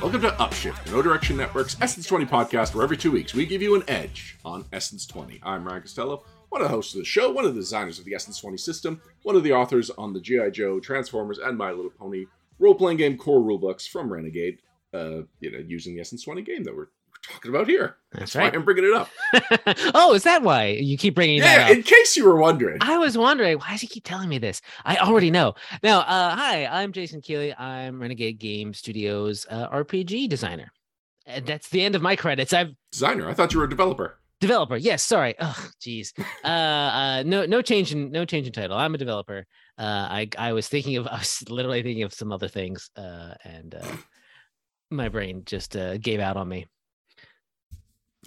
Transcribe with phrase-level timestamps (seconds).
[0.00, 3.60] Welcome to Upshift, No Direction Network's Essence 20 podcast, where every two weeks we give
[3.60, 5.40] you an edge on Essence 20.
[5.42, 8.06] I'm Ryan Costello, one of the hosts of the show, one of the designers of
[8.06, 10.50] the Essence 20 system, one of the authors on the G.I.
[10.50, 12.24] Joe, Transformers, and My Little Pony
[12.58, 14.60] role playing game core rulebooks from Renegade,
[14.94, 16.88] uh, you know, using the Essence 20 game that we're,
[17.32, 17.96] talking about here.
[18.12, 18.54] That's why right.
[18.54, 19.08] I'm bringing it up.
[19.94, 21.76] oh, is that why you keep bringing Yeah, that up?
[21.76, 22.78] in case you were wondering.
[22.80, 24.60] I was wondering why does he keep telling me this?
[24.84, 25.54] I already know.
[25.82, 27.54] Now, uh, hi, I'm Jason Keeley.
[27.54, 30.72] I'm Renegade Game Studios uh, RPG designer.
[31.26, 32.52] And that's the end of my credits.
[32.52, 34.18] I'm Designer, I thought you were a developer.
[34.40, 34.76] developer.
[34.76, 35.34] Yes, sorry.
[35.40, 36.12] Oh, jeez.
[36.44, 38.76] Uh, uh, no, no change in no change in title.
[38.76, 39.46] I'm a developer.
[39.78, 43.34] Uh, I I was thinking of I was literally thinking of some other things, uh,
[43.44, 43.86] and uh,
[44.90, 46.66] my brain just uh, gave out on me.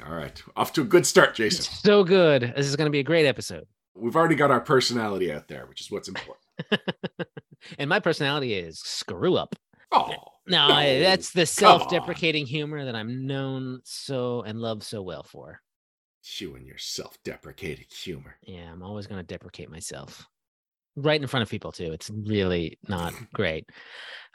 [0.05, 1.65] All right, off to a good start, Jason.
[1.83, 2.53] So good.
[2.55, 3.65] This is going to be a great episode.
[3.95, 6.37] We've already got our personality out there, which is what's important.
[7.77, 9.55] and my personality is screw up.
[9.91, 10.15] Oh,
[10.47, 15.61] No, I, that's the self-deprecating humor that I'm known so and loved so well for.
[16.39, 18.35] you and your self-deprecating humor.
[18.41, 20.25] Yeah, I'm always going to deprecate myself.
[20.95, 21.91] Right in front of people too.
[21.91, 23.69] It's really not great.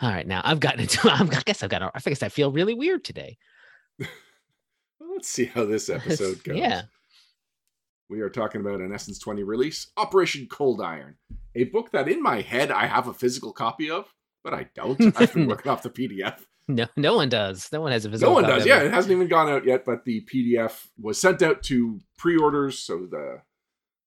[0.01, 1.11] All right, now I've gotten into.
[1.11, 1.83] I guess I've got.
[1.83, 3.37] I guess I feel really weird today.
[5.19, 6.57] Let's see how this episode goes.
[6.59, 6.83] Yeah.
[8.09, 11.17] We are talking about an Essence 20 release, Operation Cold Iron,
[11.57, 15.01] a book that in my head I have a physical copy of, but I don't.
[15.21, 16.39] I've been working off the PDF.
[16.69, 17.69] No, no one does.
[17.73, 18.33] No one has a physical.
[18.35, 18.43] Copy.
[18.47, 18.67] No one does.
[18.69, 18.93] Yeah, it.
[18.93, 23.43] hasn't even gone out yet, but the PDF was sent out to pre-orders, so the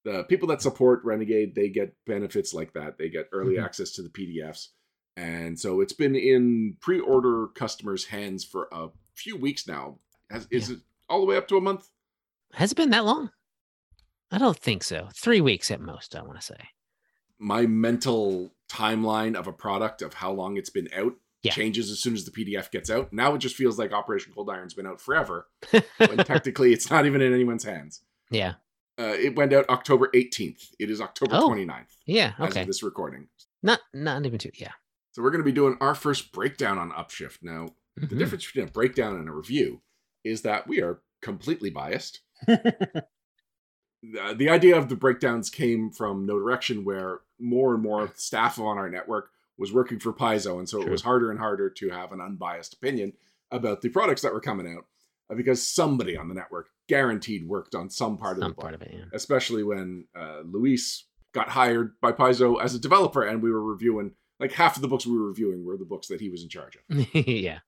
[0.06, 2.98] the people that support Renegade they get benefits like that.
[2.98, 3.66] They get early Mhm.
[3.66, 4.70] access to the PDFs,
[5.18, 10.00] and so it's been in pre-order customers' hands for a few weeks now.
[10.30, 10.80] Has, is it
[11.12, 11.90] all the way up to a month?
[12.54, 13.32] Has it been that long?
[14.32, 15.10] I don't think so.
[15.16, 16.16] Three weeks at most.
[16.16, 16.70] I want to say.
[17.38, 21.52] my mental timeline of a product of how long it's been out Yeah.
[21.52, 23.12] changes as soon as the PDF gets out.
[23.12, 25.48] Now it just feels like Operation Cold Iron's been out forever,
[25.98, 28.02] when technically it's not even in anyone's hands.
[28.30, 28.54] yeah.
[29.00, 30.76] Uh, it went out October 18th.
[30.78, 32.34] It is October Oh, 29th Yeah.
[32.38, 32.62] as Okay.
[32.62, 33.30] of this recording.
[33.64, 34.52] Not not even two.
[34.54, 34.74] Yeah.
[35.14, 37.40] So we're going to be doing our first breakdown on Upshift.
[37.42, 38.18] Now, the Mhm.
[38.20, 39.82] difference between a breakdown and a review
[40.24, 42.22] is that we are completely biased.
[42.48, 43.06] the,
[44.50, 48.90] idea of the breakdowns came from No Direction, where more and more staff on our
[48.90, 52.22] network was working for Paizo, and so it was harder and harder to have an
[52.22, 53.14] unbiased opinion
[53.52, 54.86] about the products that were coming out
[55.30, 58.74] uh, because somebody on the network guaranteed worked on some part of Some the book,
[58.74, 58.92] of it.
[58.94, 59.06] Yeah.
[59.14, 64.12] especially when uh, Luis got hired by Paizo as a developer, and we were reviewing
[64.40, 66.50] like half of the books we were reviewing were the books that he was in
[66.50, 67.16] charge of.
[67.28, 67.60] yeah.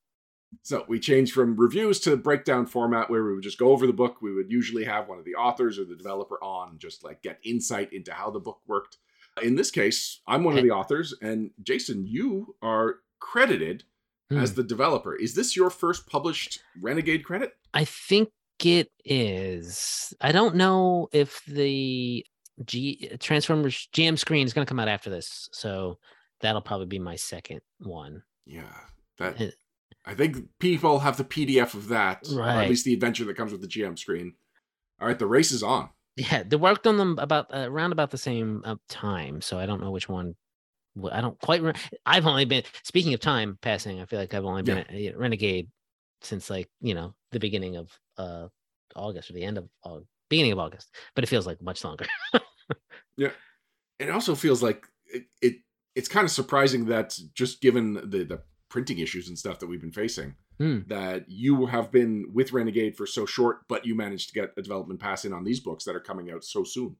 [0.62, 3.94] So we changed from reviews to breakdown format where we would just go over the
[3.94, 4.22] book.
[4.22, 7.40] We would usually have one of the authors or the developer on, just like get
[7.44, 8.97] insight into how the book worked.
[9.41, 13.84] In this case, I'm one of the authors, and Jason, you are credited
[14.30, 14.56] as Hmm.
[14.58, 15.16] the developer.
[15.16, 17.53] Is this your first published Renegade credit?
[17.74, 18.30] I think
[18.64, 20.14] it is.
[20.22, 22.25] I don't know if the
[22.66, 25.97] G Transformers GM screen is going to come out after this, so
[26.41, 28.22] that'll probably be my second one.
[28.46, 28.72] Yeah,
[29.18, 29.53] that
[30.06, 33.52] I think people have the PDF of that, or at least the adventure that comes
[33.52, 34.34] with the GM screen.
[35.00, 35.90] All right, the race is on.
[36.16, 39.66] Yeah, they worked on them about uh, around about the same uh, time, so I
[39.66, 40.36] don't know which one.
[41.12, 41.64] I don't quite.
[41.64, 41.74] Re-
[42.06, 44.00] I've only been speaking of time passing.
[44.00, 45.69] I feel like I've only been at uh, Renegade
[46.22, 48.47] since like you know the beginning of uh
[48.96, 50.00] August or the end of uh,
[50.30, 52.06] beginning of August, but it feels like much longer.
[53.18, 53.31] Yeah,
[54.00, 55.56] it also feels like it, it
[55.96, 58.41] it's kind of surprising that just given the the
[58.73, 60.79] printing issues and stuff that we've been facing Hmm.
[60.88, 64.61] that you have been with renegade for so short but you managed to get a
[64.61, 66.95] development pass in on these books that are coming out so soon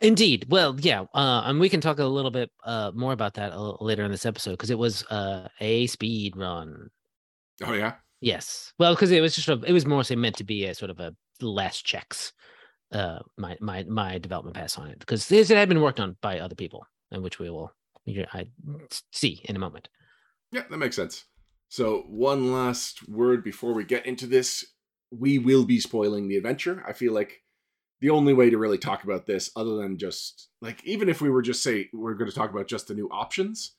[0.00, 0.46] Indeed.
[0.50, 3.82] Well, yeah, uh, and we can talk a little bit uh, more about that a
[3.82, 6.90] later in this episode because it was uh, a speed run.
[7.64, 8.72] oh yeah Yes.
[8.78, 10.90] Well, because it was just sort of, it was mostly meant to be a sort
[10.90, 12.32] of a last checks
[12.92, 16.38] uh my my my development pass on it because it had been worked on by
[16.38, 17.72] other people and which we will
[18.32, 18.46] I
[19.10, 19.88] see in a moment.
[20.52, 21.24] Yeah that makes sense.
[21.68, 24.64] So one last word before we get into this.
[25.10, 26.82] We will be spoiling the adventure.
[26.86, 27.42] I feel like
[28.00, 31.30] the only way to really talk about this other than just like even if we
[31.30, 33.74] were just say we're going to talk about just the new options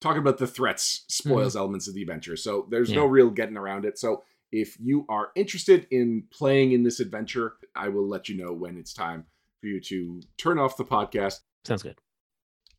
[0.00, 1.28] talking about the threats mm-hmm.
[1.28, 2.36] spoils elements of the adventure.
[2.36, 3.98] So there's no real getting around it.
[3.98, 4.22] So
[4.52, 8.76] if you are interested in playing in this adventure i will let you know when
[8.78, 9.24] it's time
[9.60, 11.40] for you to turn off the podcast.
[11.64, 11.98] Sounds good.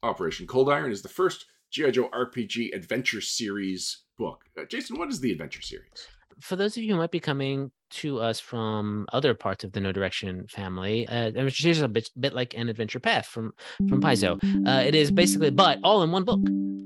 [0.04, 1.46] operation cold iron is the first
[1.76, 4.46] gi joe rpg adventure series book.
[4.58, 6.08] Uh, jason what is the adventure series?
[6.40, 9.80] For those of you who might be coming to us from other parts of the
[9.80, 13.54] No Direction family, uh, a bit, bit like an adventure path from
[13.90, 14.40] from Paizo.
[14.68, 16.40] Uh, it is basically, but all in one book.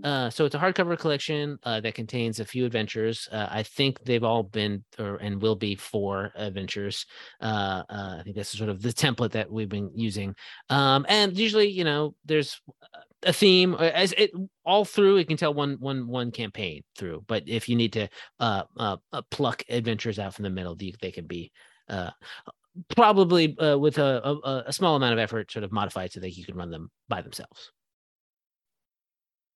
[0.03, 3.27] Uh, so it's a hardcover collection uh, that contains a few adventures.
[3.31, 7.06] Uh, I think they've all been or and will be four adventures.
[7.41, 10.35] Uh, I think that's sort of the template that we've been using.
[10.69, 12.61] Um, and usually, you know, there's
[13.23, 14.31] a theme as it
[14.65, 15.17] all through.
[15.17, 17.23] You can tell one one one campaign through.
[17.27, 18.07] But if you need to
[18.39, 18.97] uh, uh,
[19.31, 21.51] pluck adventures out from the middle, they, they can be
[21.89, 22.11] uh,
[22.95, 26.31] probably uh, with a, a, a small amount of effort, sort of modified so that
[26.31, 27.71] you can run them by themselves.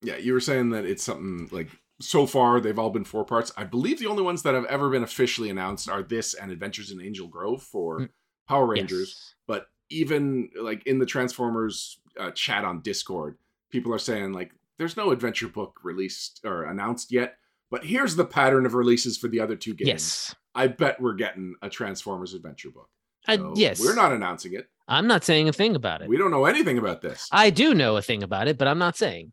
[0.02, 1.70] Yeah, you were saying that it's something like
[2.02, 3.52] so far they've all been four parts.
[3.56, 6.92] I believe the only ones that have ever been officially announced are this and Adventures
[6.92, 8.10] in Angel Grove for mm.
[8.48, 9.10] Power Rangers.
[9.10, 9.36] Yes.
[9.48, 13.38] But even like in the Transformers uh, chat on Discord,
[13.70, 17.38] people are saying like there's no adventure book released or announced yet.
[17.72, 19.88] But here's the pattern of releases for the other two games.
[19.88, 20.36] Yes.
[20.56, 22.90] I bet we're getting a Transformers adventure book.
[23.26, 23.80] So yes.
[23.80, 24.68] We're not announcing it.
[24.88, 26.10] I'm not saying a thing about it.
[26.10, 27.30] We don't know anything about this.
[27.32, 29.32] I do know a thing about it, but I'm not saying.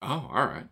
[0.00, 0.66] Oh, all right.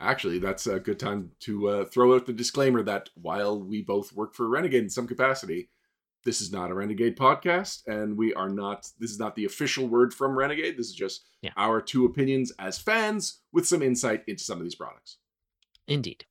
[0.00, 4.12] Actually, that's a good time to uh, throw out the disclaimer that while we both
[4.12, 5.68] work for Renegade in some capacity,
[6.24, 8.88] this is not a Renegade podcast, and we are not.
[8.98, 10.76] This is not the official word from Renegade.
[10.76, 11.50] This is just yeah.
[11.56, 15.18] our two opinions as fans with some insight into some of these products.
[15.86, 16.24] Indeed.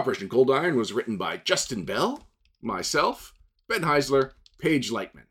[0.00, 2.26] Operation Cold Iron was written by Justin Bell,
[2.62, 3.34] myself,
[3.68, 5.26] Ben Heisler, Paige Leitman.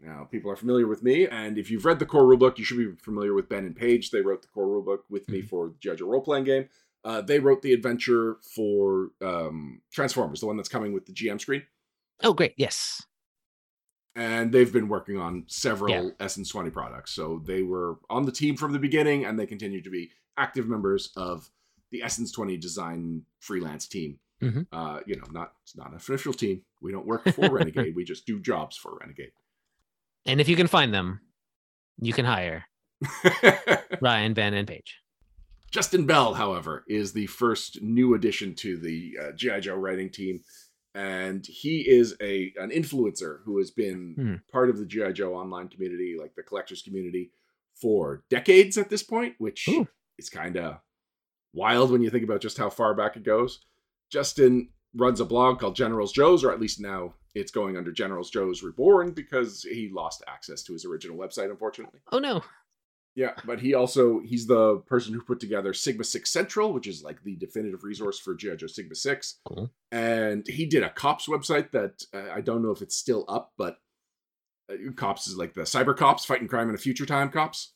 [0.00, 2.78] Now, people are familiar with me, and if you've read the core rulebook, you should
[2.78, 4.10] be familiar with Ben and Paige.
[4.10, 5.32] They wrote the core rulebook with mm-hmm.
[5.32, 5.94] me for the.
[5.94, 6.70] Joe role playing game.
[7.04, 11.38] Uh, they wrote the adventure for um, Transformers, the one that's coming with the GM
[11.38, 11.62] screen.
[12.22, 12.54] Oh, great.
[12.56, 13.02] Yes.
[14.14, 16.10] And they've been working on several yeah.
[16.18, 17.12] Essence 20 products.
[17.12, 20.66] So they were on the team from the beginning, and they continue to be active
[20.66, 21.50] members of
[21.90, 24.18] the Essence 20 design freelance team.
[24.42, 24.62] Mm-hmm.
[24.70, 26.62] Uh, you know, not it's not an official team.
[26.82, 27.96] We don't work for Renegade.
[27.96, 29.32] We just do jobs for Renegade.
[30.28, 31.20] And if you can find them,
[32.00, 32.64] you can hire
[34.00, 35.00] Ryan, Ben, and Paige.
[35.70, 40.40] Justin Bell, however, is the first new addition to the uh, GI Joe writing team,
[40.94, 44.34] and he is a an influencer who has been hmm.
[44.50, 47.30] part of the GI Joe online community, like the collectors community,
[47.74, 49.86] for decades at this point, which Ooh.
[50.18, 50.78] is kind of
[51.52, 53.60] wild when you think about just how far back it goes.
[54.10, 58.30] Justin runs a blog called Generals Joe's, or at least now it's going under Generals
[58.30, 62.00] Joe's Reborn because he lost access to his original website, unfortunately.
[62.12, 62.42] Oh no.
[63.14, 67.02] Yeah, but he also he's the person who put together Sigma Six Central, which is
[67.02, 69.72] like the definitive resource for GI Joe Sigma Six, cool.
[69.90, 73.54] and he did a cops website that uh, I don't know if it's still up,
[73.56, 73.78] but
[74.70, 77.72] uh, cops is like the cyber cops fighting crime in a future time cops,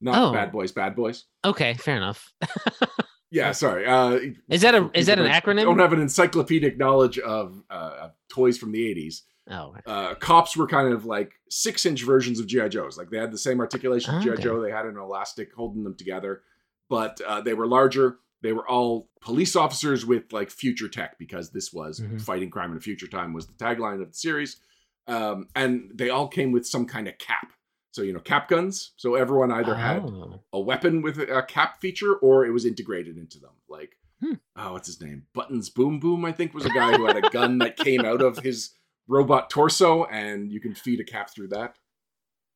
[0.00, 0.32] not oh.
[0.32, 1.26] bad boys, bad boys.
[1.44, 2.32] Okay, fair enough.
[3.30, 3.86] Yeah, sorry.
[3.86, 5.60] Uh, is that a is that an acronym?
[5.60, 9.22] I don't have an encyclopedic knowledge of, uh, of toys from the '80s.
[9.50, 12.98] Oh, uh, cops were kind of like six-inch versions of GI Joes.
[12.98, 14.60] Like they had the same articulation of GI Joe.
[14.60, 16.42] They had an elastic holding them together,
[16.88, 18.18] but uh, they were larger.
[18.42, 22.18] They were all police officers with like future tech because this was mm-hmm.
[22.18, 24.58] fighting crime in a future time was the tagline of the series,
[25.06, 27.52] um, and they all came with some kind of cap.
[27.92, 28.92] So you know, cap guns.
[28.96, 29.74] So everyone either oh.
[29.74, 30.12] had
[30.52, 33.52] a weapon with a cap feature, or it was integrated into them.
[33.68, 34.34] Like, hmm.
[34.56, 35.24] oh, what's his name?
[35.34, 38.22] Buttons Boom Boom, I think, was a guy who had a gun that came out
[38.22, 38.74] of his
[39.06, 41.76] robot torso, and you can feed a cap through that.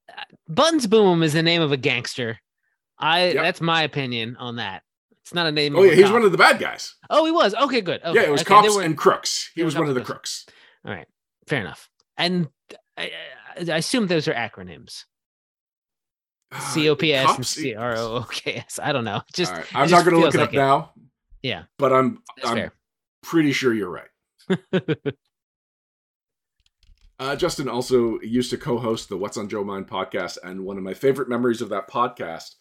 [0.08, 2.38] Uh, Buttons Boom is the name of a gangster.
[2.98, 3.42] I yep.
[3.42, 4.82] that's my opinion on that.
[5.22, 5.76] It's not a name.
[5.76, 6.94] Oh yeah, he was one of the bad guys.
[7.08, 7.54] Oh, he was.
[7.54, 8.02] Okay, good.
[8.04, 8.20] Okay.
[8.20, 9.50] Yeah, it was okay, cops were, and crooks.
[9.54, 10.46] He was one of the crooks.
[10.84, 11.06] All right,
[11.46, 11.88] fair enough.
[12.16, 12.48] And
[12.96, 13.12] I,
[13.56, 15.04] I assume those are acronyms.
[16.60, 18.78] C O P S and C R O O K S.
[18.82, 19.22] I don't know.
[19.32, 19.64] Just right.
[19.74, 20.58] I'm it not going to look it like up it.
[20.58, 20.92] now.
[21.42, 22.72] Yeah, but I'm That's I'm fair.
[23.22, 24.08] pretty sure you're right.
[27.18, 30.84] uh, Justin also used to co-host the What's on Joe Mind podcast, and one of
[30.84, 32.54] my favorite memories of that podcast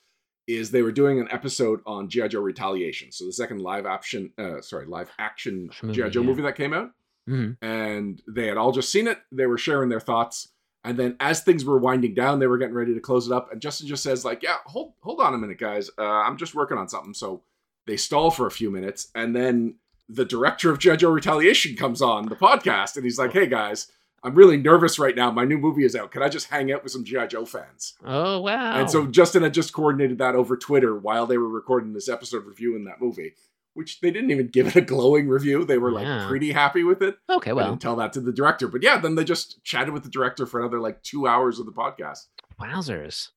[0.48, 3.12] is they were doing an episode on GI Joe Retaliation.
[3.12, 6.28] So the second live action, uh, sorry, live action GI Joe yeah.
[6.28, 6.90] movie that came out,
[7.30, 7.64] mm-hmm.
[7.64, 9.20] and they had all just seen it.
[9.32, 10.50] They were sharing their thoughts
[10.84, 13.52] and then as things were winding down, they were getting ready to close it up.
[13.52, 15.90] And Justin just says, like, yeah, hold hold on a minute, guys.
[15.98, 17.14] Uh, I'm just working on something.
[17.14, 17.44] So
[17.86, 19.10] they stall for a few minutes.
[19.14, 19.76] And then
[20.10, 23.92] the director of GI Joe Retaliation comes on the podcast and he's like, hey guys,
[24.24, 25.32] I'm really nervous right now.
[25.32, 26.12] My new movie is out.
[26.12, 27.28] Can I just hang out with some G.I.
[27.28, 27.96] Joe fans?
[28.06, 28.74] Oh, wow.
[28.80, 32.46] And so Justin had just coordinated that over Twitter while they were recording this episode
[32.46, 33.34] reviewing that movie
[33.74, 35.64] which they didn't even give it a glowing review.
[35.64, 36.28] They were like yeah.
[36.28, 37.18] pretty happy with it.
[37.30, 39.94] Okay, well, I didn't tell that to the director, but yeah, then they just chatted
[39.94, 42.28] with the director for another like two hours of the podcast.
[42.60, 43.30] Wowzers!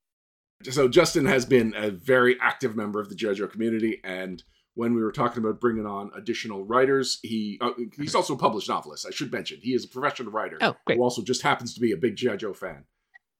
[0.70, 4.42] So Justin has been a very active member of the JoJo community, and
[4.74, 8.68] when we were talking about bringing on additional writers, he uh, he's also a published
[8.68, 9.06] novelist.
[9.06, 10.96] I should mention he is a professional writer oh, great.
[10.96, 12.84] who also just happens to be a big GI Joe fan.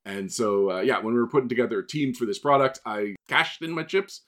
[0.07, 3.15] And so, uh, yeah, when we were putting together a team for this product, I
[3.27, 4.21] cashed in my chips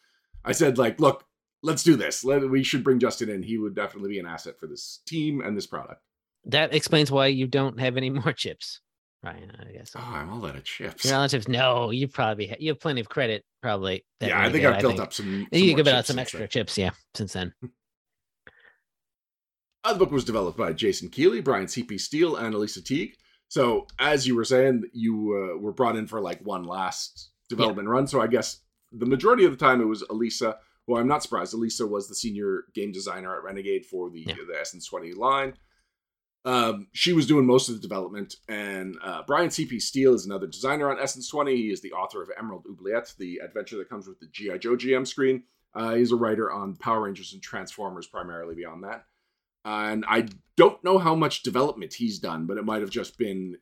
[0.46, 1.24] I said like, look,
[1.66, 2.24] let's do this.
[2.24, 3.42] Let, we should bring Justin in.
[3.42, 6.00] He would definitely be an asset for this team and this product.
[6.46, 8.80] That explains why you don't have any more chips,
[9.22, 9.52] Ryan.
[9.58, 9.92] I guess.
[9.94, 11.04] Oh, I'm all out of chips.
[11.04, 14.06] Your relatives, no, you probably ha- you have plenty of credit, probably.
[14.20, 15.46] Yeah, I think I've built up some.
[15.52, 16.48] some you more give out some extra then.
[16.48, 17.52] chips, yeah, since then.
[19.84, 21.96] Uh, the book was developed by Jason Keeley, Bryan C.P.
[21.98, 23.14] Steele, and Elisa Teague.
[23.46, 27.86] So, as you were saying, you uh, were brought in for like one last development
[27.86, 28.08] run.
[28.08, 30.56] So, I guess the majority of the time it was Elisa,
[30.86, 31.52] who I'm not surprised.
[31.54, 34.34] Elisa was the senior game designer at Renegade for the, Yeah.
[34.48, 35.54] the Essence 20 line.
[36.44, 39.80] Um, she was doing most of the development, and uh, Bryan C.P.
[39.80, 41.56] Steele is another designer on Essence 20.
[41.56, 44.58] He is the author of Emerald Oubliette, the adventure that comes with the G.I.
[44.58, 45.42] Joe GM screen.
[45.74, 49.04] Uh, he's a writer on Power Rangers and Transformers, primarily beyond that.
[49.64, 53.56] And I don't know how much development he's done, but it might have just been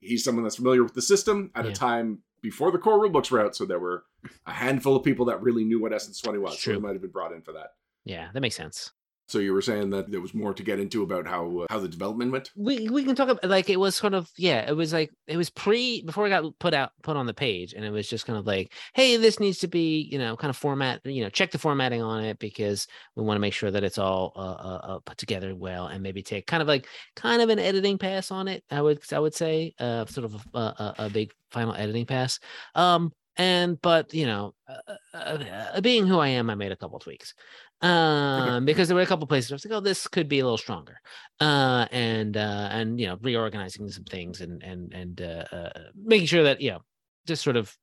[0.00, 1.70] he's someone that's familiar with the system at Yeah.
[1.70, 3.56] a time before the core rulebooks were out.
[3.56, 4.04] So there were
[4.46, 6.60] a handful of people that really knew what Essence 20 was.
[6.60, 7.74] So he might have been brought in for that.
[8.04, 8.92] Yeah, that makes sense.
[9.28, 11.78] So you were saying that there was more to get into about how uh, how
[11.80, 12.50] the development went.
[12.56, 15.36] we we can talk about like it was sort of yeah it was like it
[15.36, 18.26] was pre before it got put out put on the page and it was just
[18.26, 21.28] kind of like hey this needs to be you know kind of format you know
[21.28, 24.40] check the formatting on it because we want to make sure that it's all uh,
[24.40, 27.98] uh, uh, put together well and maybe take kind of like kind of an editing
[27.98, 31.32] pass on it i would i would say uh sort of a, a, a big
[31.50, 32.40] final editing pass
[32.74, 36.76] um and but you know uh, uh, uh, being who i am i made a
[36.76, 37.34] couple tweaks.
[37.80, 40.44] Um because there were a couple places I was like, oh, this could be a
[40.44, 41.00] little stronger.
[41.40, 46.26] Uh and uh and you know reorganizing some things and and and uh, uh making
[46.26, 46.80] sure that you know
[47.26, 47.76] just sort of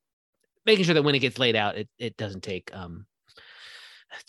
[0.66, 3.06] making sure that when it gets laid out it it doesn't take um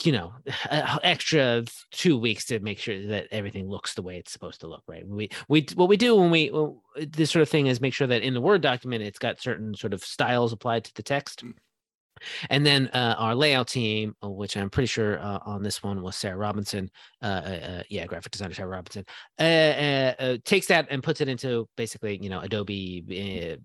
[0.04, 0.32] you know
[0.70, 4.66] uh, extra two weeks to make sure that everything looks the way it's supposed to
[4.66, 7.80] look right we we what we do when we well, this sort of thing is
[7.80, 10.94] make sure that in the word document it's got certain sort of styles applied to
[10.94, 11.52] the text Mm.
[12.50, 16.02] and then uh, our layout team, uh, which I'm pretty sure uh, on this one
[16.02, 16.90] was Sarah Robinson,
[17.22, 19.04] uh, uh, uh, yeah, graphic designer Sarah Robinson,
[19.38, 23.04] uh, uh, uh, takes that and puts it into basically, you know, Adobe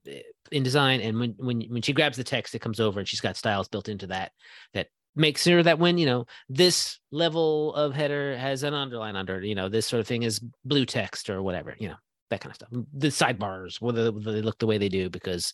[0.05, 0.11] uh,
[0.53, 1.05] InDesign.
[1.05, 3.67] And when when when she grabs the text, it comes over and she's got styles
[3.67, 4.31] built into that
[4.73, 9.37] that makes sure that when you know this level of header has an underline under,
[9.37, 11.95] it, you know, this sort of thing is blue text or whatever, you know,
[12.29, 12.69] that kind of stuff.
[12.93, 15.53] The sidebars, whether they look the way they do, because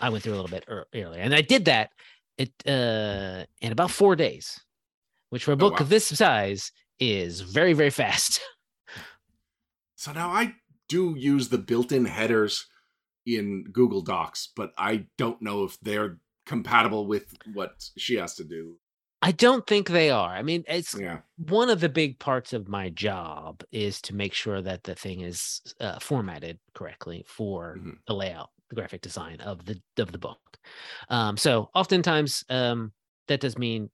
[0.00, 1.90] I went through a little bit earlier, and I did that
[2.36, 4.60] it uh in about four days,
[5.30, 5.80] which for a book wow.
[5.80, 8.40] of this size is very very fast.
[9.96, 10.56] So now I
[10.90, 12.66] do use the built-in headers
[13.24, 18.44] in Google Docs, but I don't know if they're compatible with what she has to
[18.44, 18.78] do.
[19.22, 20.30] I don't think they are.
[20.30, 21.20] I mean, it's Yeah.
[21.38, 25.20] one of the big parts of my job is to make sure that the thing
[25.22, 27.98] is uh, formatted correctly for Mhm.
[28.06, 30.40] the layout, the graphic design of the of the book.
[31.08, 32.92] Um, so oftentimes um,
[33.28, 33.90] that does mean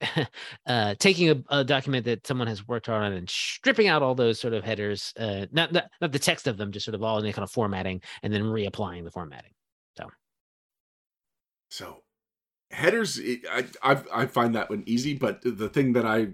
[0.66, 4.14] uh, taking a, a document that someone has worked hard on and stripping out all
[4.14, 7.02] those sort of headers, uh, not, not not the text of them, just sort of
[7.02, 9.52] all in the kind of formatting, and then reapplying the formatting.
[11.74, 12.04] So
[12.70, 16.28] headers, I, I, I find that one easy, but the thing that I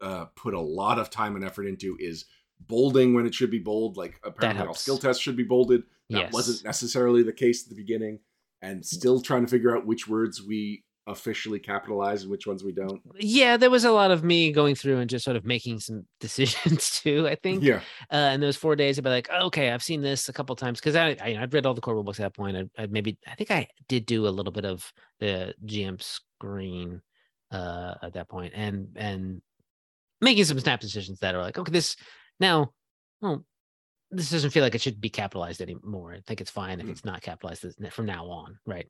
[0.00, 2.26] uh, put a lot of time and effort into is
[2.60, 3.96] bolding when it should be bold.
[3.96, 5.82] Like apparently all skill tests should be bolded.
[6.10, 6.32] That Yes.
[6.32, 8.20] wasn't necessarily the case at the beginning,
[8.62, 12.72] and still trying to figure out which words we officially capitalize and which ones we
[12.72, 13.00] don't.
[13.18, 16.06] Yeah, there was a lot of me going through and just sort of making some
[16.20, 17.28] decisions too.
[17.28, 17.80] I think Yeah,
[18.12, 20.80] uh, in those four days, I'd be like, okay, I've seen this a couple times
[20.80, 22.56] because I, I I'd read all the core books at that point.
[22.56, 27.02] I, I maybe I think I did do a little bit of the GM screen
[27.50, 29.42] uh, at that point, and and
[30.20, 31.96] making some snap decisions that are like, okay, this
[32.40, 32.72] now,
[33.20, 33.44] well,
[34.10, 36.14] this doesn't feel like it should be capitalized anymore.
[36.14, 36.90] I think it's fine if Mm.
[36.90, 38.88] it's not capitalized from now on, right?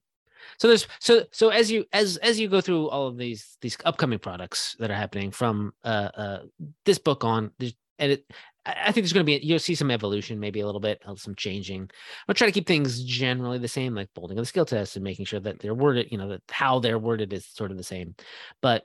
[0.58, 3.76] So there's so so as you as as you go through all of these these
[3.84, 6.38] upcoming products that are happening from uh uh
[6.84, 7.50] this book on,
[7.98, 8.26] and it
[8.66, 11.36] I think there's going to be you'll see some evolution, maybe a little bit some
[11.36, 11.88] changing.
[12.28, 15.04] I'll try to keep things generally the same, like bolding of the skill test and
[15.04, 17.84] making sure that they're worded, you know, that how they're worded is sort of the
[17.84, 18.16] same.
[18.60, 18.84] But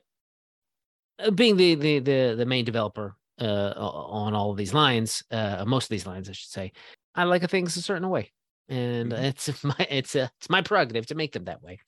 [1.18, 5.64] uh, being the the the the main developer uh on all of these lines, uh
[5.66, 6.72] most of these lines, I should say,
[7.14, 8.30] I like things a certain way,
[8.68, 9.22] and Mhm.
[9.24, 11.78] it's my it's a it's my prerogative to make them that way.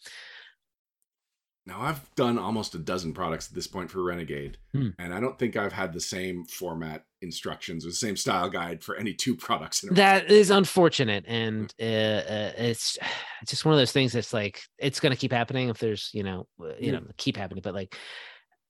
[1.66, 4.90] Now I've done almost a dozen products at this point for Renegade, Hmm.
[4.98, 8.84] and I don't think I've had the same format instructions or the same style guide
[8.84, 9.96] for any two products in a row.
[9.96, 12.98] That is unfortunate, and uh, uh, it's
[13.40, 16.10] it's just one of those things that's like it's going to keep happening if there's
[16.12, 17.96] you know uh, you know keep happening, but like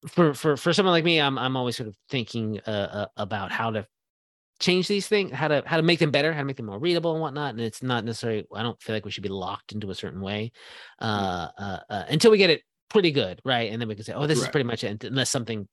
[0.07, 3.51] for for for someone like me, I'm I'm always sort of thinking uh, uh, about
[3.51, 3.87] how to
[4.61, 6.79] change these things, how to how to make them better, how to make them more
[6.79, 7.51] readable and whatnot.
[7.51, 10.21] And it's not necessarily I don't feel like we should be locked into a certain
[10.21, 10.53] way
[11.01, 13.73] uh, uh, uh, until we get it pretty good, right?
[13.73, 15.67] And then we can say, oh, this is pretty much it, unless something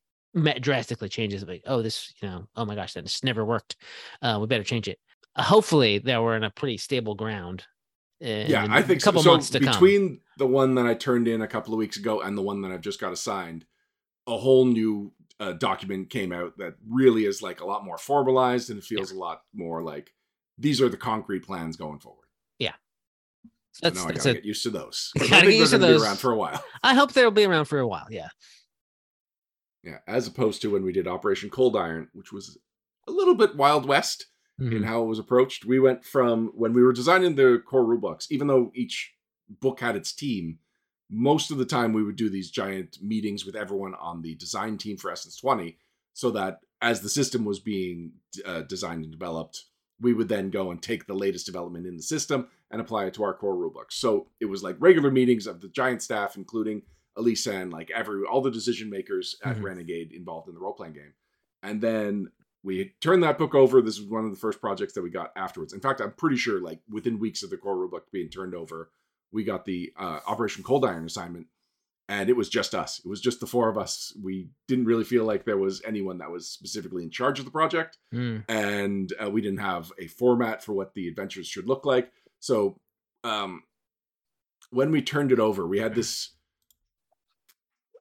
[0.59, 1.43] drastically changes.
[1.43, 3.75] Like, oh, this, you know, oh my gosh, that just never worked.
[4.21, 4.97] Uh, we better change it.
[5.35, 7.63] Uh, hopefully, that we're in a pretty stable ground.
[8.23, 9.25] uh, yeah, in I a think couple so.
[9.25, 9.71] so months to come.
[9.71, 12.61] between the one that I turned in a couple of weeks ago and the one
[12.61, 13.65] that I've just got assigned,
[14.27, 18.69] a whole new uh, document came out that really is like a lot more formalized
[18.69, 20.11] and it feels a lot more like
[20.57, 22.17] these are the concrete plans going forward.
[23.73, 25.13] So That's, now I gotta a- get used to those.
[25.15, 26.61] I think get used they're to gonna be around for a while.
[26.83, 28.05] I hope they'll be around for a while.
[28.09, 28.27] Yeah.
[29.83, 32.57] Yeah, as opposed to when we did Operation Cold Iron, which was
[33.07, 34.27] a little bit Wild West
[34.59, 34.83] in Mhm.
[34.85, 35.63] how it was approached.
[35.65, 39.13] We went from when we were designing the core rule books, even though each
[39.49, 40.59] book had its team,
[41.11, 44.77] most of the time we would do these giant meetings with everyone on the design
[44.77, 45.77] team for Essence 20,
[46.13, 48.13] so that as the system was being
[48.45, 49.65] uh, designed and developed,
[49.99, 53.13] we would then go and take the latest development in the system and apply it
[53.13, 53.91] to our core rulebook.
[53.91, 56.81] So it was like regular meetings of the giant staff, including
[57.17, 59.63] Elisa and like every all the decision makers at Mhm.
[59.63, 61.13] Renegade involved in the role playing game.
[61.61, 62.31] And then
[62.63, 63.81] we turned that book over.
[63.81, 65.73] This was one of the first projects that we got afterwards.
[65.73, 68.91] In fact, I'm pretty sure like within weeks of the core rulebook being turned over,
[69.31, 71.47] we got the uh, Operation Cold Iron assignment,
[72.09, 72.99] and it was just us.
[73.03, 74.13] It was just the four of us.
[74.21, 77.51] We didn't really feel like there was anyone that was specifically in charge of the
[77.51, 78.43] project Mm.
[78.49, 82.11] and uh, we didn't have a format for what the adventures should look like.
[82.39, 82.77] So,
[83.23, 83.63] um,
[84.71, 86.31] when we turned it over, we had this.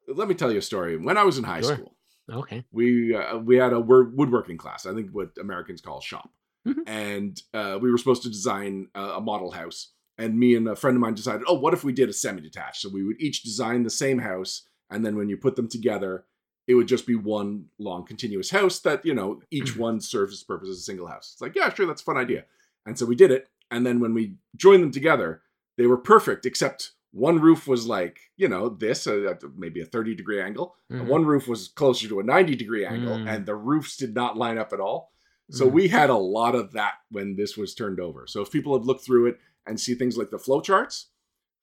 [0.09, 0.97] Let me tell you a story.
[0.97, 1.75] When I was in high Sure.
[1.77, 1.97] school,
[2.33, 2.65] Okay.
[2.73, 4.87] we uh, we had a woodworking class.
[4.87, 6.31] I think what Americans call shop,
[6.67, 6.83] Mhm.
[6.87, 9.93] and uh, we were supposed to design a, a model house.
[10.21, 12.83] And me and a friend of mine decided, oh, what if we did a semi-detached?
[12.83, 16.25] So we would each design the same house, and then when you put them together,
[16.67, 20.45] it would just be one long continuous house that you know each one serves its
[20.45, 21.31] purpose as a single house.
[21.33, 22.45] It's like, yeah, sure, that's a fun idea.
[22.87, 23.49] And so we did it.
[23.71, 25.43] And then when we joined them together,
[25.79, 30.15] they were perfect, except one roof was like, you know, this, uh, maybe a 30
[30.15, 30.77] degree angle.
[30.91, 31.07] and Mhm.
[31.07, 33.27] One roof was closer to a 90 degree angle, Mm.
[33.29, 35.12] and the roofs did not line up at all.
[35.51, 35.73] So Mhm.
[35.73, 38.27] we had a lot of that when this was turned over.
[38.29, 41.07] So if people have looked through it and see things like the flowcharts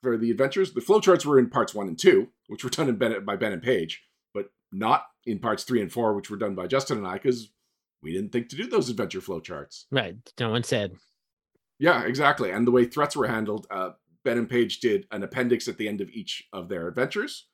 [0.03, 2.95] for the adventures, the flowcharts were in parts one and two, which were done in
[2.97, 6.55] ben, by Ben and Paige, but not in parts three and four, which were done
[6.55, 7.51] by Justin and I, because
[8.03, 9.85] we didn't think to do those adventure flowcharts.
[9.91, 10.15] Right.
[10.39, 10.93] No one said.
[11.79, 12.51] Yeah, exactly.
[12.51, 13.91] And the way threats were handled, uh,
[14.23, 17.47] Ben and Paige did an appendix at the end of each of their adventures.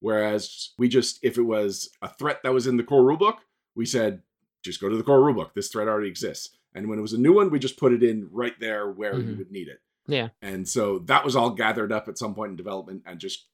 [0.00, 3.38] Whereas we just, if it was a threat that was in the core rulebook,
[3.74, 4.22] we said,
[4.64, 5.54] just go to the core rulebook.
[5.54, 6.56] This threat already exists.
[6.74, 9.18] And when it was a new one, we just put it in right there where
[9.18, 9.38] you Mhm.
[9.38, 9.80] would need it.
[10.08, 10.28] Yeah.
[10.42, 13.46] And so that was all gathered up at some point in development and just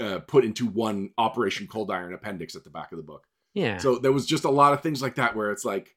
[0.00, 3.24] uh, put into one Operation Cold Iron appendix at the back of the book.
[3.54, 3.78] Yeah.
[3.78, 5.94] So there was just a lot of things like that where it's like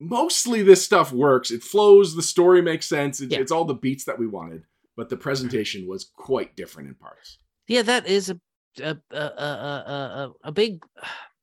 [0.00, 1.50] mostly this stuff works.
[1.50, 3.38] It flows, the story makes sense, it, Yeah.
[3.40, 4.64] it's all the beats that we wanted,
[4.96, 7.38] but the presentation was quite different in parts.
[7.68, 8.40] yeah, that is a
[8.80, 10.82] a a a, a, big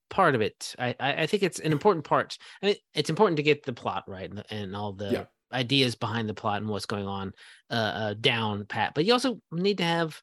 [0.10, 0.74] part of it.
[0.80, 2.38] I, I I think it's an important part.
[2.62, 5.26] I mean, it's important to get the plot right and, and all the Yeah.
[5.54, 7.34] Ideas behind the plot and what's going on
[7.70, 8.94] uh, uh down pat.
[8.94, 10.22] But you also need to have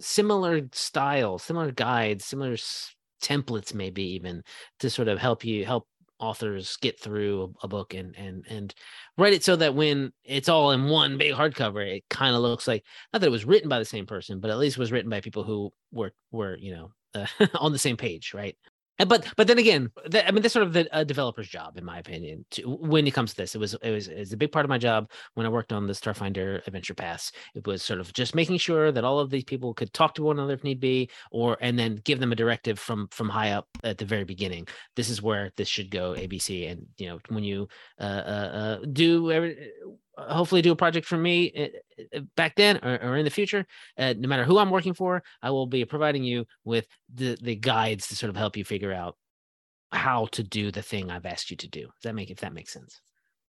[0.00, 4.42] similar style, similar guides, similar s- templates, maybe even
[4.80, 5.86] to sort of help you help
[6.18, 8.74] authors get through a, a book and and and
[9.18, 12.66] write it so that when it's all in one big hardcover, it kind of looks
[12.66, 15.10] like not that it was written by the same person, but at least was written
[15.10, 18.56] by people who were were you know uh, on the same page, right?
[18.98, 22.46] But but then again, I mean, that's sort of the developer's job, in my opinion.
[22.52, 24.64] To, when it comes to this, it was it was it was a big part
[24.64, 27.30] of my job when I worked on the Starfinder Adventure Path.
[27.54, 30.22] It was sort of just making sure that all of these people could talk to
[30.22, 33.52] one another if need be, or and then give them a directive from from high
[33.52, 34.66] up at the very beginning.
[34.94, 36.70] This is where this should go, ABC.
[36.70, 37.68] And you know, when you
[38.00, 39.72] uh, uh, uh, do every,
[40.16, 43.66] hopefully do a project for me uh, uh, back then or, or in the future,
[43.98, 47.56] uh, no matter who I'm working for, I will be providing you with the the
[47.56, 49.16] guides to sort of help you figure out
[49.92, 51.82] how to do the thing I've asked you to do.
[51.82, 53.00] Does that make if that makes sense?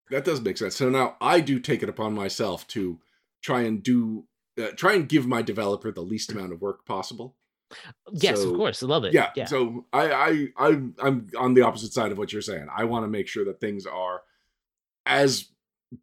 [0.10, 0.75] That does make sense.
[0.75, 2.99] So now I do take it upon myself to
[3.41, 4.25] try and do,
[4.62, 7.36] uh, try and give my developer the least amount of work possible.
[8.13, 8.82] Yes, So, of course.
[8.82, 9.13] I love it.
[9.13, 9.45] yeah, Yeah.
[9.45, 10.67] so I, I i
[11.03, 13.60] i'm on the opposite side of what you're saying i want to make sure that
[13.60, 14.21] things are
[15.06, 15.49] as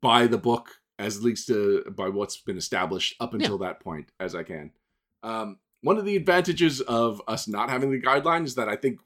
[0.01, 4.35] by the book as least uh, by what's been established up until that point as
[4.35, 4.71] i can
[5.23, 8.99] um one of the advantages of us not having the guidelines is that i think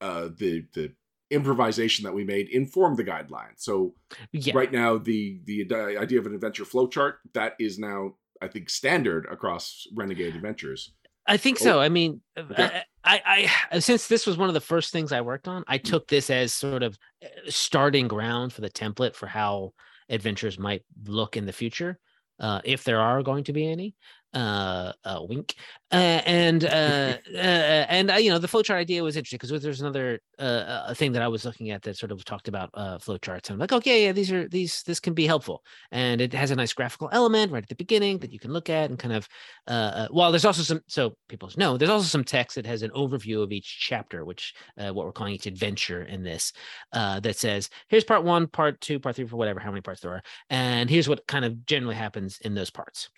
[0.00, 0.92] uh the the
[1.30, 3.94] improvisation that we made informed the guideline so
[4.32, 4.54] yeah.
[4.56, 5.62] right now the the
[5.98, 10.92] idea of an adventure flowchart that is now i think standard across renegade adventures
[11.28, 11.80] I think Oh, so.
[11.80, 12.82] I mean, uh, okay.
[13.04, 16.08] I, I, since this was one of the first things I worked on, I took
[16.08, 19.72] this as sort of uh, starting ground for the template for how
[20.08, 21.98] adventures might look in the future,
[22.40, 23.94] uh, if there are going to be any.
[24.34, 25.54] Uh, uh wink.
[25.90, 26.68] Uh, and uh,
[27.34, 30.94] uh and uh, you know the flowchart idea was interesting because there's another uh a
[30.94, 33.48] thing that i was looking at that sort of talked about uh flowcharts.
[33.48, 35.62] And i'm like okay yeah these are these this can be helpful.
[35.90, 38.68] And it has a nice graphical element right at the beginning that you can look
[38.70, 39.28] at and kind of
[39.66, 42.82] uh, uh while there's also some so people know there's also some text that has
[42.82, 46.52] an overview of each chapter which uh what we're calling each adventure in this
[46.92, 50.00] uh that says here's part one part two part three for whatever how many parts
[50.00, 53.08] there are and here's what kind of generally happens in those parts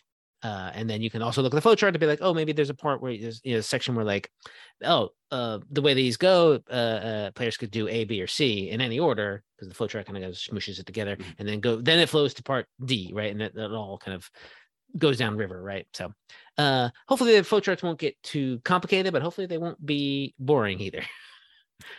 [0.42, 2.32] uh, and then you can also look at the flow chart to be like, oh,
[2.32, 4.30] maybe there's a part where there's you know a section where like,
[4.84, 8.70] oh, uh, the way these go, uh, uh, players could do A, B, or C
[8.70, 11.30] in any order because the flow chart kind of goes smooshes it together, mm-hmm.
[11.38, 14.14] and then go then it flows to part D, right, and it, it all kind
[14.14, 14.30] of
[14.96, 15.86] goes down river, right?
[15.92, 16.12] So,
[16.58, 20.80] uh, hopefully the flow charts won't get too complicated, but hopefully they won't be boring
[20.80, 21.02] either.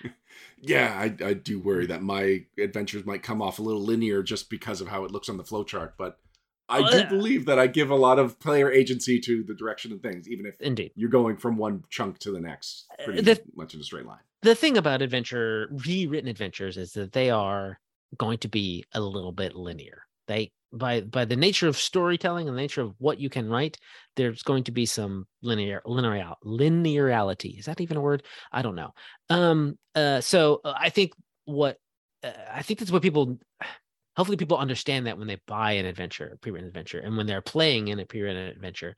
[0.62, 4.50] yeah, I, I do worry that my adventures might come off a little linear just
[4.50, 6.20] because of how it looks on the flow chart, but
[6.72, 10.02] I do believe that I give a lot of player agency to the direction of
[10.02, 13.42] things, even if indeed you're going from one chunk to the next, uh, pretty the,
[13.56, 14.20] much in a straight line.
[14.42, 17.80] The thing about adventure, rewritten adventures, is that they are
[18.18, 20.04] going to be a little bit linear.
[20.28, 23.78] They by by the nature of storytelling and the nature of what you can write,
[24.16, 27.60] there's going to be some linear linear linearity.
[27.60, 28.24] Is that even a word?
[28.52, 28.94] I don't know.
[29.30, 29.78] Um.
[29.96, 30.22] Uh.
[30.22, 31.12] So uh, I think
[31.46, 31.78] what
[32.24, 33.38] uh, I think that's what people
[34.16, 37.42] hopefully people understand that when they buy an adventure, a pre-written adventure, and when they're
[37.42, 38.96] playing in a pre-written adventure,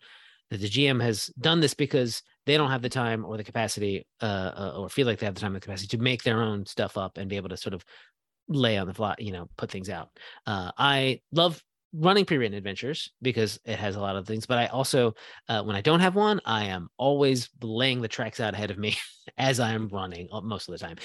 [0.49, 4.05] that the GM has done this because they don't have the time or the capacity,
[4.21, 6.41] uh, uh, or feel like they have the time and the capacity to make their
[6.41, 7.83] own stuff up and be able to sort of
[8.49, 10.09] lay on the fly, you know, put things out.
[10.45, 14.65] Uh, I love running pre-written adventures because it has a lot of things but i
[14.67, 15.13] also
[15.49, 18.77] uh, when i don't have one i am always laying the tracks out ahead of
[18.77, 18.97] me
[19.37, 20.97] as i'm running uh, most of the time.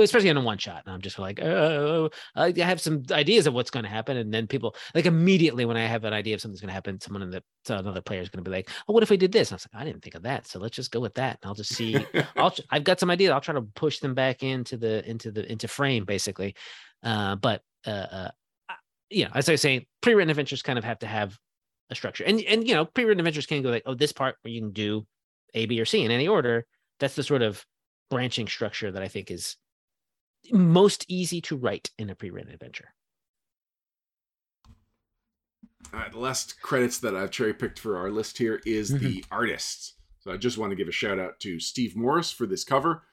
[0.00, 3.54] Especially on a one shot and i'm just like oh i have some ideas of
[3.54, 6.40] what's going to happen and then people like immediately when i have an idea of
[6.40, 8.94] something's going to happen someone in the another player is going to be like oh
[8.94, 9.50] what if we did this?
[9.50, 11.38] And i was like i didn't think of that so let's just go with that
[11.42, 14.42] and i'll just see i'll i've got some ideas i'll try to push them back
[14.42, 16.54] into the into the into frame basically.
[17.02, 18.30] Uh, but uh, uh
[19.10, 21.38] you know, as I was saying, pre-written adventures kind of have to have
[21.90, 22.24] a structure.
[22.24, 24.72] And and you know, pre-written adventures can go like, oh, this part where you can
[24.72, 25.06] do
[25.54, 26.66] A, B, or C in any order.
[27.00, 27.64] That's the sort of
[28.10, 29.56] branching structure that I think is
[30.52, 32.88] most easy to write in a pre-written adventure.
[35.92, 39.04] All right, the last credits that I've cherry picked for our list here is mm-hmm.
[39.04, 39.94] the artists.
[40.20, 43.04] So I just want to give a shout out to Steve Morris for this cover.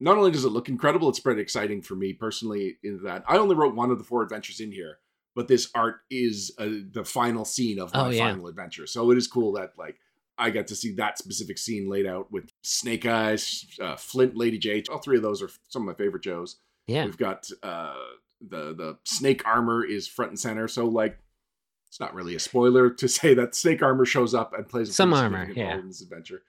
[0.00, 3.38] Not only does it look incredible, it's pretty exciting for me personally in that I
[3.38, 4.98] only wrote one of the four adventures in here,
[5.34, 8.30] but this art is uh, the final scene of my oh, yeah.
[8.30, 8.86] final adventure.
[8.86, 9.96] So it is cool that like
[10.38, 14.58] I got to see that specific scene laid out with Snake Eyes, uh, Flint, Lady
[14.58, 14.88] Jaye.
[14.90, 16.56] All three of those are some of my favorite Joes.
[16.86, 17.94] Yeah, we've got uh,
[18.40, 20.66] the the snake armor is front and center.
[20.66, 21.18] So like,
[21.88, 25.12] it's not really a spoiler to say that snake armor shows up and plays some
[25.12, 25.78] armor yeah.
[25.78, 26.42] in this adventure.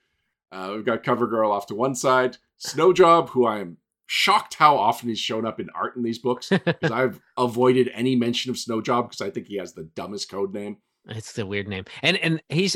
[0.52, 3.78] Uh, we've got Cover Girl off to one side, Snow Job, who I am
[4.12, 8.14] shocked how often he's shown up in art in these books because I've avoided any
[8.16, 10.78] mention of Snowjob because I think he has the dumbest code name.
[11.08, 12.76] It's the weird name, and and he's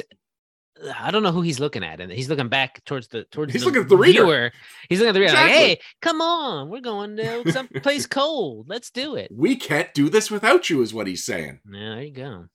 [0.97, 3.51] I don't know who he's looking at, and he's looking back towards the towards.
[3.51, 4.23] He's the looking at the reader.
[4.23, 4.51] Viewer.
[4.89, 5.33] He's looking at the reader.
[5.33, 5.53] Exactly.
[5.53, 8.67] Like, hey, come on, we're going to some place cold.
[8.69, 9.29] Let's do it.
[9.31, 11.59] We can't do this without you, is what he's saying.
[11.69, 12.45] Yeah, there you go.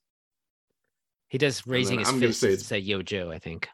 [1.28, 3.68] He does raising his I'm fist say, say "Yo, Joe." I think.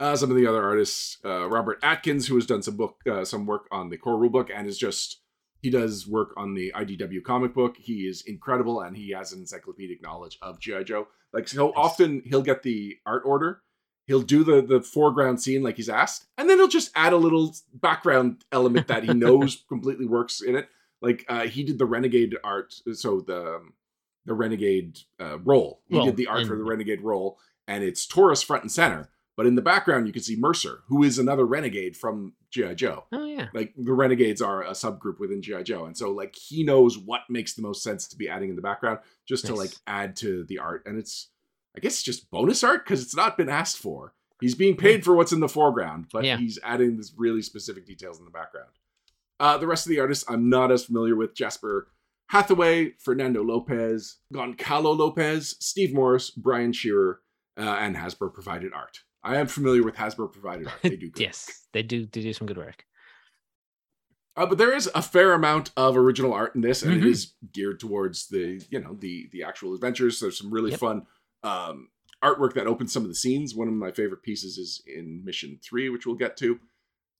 [0.00, 3.24] Uh, some of the other artists, uh, Robert Atkins, who has done some book, uh,
[3.24, 5.20] some work on the core rulebook, and is just
[5.60, 7.76] he does work on the IDW comic book.
[7.76, 11.08] He is incredible, and he has an encyclopedic knowledge of GI Joe.
[11.32, 11.74] Like so, nice.
[11.76, 13.62] often he'll get the art order,
[14.06, 17.16] he'll do the the foreground scene like he's asked, and then he'll just add a
[17.16, 20.68] little background element that he knows completely works in it.
[21.02, 23.62] Like uh, he did the Renegade art, so the
[24.26, 25.80] the Renegade uh, role.
[25.88, 29.10] He well, did the art for the Renegade role, and it's Taurus front and center
[29.38, 32.74] but in the background, you can see Mercer, who is another renegade from G.I.
[32.74, 33.04] Joe.
[33.12, 33.46] Oh, yeah.
[33.54, 35.62] Like the renegades are a subgroup within G.I.
[35.62, 35.84] Joe.
[35.84, 38.62] And so, like, he knows what makes the most sense to be adding in the
[38.62, 38.98] background
[39.28, 39.52] just nice.
[39.52, 40.82] to, like, add to the art.
[40.86, 41.28] And it's,
[41.76, 44.12] I guess, just bonus art because it's not been asked for.
[44.40, 46.36] He's being paid for what's in the foreground, but yeah.
[46.36, 48.70] he's adding this really specific details in the background.
[49.38, 51.36] Uh, the rest of the artists I'm not as familiar with.
[51.36, 51.86] Jasper
[52.30, 57.20] Hathaway, Fernando Lopez, Goncalo Lopez, Steve Morris, Brian Shearer,
[57.56, 59.02] uh, and Hasbro provided art.
[59.22, 60.80] I am familiar with Hasbro provided art.
[60.82, 61.54] They do yes, work.
[61.72, 62.06] they do.
[62.06, 62.84] They do some good work.
[64.36, 67.06] Uh, but there is a fair amount of original art in this, and mm-hmm.
[67.06, 70.20] it is geared towards the you know the the actual adventures.
[70.20, 70.80] There's some really yep.
[70.80, 71.06] fun
[71.42, 71.88] um,
[72.22, 73.54] artwork that opens some of the scenes.
[73.54, 76.60] One of my favorite pieces is in Mission Three, which we'll get to.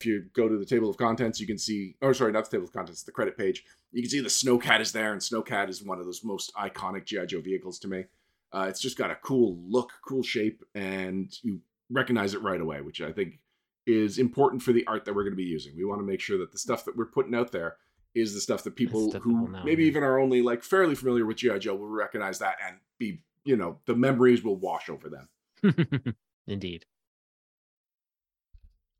[0.00, 1.96] If you go to the table of contents, you can see.
[2.00, 3.02] Oh, sorry, not the table of contents.
[3.02, 3.64] The credit page.
[3.90, 7.06] You can see the Snowcat is there, and Snowcat is one of those most iconic
[7.06, 8.04] GI Joe vehicles to me.
[8.52, 12.80] Uh, it's just got a cool look, cool shape, and you recognize it right away,
[12.80, 13.38] which I think
[13.86, 15.74] is important for the art that we're going to be using.
[15.76, 17.76] We want to make sure that the stuff that we're putting out there
[18.14, 19.88] is the stuff that people stuff who know, maybe yeah.
[19.88, 23.56] even are only like fairly familiar with GI Joe will recognize that and be, you
[23.56, 26.14] know, the memories will wash over them.
[26.46, 26.84] Indeed.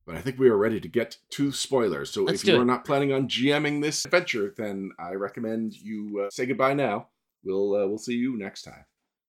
[0.06, 2.10] But I think we are ready to get to spoilers.
[2.10, 6.24] So Let's if you are not planning on GMing this adventure, then I recommend you
[6.24, 7.08] uh, say goodbye now.
[7.44, 8.86] We'll uh, we'll see you next time.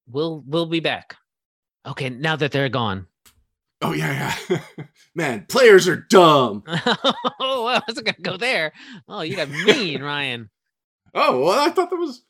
[0.08, 1.18] We'll we'll be back.
[1.86, 3.08] Okay, now that they're gone.
[3.82, 4.60] Oh yeah, yeah.
[5.16, 6.64] Man, players are dumb.
[6.68, 8.74] oh, I wasn't gonna go there.
[9.08, 10.50] Oh, you got mean, Ryan.
[11.14, 12.24] Oh, well, I thought that was.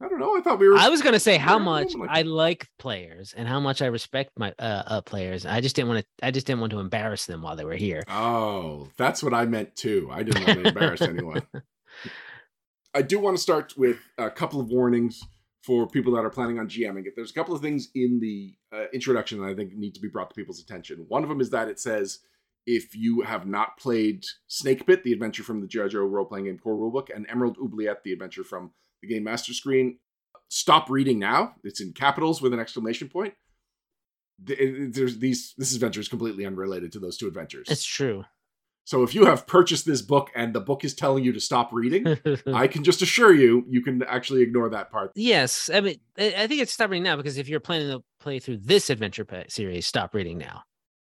[0.00, 0.36] I don't know.
[0.36, 0.76] I thought we were.
[0.76, 4.32] I was gonna say how much like- I like players and how much I respect
[4.36, 5.46] my uh, uh players.
[5.46, 6.26] I just didn't want to.
[6.26, 8.02] I just didn't want to embarrass them while they were here.
[8.08, 10.08] Oh, that's what I meant too.
[10.10, 11.42] I didn't want to embarrass anyone.
[12.94, 15.22] I do want to start with a couple of warnings
[15.62, 17.14] for people that are planning on GMing it.
[17.14, 20.08] There's a couple of things in the uh, introduction that I think need to be
[20.08, 21.04] brought to people's attention.
[21.08, 22.18] One of them is that it says
[22.66, 25.88] if you have not played Snake Pit, the adventure from the G.I.
[25.88, 29.52] Joe role playing game core rulebook, and Emerald Oubliette, the adventure from the game master
[29.52, 29.98] screen,
[30.48, 31.54] stop reading now.
[31.64, 33.34] It's in capitals with an exclamation point.
[34.38, 35.54] There's these.
[35.56, 37.68] This adventure is completely unrelated to those two adventures.
[37.70, 38.24] It's true.
[38.84, 41.72] So if you have purchased this book and the book is telling you to stop
[41.72, 42.18] reading,
[42.52, 45.12] I can just assure you, you can actually ignore that part.
[45.14, 48.38] yes, I mean, I think it's stop reading now because if you're planning to play
[48.38, 50.62] through this adventure series, stop reading now.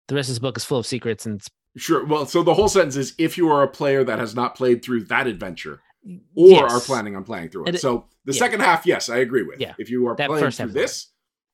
[0.08, 2.06] The rest of this book is full of secrets and it's- Sure.
[2.06, 4.82] Well, so the whole sentence is if you are a player that has not played
[4.82, 5.82] through that adventure
[6.34, 6.72] or yes.
[6.72, 7.76] are planning on playing through it.
[7.76, 8.40] It- so the yeah.
[8.40, 9.60] second half, yes, I agree with.
[9.60, 9.74] Yeah.
[9.78, 11.08] If you are That playing through this,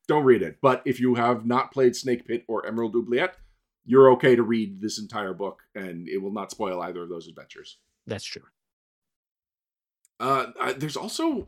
[0.07, 0.57] don't read it.
[0.61, 3.35] But if you have not played Snake Pit or Emerald Oubliette,
[3.85, 7.27] you're okay to read this entire book and it will not spoil either of those
[7.27, 7.77] adventures.
[8.07, 8.43] That's true.
[10.19, 11.47] Uh, I, there's also,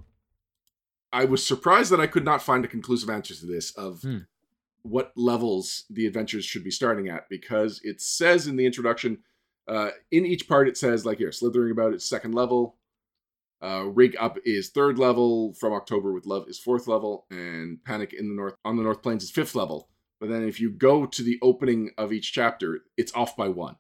[1.12, 4.20] I was surprised that I could not find a conclusive answer to this of Hmm.
[4.82, 9.20] what levels the adventures should be starting at because it says in the introduction,
[9.68, 12.78] uh, in each part it says like here, slithering about it's second level,
[13.62, 18.12] uh, rig up is third level, from October with love is fourth level, and panic
[18.12, 19.88] in the north on the North Plains is fifth level.
[20.24, 23.76] But then if you go to the opening of each chapter, it's off by one.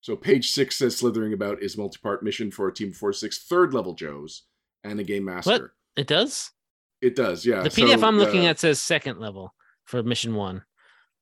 [0.00, 3.18] So page six says slithering about is multi-part mission for a team of four to
[3.18, 4.44] six third level Joes
[4.82, 5.50] and a game master.
[5.50, 5.62] What?
[5.94, 6.52] It does.
[7.02, 7.60] It does, yeah.
[7.62, 9.52] The PDF So, I'm looking uh, at says second level
[9.84, 10.62] for mission one.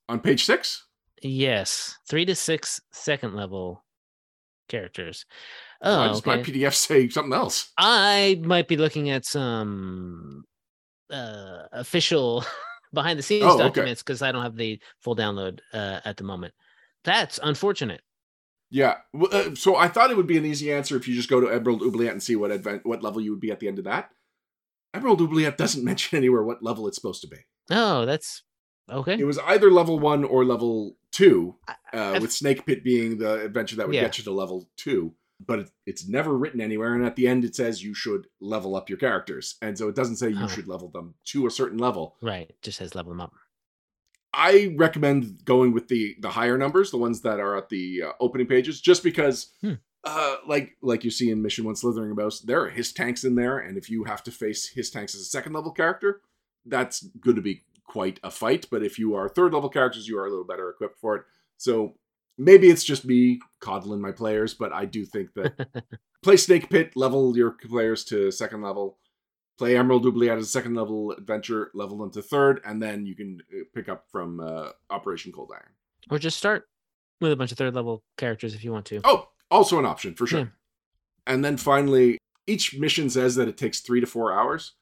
[0.09, 0.87] on page six.
[1.21, 3.85] Yes, three to six second level
[4.69, 5.27] characters.
[5.81, 6.39] Why Oh, does my.
[6.39, 7.73] PDF say something else?
[7.77, 10.45] I might be looking at some
[11.11, 12.45] uh official
[12.93, 16.25] behind the scenes Oh, documents because I don't have the full download uh, at the
[16.25, 16.55] moment.
[17.05, 18.03] That's unfortunate.
[18.71, 18.97] Yeah.
[19.33, 21.49] Uh, so I thought it would be an easy answer if you just go to
[21.49, 23.85] Emerald Oubliette and see what advent what level you would be at the end of
[23.85, 24.11] that.
[24.95, 27.39] Emerald Oubliette doesn't mention anywhere what level it's supposed to be.
[27.71, 28.43] Oh, that's
[28.91, 29.17] okay.
[29.19, 31.57] It was either level one or level two,
[31.93, 34.03] uh, with Snake Pit being the adventure that would Yeah.
[34.03, 35.15] get you to level two.
[35.41, 38.89] But it's never written anywhere, and at the end it says you should level up
[38.89, 40.49] your characters, and so it doesn't say you Oh.
[40.49, 42.17] should level them to a certain level.
[42.21, 43.33] Right, It just says level them up.
[44.35, 48.13] I recommend going with the the higher numbers, the ones that are at the uh,
[48.21, 49.75] opening pages, just because, Hmm.
[50.05, 53.35] uh, like like you see in Mission One Slithering About, there are HISS tanks in
[53.37, 56.21] there, and if you have to face HISS tanks as a second level character,
[56.67, 58.67] that's going to be quite a fight.
[58.71, 61.23] But if you are third level characters, you are a little better equipped for it.
[61.57, 61.95] So
[62.39, 65.85] maybe it's just me coddling my players, but I do think that
[66.23, 68.99] play Snake Pit, level your players to second level.
[69.59, 73.17] Play Emerald Oubliette as a second level adventure, level them to third, and then you
[73.17, 75.73] can uh, pick up from uh, Operation Cold Iron.
[76.11, 76.69] or just start
[77.21, 79.01] with a bunch of third level characters if you want to.
[79.03, 80.39] Oh, also an option for sure.
[80.39, 80.47] Yeah.
[81.27, 84.75] And then finally, each mission says that it takes three to four hours.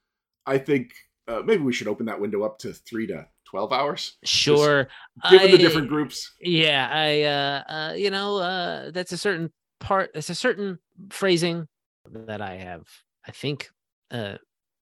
[0.45, 0.93] I think
[1.27, 4.89] uh, maybe we should open that window up to three to twelve hours, Sure.
[5.31, 6.33] given the different groups.
[6.41, 10.79] Yeah, I uh, uh you know, uh that's a certain part it's a certain
[11.11, 11.69] phrasing
[12.11, 12.87] that I have
[13.27, 13.69] I think
[14.11, 14.37] uh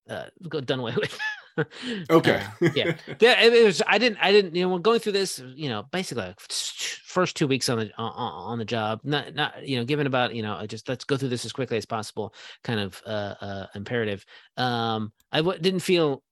[0.08, 0.26] uh
[0.64, 1.18] done away with.
[2.10, 2.42] Okay.
[2.62, 2.96] Uh, yeah.
[3.20, 6.24] Yeah, it, was I didn't I didn't you know going through this, you know, basically
[6.24, 10.06] like first 2 weeks on the on, on the job, not not you know, given
[10.06, 13.34] about, you know, just let's go through this as quickly as possible kind of uh
[13.40, 14.24] uh imperative.
[14.56, 16.22] Um I w- didn't feel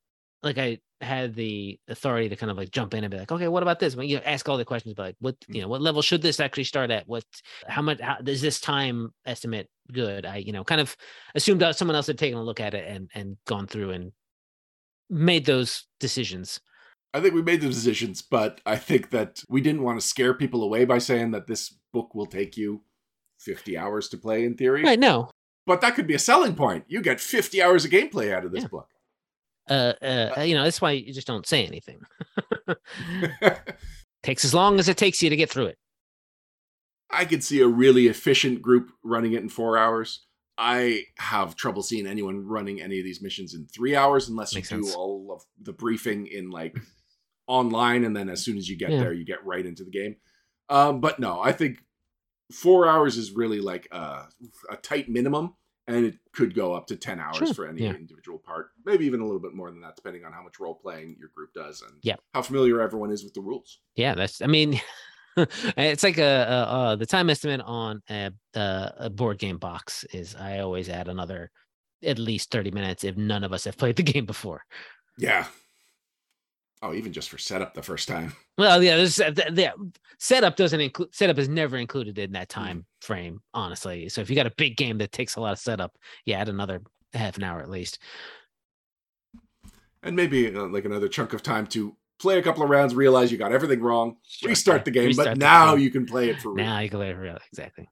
[0.42, 3.48] like I had the authority to kind of like jump in and be like, okay,
[3.48, 3.96] what about this?
[3.96, 5.60] When you ask all the questions, but like, what you mm.
[5.62, 7.08] know, what level should this actually start at?
[7.08, 7.24] What,
[7.66, 10.24] how much, how is this time estimate good?
[10.26, 10.96] I, you know, kind of
[11.34, 14.12] assumed that someone else had taken a look at it and and gone through and
[15.10, 16.60] made those decisions.
[17.14, 20.32] I think we made the decisions, but I think that we didn't want to scare
[20.32, 22.82] people away by saying that this book will take you
[23.40, 24.82] 50 hours to play in theory.
[24.82, 24.98] Right?
[24.98, 25.28] No,
[25.66, 26.84] But that could be a selling point.
[26.88, 28.68] You get 50 hours of gameplay out of this Yeah.
[28.68, 28.88] book.
[29.68, 32.00] Uh, uh, you know, that's why you just don't say anything.
[34.22, 35.78] takes as long as it takes you to get through it.
[37.10, 40.26] I could see a really efficient group running it in four hours.
[40.56, 44.70] I have trouble seeing anyone running any of these missions in three hours unless Makes
[44.70, 44.94] you do sense.
[44.94, 46.76] all of the briefing in like
[47.46, 49.00] online, and then as soon as you get yeah.
[49.00, 50.16] there, you get right into the game.
[50.68, 51.78] Um, but no, I think
[52.52, 54.26] four hours is really like a,
[54.70, 55.54] a, tight minimum,
[55.86, 57.54] and it could go up to ten hours sure.
[57.54, 57.90] for any yeah.
[57.90, 60.74] individual part, maybe even a little bit more than that, depending on how much role
[60.74, 62.16] playing your group does and yeah.
[62.34, 63.80] how familiar everyone is with the rules.
[63.96, 64.42] Yeah, that's.
[64.42, 64.80] I mean.
[65.78, 70.36] it's like a, a, a, the time estimate on a, a board game box is
[70.36, 71.50] I always add another
[72.04, 74.62] at least 30 minutes if none of us have played the game before.
[75.18, 75.46] Yeah,
[76.82, 78.34] Oh, even just for setup the first time.
[78.58, 79.72] Well, yeah, there's, the,
[80.18, 83.04] setup doesn't include setup is never included in that time mm.
[83.04, 84.10] frame, honestly.
[84.10, 86.50] So if you got a big game that takes a lot of setup, yeah, add
[86.50, 86.82] another
[87.14, 87.98] half an hour at least.
[90.02, 93.32] And maybe uh, like another chunk of time to play a couple of rounds, realize
[93.32, 95.84] you got everything wrong, restart the game, restart but the now game.
[95.84, 96.66] you can play it for real.
[96.66, 97.88] Now you can play it for real, exactly.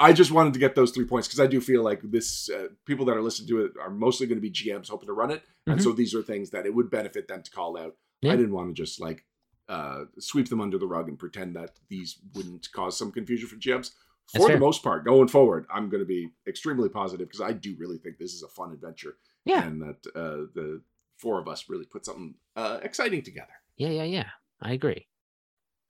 [0.00, 2.68] I just wanted to get those three points because I do feel like this uh,
[2.86, 5.30] people that are listening to it are mostly going to be GMs hoping to run
[5.30, 5.72] it, mm-hmm.
[5.72, 7.94] and so these are things that it would benefit them to call out.
[8.24, 8.32] Yeah.
[8.32, 9.24] I didn't want to just like
[9.68, 13.56] uh, sweep them under the rug and pretend that these wouldn't cause some confusion for
[13.56, 13.90] GMs.
[14.34, 17.76] For the most part, going forward, I'm going to be extremely positive because I do
[17.78, 19.16] really think this is a fun adventure.
[19.44, 20.80] Yeah, and that uh, the
[21.18, 23.52] four of us really put something uh, exciting together.
[23.76, 24.28] Yeah, yeah, yeah.
[24.62, 25.06] I agree.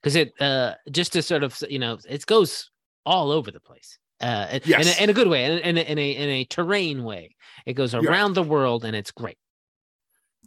[0.03, 2.71] Because it uh, just to sort of you know it goes
[3.07, 3.99] all over the place.
[4.21, 4.87] Uh, yes.
[4.87, 7.37] in, a, in a good way, in, in, a, in a in a terrain way.
[7.67, 8.43] It goes around yeah.
[8.43, 9.39] the world, and it's great.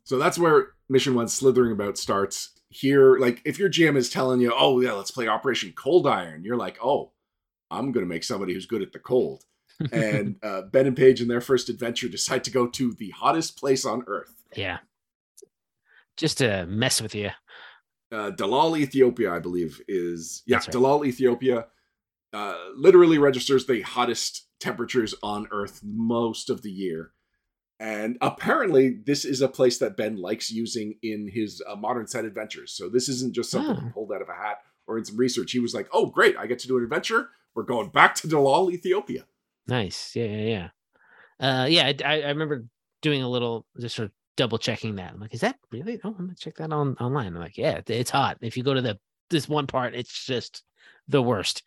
[0.03, 2.51] So that's where Mission One slithering about starts.
[2.69, 6.43] Here, like if your GM is telling you, "Oh yeah, let's play Operation Cold Iron,"
[6.43, 7.11] you're like, "Oh,
[7.71, 9.43] I'm going to make somebody who's good at the cold."
[9.91, 13.57] and uh, Ben and Paige, in their first adventure, decide to go to the hottest
[13.57, 14.33] place on Earth.
[14.55, 14.79] Yeah,
[16.17, 17.29] just to mess with you.
[18.11, 20.67] Uh, Dallol, Ethiopia, I believe, is yeah, right.
[20.67, 21.67] Dallol, Ethiopia.
[22.33, 27.11] Uh, literally registers the hottest temperatures on Earth most of the year.
[27.79, 32.25] And apparently, this is a place that Ben likes using in his uh, modern set
[32.25, 32.73] adventures.
[32.73, 33.91] So this isn't just something oh.
[33.93, 35.51] pulled out of a hat or in some research.
[35.51, 36.35] He was like, "Oh, great!
[36.37, 37.29] I get to do an adventure.
[37.53, 39.25] We're going back to Dallol, Ethiopia."
[39.67, 40.15] Nice.
[40.15, 40.69] Yeah, yeah,
[41.39, 41.61] yeah.
[41.61, 42.65] Uh, yeah, I, I remember
[43.01, 45.13] doing a little just sort of double checking that.
[45.13, 45.99] I'm like, "Is that really?
[46.03, 48.37] Oh, I'm gonna check that on online." I'm like, "Yeah, it's hot.
[48.41, 48.97] If you go to the
[49.29, 50.63] this one part, it's just
[51.07, 51.61] the worst."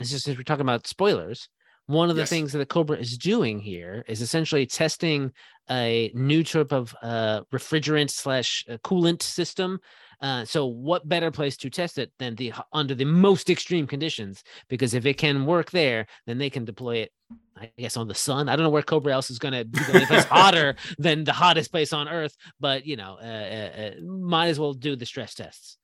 [0.00, 1.48] It's just we're talking about spoilers
[1.86, 2.30] one of the yes.
[2.30, 5.32] things that the Cobra is doing here is essentially testing
[5.70, 9.78] a new type of uh, refrigerant slash uh, coolant system.
[10.20, 14.44] Uh, so, what better place to test it than the under the most extreme conditions?
[14.68, 17.12] Because if it can work there, then they can deploy it.
[17.56, 18.48] I guess on the sun.
[18.48, 19.78] I don't know where Cobra else is going to be.
[19.80, 23.90] If it's hotter than the hottest place on Earth, but you know, uh, uh, uh,
[24.02, 25.76] might as well do the stress tests.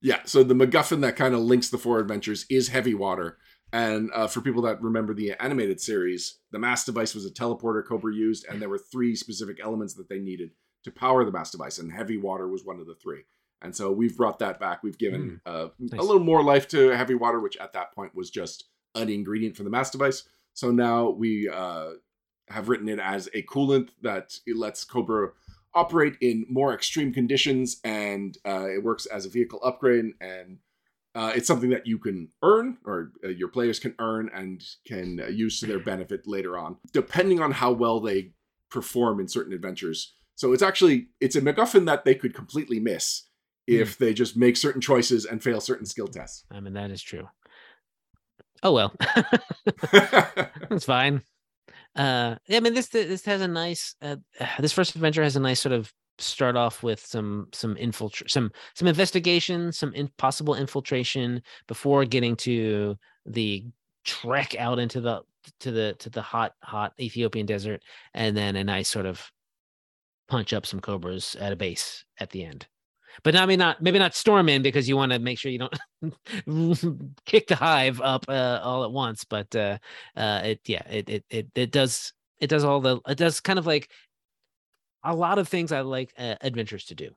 [0.00, 0.20] Yeah.
[0.24, 3.38] So the MacGuffin that kind of links the four adventures is heavy water
[3.72, 7.84] and uh, for people that remember the animated series, the mass device was a teleporter
[7.84, 10.52] Cobra used, and there were three specific elements that they needed
[10.84, 13.24] to power the mass device, and heavy water was one of the three.
[13.62, 14.82] And so we've brought that back.
[14.82, 15.98] We've given mm, uh, nice.
[15.98, 19.56] a little more life to heavy water, which at that point was just an ingredient
[19.56, 20.24] for the mass device.
[20.52, 21.92] So now we uh,
[22.48, 25.30] have written it as a coolant that lets Cobra
[25.74, 30.58] operate in more extreme conditions, and uh, it works as a vehicle upgrade and
[31.16, 35.18] uh, it's something that you can earn or uh, your players can earn and can
[35.18, 38.32] uh, use to their benefit later on depending on how well they
[38.70, 40.14] perform in certain adventures.
[40.34, 43.28] So it's actually it's a macguffin that they could completely miss
[43.66, 43.98] if mm.
[43.98, 46.44] they just make certain choices and fail certain skill tests.
[46.50, 47.26] I mean that is true.
[48.62, 48.92] Oh well.
[49.92, 51.22] That's fine.
[51.94, 54.16] Uh yeah, i mean this this has a nice uh,
[54.58, 58.50] this first adventure has a nice sort of start off with some some infiltr some
[58.74, 63.64] some investigation, some possible infiltration before getting to the
[64.04, 65.22] trek out into the
[65.60, 67.82] to the to the hot hot Ethiopian desert,
[68.14, 69.30] and then a nice sort of
[70.28, 72.66] punch up some cobras at a base at the end.
[73.22, 75.58] But I mean, not maybe not storm in because you want to make sure you
[75.58, 79.24] don't kick the hive up uh, all at once.
[79.24, 79.78] But uh,
[80.16, 83.58] uh, it yeah, it, it it it does it does all the it does kind
[83.58, 83.90] of like
[85.06, 87.10] a lot of things I like uh, adventures to do.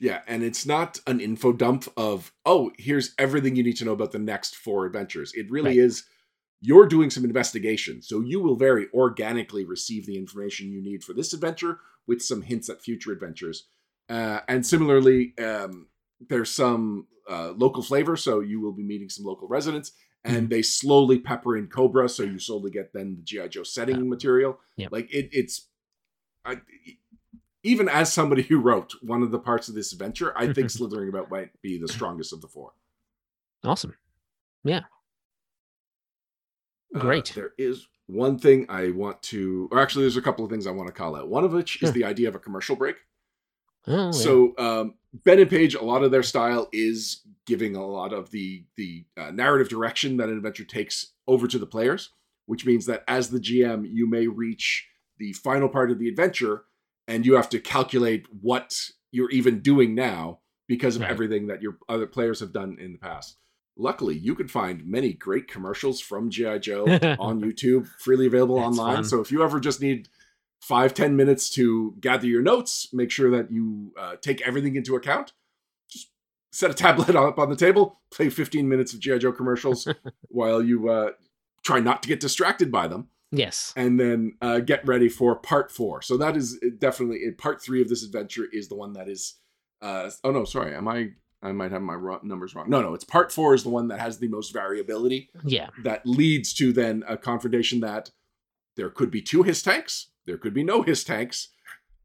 [0.00, 3.92] Yeah, and it's not an info dump of, oh, here's everything you need to know
[3.92, 5.32] about the next four adventures.
[5.34, 5.86] It really right.
[5.86, 6.04] is
[6.60, 8.02] you're doing some investigation.
[8.02, 12.42] So you will very organically receive the information you need for this adventure with some
[12.42, 13.68] hints at future adventures.
[14.08, 15.88] Uh, and similarly, um,
[16.28, 18.16] there's some uh, local flavor.
[18.16, 19.92] So you will be meeting some local residents
[20.24, 20.46] and mm-hmm.
[20.48, 22.08] they slowly pepper in Cobra.
[22.08, 23.48] So you slowly get then the G.I.
[23.48, 24.58] Joe setting material.
[24.76, 24.92] Yep.
[24.92, 25.68] Like it, it's
[26.44, 26.60] I,
[27.62, 31.08] even as somebody who wrote one of the parts of this adventure, I think slithering
[31.08, 32.72] about might be the strongest of the four.
[33.64, 33.94] Awesome.
[34.64, 34.82] Yeah.
[36.94, 37.32] Uh, Great.
[37.34, 40.70] there is one thing I want to, or actually, there's a couple of things I
[40.70, 41.28] want to call out.
[41.28, 42.96] One of which is the idea of a commercial break.
[43.86, 44.10] Oh, yeah.
[44.10, 48.30] So um, Ben and Paige, a lot of their style is giving a lot of
[48.30, 52.10] the the uh, narrative direction that an adventure takes over to the players,
[52.46, 54.88] which means that as the GM, you may reach
[55.18, 56.64] the final part of the adventure,
[57.06, 61.10] and you have to calculate what you're even doing now because of Right.
[61.10, 63.36] everything that your other players have done in the past.
[63.76, 66.84] Luckily, you can find many great commercials from GI Joe
[67.18, 68.96] on YouTube, freely available online.
[68.96, 69.04] fun.
[69.04, 70.08] So if you ever just need
[70.60, 74.96] five ten minutes to gather your notes, make sure that you uh, take everything into
[74.96, 75.32] account.
[75.90, 76.10] Just
[76.52, 79.86] set a tablet up on the table, play 15 minutes of GI Joe commercials
[80.28, 81.10] while you uh,
[81.64, 83.72] try not to get distracted by them, yes.
[83.76, 86.02] and then uh, get ready for part four.
[86.02, 89.34] So that is definitely part three of this adventure is the one that is.
[89.80, 91.10] Uh, oh no, sorry, am I?
[91.40, 92.68] I might have my numbers wrong.
[92.68, 95.68] No, no, it's part four is the one that has the most variability Yeah.
[95.84, 98.10] that leads to then a confrontation that
[98.76, 101.48] there could be two HISS tanks, there could be no HISS tanks,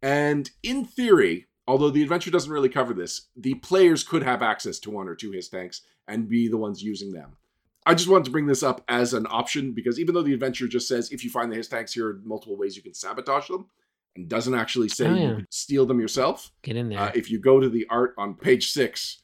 [0.03, 4.77] and in theory, although the adventure doesn't really cover this, the players could have access
[4.79, 7.37] to one or two HISS tanks and be the ones using them.
[7.85, 10.67] I just wanted to bring this up as an option because even though the adventure
[10.67, 13.47] just says if you find the HISS tanks, here are multiple ways you can sabotage
[13.47, 13.67] them,
[14.15, 15.35] and doesn't actually say Oh, you yeah.
[15.35, 16.99] can steal them yourself, Get in there.
[16.99, 19.19] uh, if you go to the art on page six,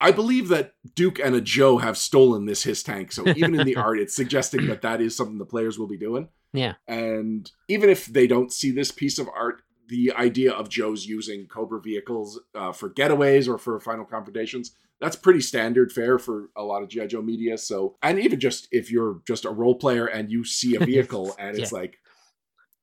[0.00, 3.12] I believe that Duke and a Joe have stolen this HISS tank.
[3.12, 5.96] So even in the art, it's suggesting that that is something the players will be
[5.96, 6.28] doing.
[6.52, 6.74] Yeah.
[6.86, 11.46] And even if they don't see this piece of art, the idea of Joe's using
[11.46, 14.72] Cobra vehicles uh, for getaways or for final confrontations,
[15.04, 17.08] that's pretty standard fare for a lot of G.I.
[17.08, 17.58] Joe media.
[17.58, 21.36] So, and even just if you're just a role player and you see a vehicle
[21.38, 21.98] and it's like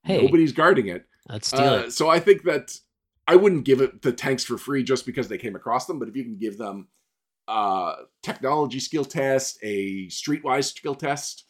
[0.03, 1.93] hey, nobody's guarding it, let's steal uh, it.
[1.93, 2.77] So I think that
[3.27, 6.09] I wouldn't give it the tanks for free just because they came across them, but
[6.09, 6.89] if you can give them
[7.47, 11.45] uh technology skill test, a streetwise skill test,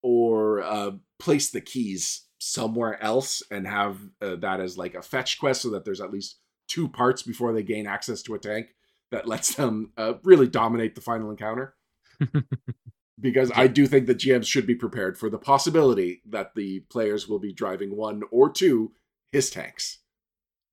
[0.00, 5.40] or uh place the keys somewhere else and have uh, that as like a fetch
[5.40, 6.38] quest so that there's at least
[6.68, 8.68] two parts before they gain access to a tank
[9.10, 11.74] that lets them uh, really dominate the final encounter
[13.20, 17.28] because I do think that GMs should be prepared for the possibility that the players
[17.28, 18.92] will be driving one or two
[19.32, 19.98] HISS tanks.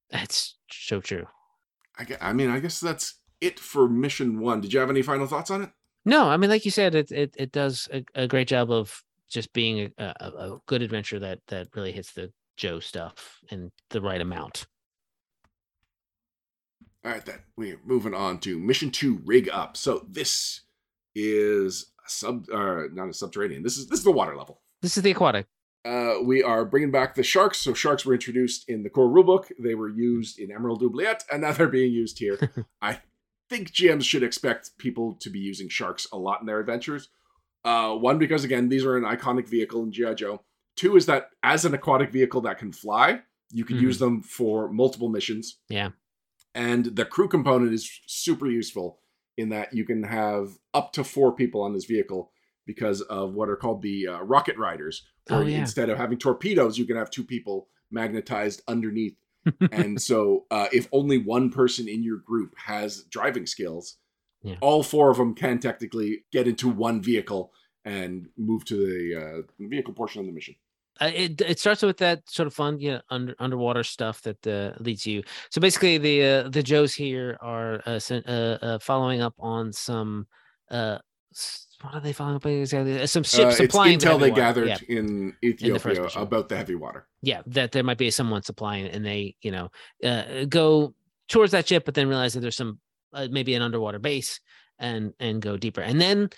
[0.10, 1.28] That's so true.
[1.98, 4.62] I, I mean, I guess that's it for mission one.
[4.62, 5.70] Did you have any final thoughts on it?
[6.06, 9.04] No, I mean, like you said, it it, it does a, a great job of
[9.30, 13.72] just being a, a, a good adventure that that really hits the Joe stuff in
[13.90, 14.68] the right amount.
[17.04, 19.76] All right, then we're moving on to mission two, rig up.
[19.76, 20.62] So this
[21.16, 23.64] is a sub, uh, not a subterranean.
[23.64, 24.62] This is this is the water level.
[24.82, 25.48] This is the aquatic.
[25.84, 27.58] Uh, we are bringing back the sharks.
[27.58, 29.52] So sharks were introduced in the core rulebook.
[29.60, 32.66] They were used in Emerald Oubliette, and now they're being used here.
[32.82, 33.00] I
[33.50, 37.10] think GMs should expect people to be using sharks a lot in their adventures.
[37.66, 40.42] Uh, one, because again, these are an iconic vehicle in GI Joe.
[40.76, 43.22] Two is that as an aquatic vehicle that can fly,
[43.52, 43.82] you can Mhm.
[43.82, 45.60] use them for multiple missions.
[45.68, 45.90] Yeah.
[46.54, 49.00] And the crew component is super useful
[49.38, 52.32] in that you can have up to four people on this vehicle
[52.66, 55.04] because of what are called the uh, rocket riders.
[55.28, 55.60] Where Oh, yeah.
[55.60, 59.16] instead of having torpedoes, you can have two people magnetized underneath.
[59.72, 63.98] and so, uh, if only one person in your group has driving skills,
[64.44, 64.56] Yeah.
[64.62, 67.52] all four of them can technically get into one vehicle
[67.84, 70.56] and move to the uh, vehicle portion of the mission.
[71.02, 74.74] It it starts with that sort of fun, you know, under underwater stuff that uh,
[74.80, 75.24] leads you.
[75.50, 78.18] So basically, the uh, the Joes here are uh, uh,
[78.62, 80.28] uh, following up on some.
[80.70, 81.00] Uh,
[81.82, 83.08] what are they following up on exactly?
[83.08, 84.42] Some ships supplying intel heavy they water.
[84.42, 84.78] gathered Yeah.
[84.88, 86.22] in Ethiopia mission.
[86.22, 87.08] about the heavy water.
[87.24, 89.72] yeah that there might be someone supplying and they you know
[90.04, 90.94] uh, go
[91.28, 92.80] towards that ship but then realize that there's some
[93.14, 94.40] uh, maybe an underwater base
[94.78, 96.30] and and go deeper and then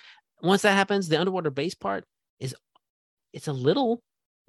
[0.42, 2.06] once that happens the underwater base part
[2.40, 2.56] is
[3.34, 4.02] it's a little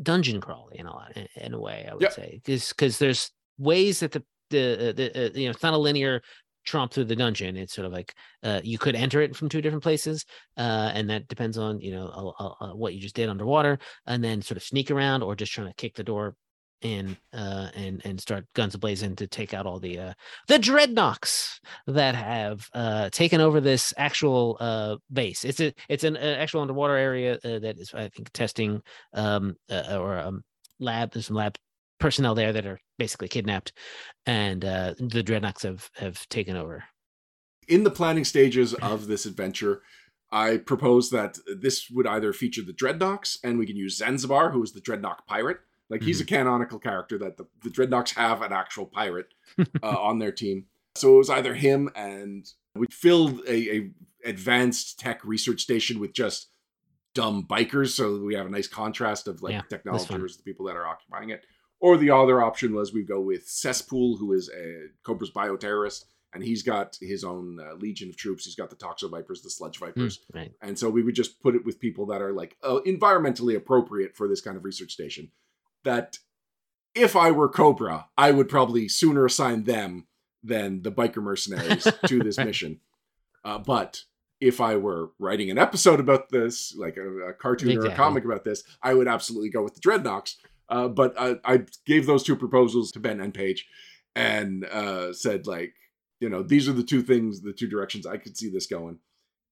[0.03, 2.13] dungeon crawly in a lot in, a way i would Yep.
[2.13, 5.79] say because there's ways that the the, uh, the uh, you know it's not a
[5.79, 6.21] linear
[6.65, 9.61] tromp through the dungeon it's sort of like uh, you could enter it from two
[9.61, 10.25] different places
[10.57, 13.79] uh, and that depends on you know uh, uh, uh, what you just did underwater
[14.07, 16.35] and then sort of sneak around or just trying to kick the door
[16.85, 20.13] in uh, and and start guns ablazing to take out all the uh,
[20.47, 21.59] the dreadnoks
[21.89, 25.45] that have uh, taken over this actual uh, base.
[25.45, 28.83] It's a it's an uh, actual underwater area uh, that is I think testing
[29.15, 30.45] um, uh, or um,
[30.79, 31.13] lab.
[31.13, 31.57] There's some lab
[31.99, 33.73] personnel there that are basically kidnapped,
[34.27, 36.85] and uh, the dreadnoks have have taken over.
[37.67, 39.83] in the planning stages of this adventure,
[40.31, 44.63] I propose that this would either feature the Dreadnoks, and we can use Zanzibar, who
[44.63, 45.61] is the Dreadnok pirate,
[45.91, 49.35] like he's a canonical character that the, the Dreadnoks have an actual pirate
[49.83, 50.67] uh, on their team.
[50.97, 53.91] So it was either him and we filled a, a
[54.25, 56.49] advanced tech research station with just
[57.15, 60.67] dumb bikers, so we have a nice contrast of like Yeah, technology versus the people
[60.67, 61.45] that are occupying it.
[61.81, 66.43] Or the other option was we go with Cesspool, who is a Cobra's bioterrorist, and
[66.43, 68.45] he's got his own uh, legion of troops.
[68.47, 70.53] He's got the Toxo Vipers, the Sludge Vipers, Mm, right.
[70.63, 74.17] and so we would just put it with people that are like uh, environmentally appropriate
[74.17, 75.31] for this kind of research station.
[75.85, 76.19] That
[76.95, 80.07] if I were Cobra, I would probably sooner assign them
[80.43, 82.81] than the biker mercenaries to this mission.
[83.45, 84.03] Uh, but
[84.41, 88.25] if I were writing an episode about this, like a, a cartoon or a comic
[88.25, 90.37] about this, I would absolutely go with the Dreadnoks.
[90.69, 93.67] Uh, but I, I gave those two proposals to Ben and Paige
[94.15, 95.75] and uh, said, like,
[96.21, 98.99] you know, these are the two things, the two directions I could see this going.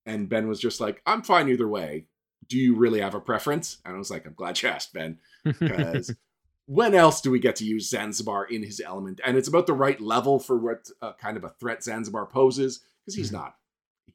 [0.07, 2.07] And Ben was just like, I'm fine either way.
[2.49, 3.79] Do you really have a preference?
[3.85, 6.15] And I was like, I'm glad you asked, Ben, because
[6.67, 9.21] when else do we get to use Zanzibar in his element?
[9.25, 12.81] And it's about the right level for what uh, kind of a threat Zanzibar poses,
[13.05, 13.35] because he's Mhm.
[13.35, 13.57] not.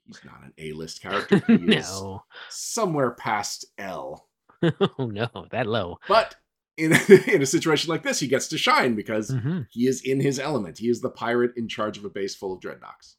[0.05, 1.41] He's not an A-list character.
[1.47, 2.23] He is no.
[2.49, 4.27] somewhere past L.
[4.63, 5.97] oh no, that low.
[6.07, 6.35] But
[6.77, 6.93] in
[7.27, 9.67] in a situation like this, he gets to shine because Mhm.
[9.69, 10.77] he is in his element.
[10.77, 13.15] He is the pirate in charge of a base full of dreadnoks.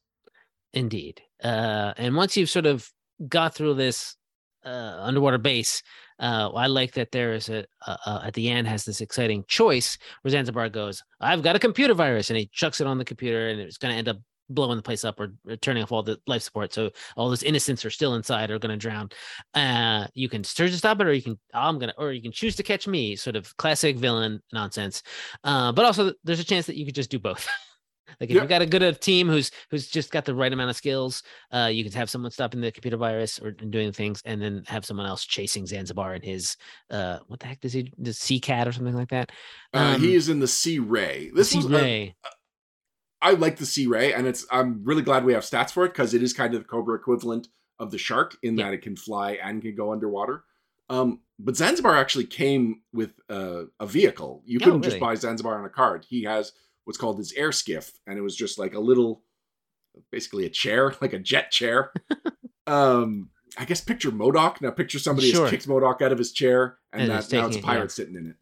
[0.72, 1.22] Indeed.
[1.42, 2.90] Uh, and once you've sort of
[3.28, 4.16] got through this
[4.64, 5.82] uh, underwater base,
[6.18, 9.98] uh, I like that there is a, a at the end has this exciting choice
[10.22, 13.48] where Zanzibar goes, "I've got a computer virus," and he chucks it on the computer,
[13.48, 14.18] and it's going to end up
[14.50, 16.72] blowing the place up or, or turning off all the life support.
[16.72, 19.10] So all those innocents are still inside are going to drown.
[19.54, 22.32] Uh, you can search to stop it, or you can I'm gonna, or you can
[22.32, 23.16] choose to catch me.
[23.16, 25.02] Sort of classic villain nonsense.
[25.44, 27.48] Uh, but also there's a chance that you could just do both.
[28.20, 28.42] Like if Yeah.
[28.42, 31.22] you've got a good enough team who's who's just got the right amount of skills,
[31.52, 34.84] uh, you can have someone stopping the computer virus or doing things, and then have
[34.84, 36.56] someone else chasing Zanzibar and his
[36.90, 39.30] uh, what the heck does he the sea cat or something like that?
[39.74, 41.30] Uh, Um, he is in the Sea Ray.
[41.34, 42.14] This Sea uh, Ray.
[43.20, 45.88] I like the Sea Ray, and it's I'm really glad we have stats for it
[45.88, 47.48] because it is kind of the Cobra equivalent
[47.78, 48.66] of the shark in Yeah.
[48.66, 50.44] that it can fly and can go underwater.
[50.88, 54.42] Um, but Zanzibar actually came with uh, a vehicle.
[54.46, 55.00] You Oh, couldn't just really?
[55.00, 56.06] buy Zanzibar on a card.
[56.08, 56.52] He has
[56.88, 59.22] what's called his air skiff, and it was just like a little,
[60.10, 61.92] basically a chair, like a jet chair.
[62.66, 63.28] um,
[63.58, 64.62] I guess picture MODOK.
[64.62, 65.42] Now picture somebody Sure.
[65.42, 67.66] has kicked MODOK out of his chair, and, And that, now it's a it, yeah.
[67.70, 68.36] pirate sitting in it.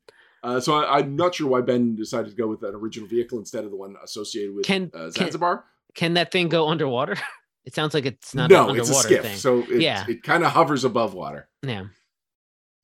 [0.44, 3.38] Uh, so I, I'm not sure why Ben decided to go with an original vehicle
[3.40, 5.64] instead of the one associated with Can- uh, Zanzibar.
[5.94, 7.16] Can that thing go underwater?
[7.64, 9.36] It sounds like it's not no, it's a skiff, thing.
[9.36, 10.05] so it, Yeah.
[10.09, 11.49] it kind of hovers above water.
[11.62, 11.86] yeah.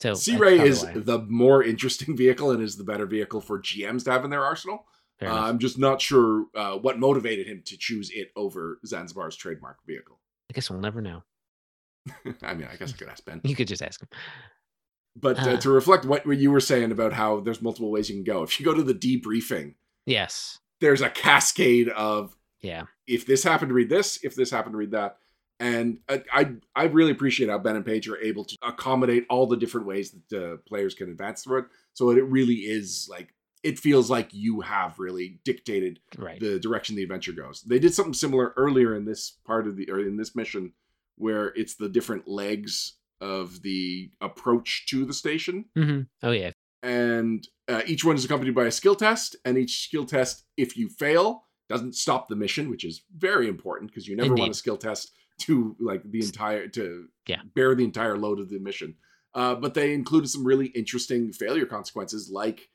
[0.01, 0.95] So Sea Ray is why.
[0.97, 4.45] the more interesting vehicle and is the better vehicle for GMs to have in their
[4.45, 4.85] arsenal.
[5.31, 5.43] Uh.
[5.43, 10.18] I'm just not sure uh, what motivated him to choose it over Zanzibar's trademark vehicle.
[10.51, 11.23] I guess we'll never know.
[12.43, 13.41] I mean, I guess I could ask Ben.
[13.45, 14.09] You could just ask him.
[15.14, 15.57] But uh, Uh.
[15.61, 18.59] to reflect what you were saying about how there's multiple ways you can go, if
[18.59, 19.75] you go to the debriefing,
[20.07, 20.59] Yes.
[20.81, 22.85] there's a cascade of Yeah.
[23.07, 25.18] if this happened to read this, if this happened to read that.
[25.61, 29.47] And I, I, I really appreciate how Ben and Paige are able to accommodate all
[29.47, 31.64] the different ways that uh, players can advance through it.
[31.93, 33.33] So it really is like,
[33.63, 36.41] it feels like you have really dictated Right.
[36.41, 37.63] the direction the adventure goes.
[37.63, 40.73] They did something similar earlier in this part of the, or in this mission,
[41.17, 46.51] where it's the different legs of the approach to the station hmm Oh yeah.
[46.83, 50.77] and uh, each one is accompanied by a skill test and each skill test if
[50.77, 54.55] you fail doesn't stop the mission which is very important because you never want a
[54.55, 57.43] skill test to like the entire to Yeah.
[57.55, 58.97] bear the entire load of the mission
[59.35, 62.69] uh, but they included some really interesting failure consequences like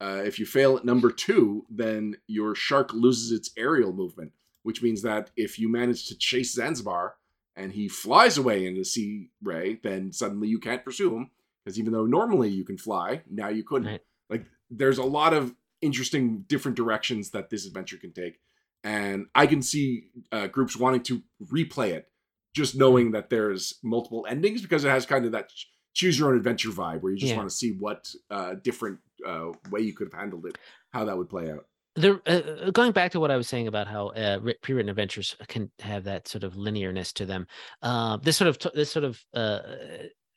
[0.00, 4.32] uh, if you fail at number two then your shark loses its aerial movement
[4.62, 7.16] which means that if you manage to chase zanzibar
[7.56, 11.30] and he flies away in the sea ray then suddenly you can't pursue him
[11.64, 13.88] because even though normally you can fly, now you couldn't.
[13.90, 14.00] Right.
[14.30, 18.40] Like there's a lot of interesting different directions that this adventure can take,
[18.82, 22.08] and I can see uh, groups wanting to replay it,
[22.54, 26.30] just knowing that there's multiple endings because it has kind of that ch- choose your
[26.30, 27.36] own adventure vibe where you just Yeah.
[27.36, 30.56] want to see what uh, different uh, way you could have handled it,
[30.92, 31.64] how that would play out.
[31.96, 35.70] the uh, going back to what I was saying about how uh, pre-written adventures can
[35.80, 37.46] have that sort of linearness to them.
[37.82, 39.60] Uh, this sort of t- this sort of uh,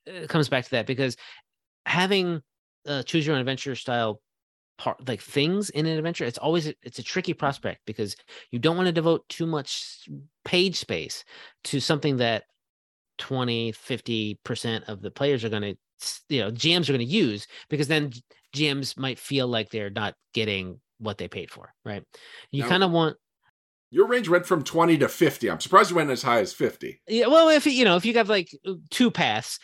[0.08, 1.16] uh, comes back to that because
[1.86, 2.42] having
[2.88, 4.22] uh, choose your own adventure style
[4.78, 8.16] part like things in an adventure it's always a- it's a tricky prospect because
[8.50, 10.08] you don't want to devote too much
[10.44, 11.24] page space
[11.64, 12.46] to something that
[13.20, 15.76] 20 50% of the players are going to
[16.30, 18.12] you know gms are going to use because then
[18.56, 22.04] gms might feel like they're not getting what they paid for right
[22.52, 23.18] you kind of want
[23.90, 25.50] Your range went from 20 to 50.
[25.50, 27.02] I'm surprised you went as high as 50.
[27.08, 28.50] yeah well if you know if you have like
[28.90, 29.60] two paths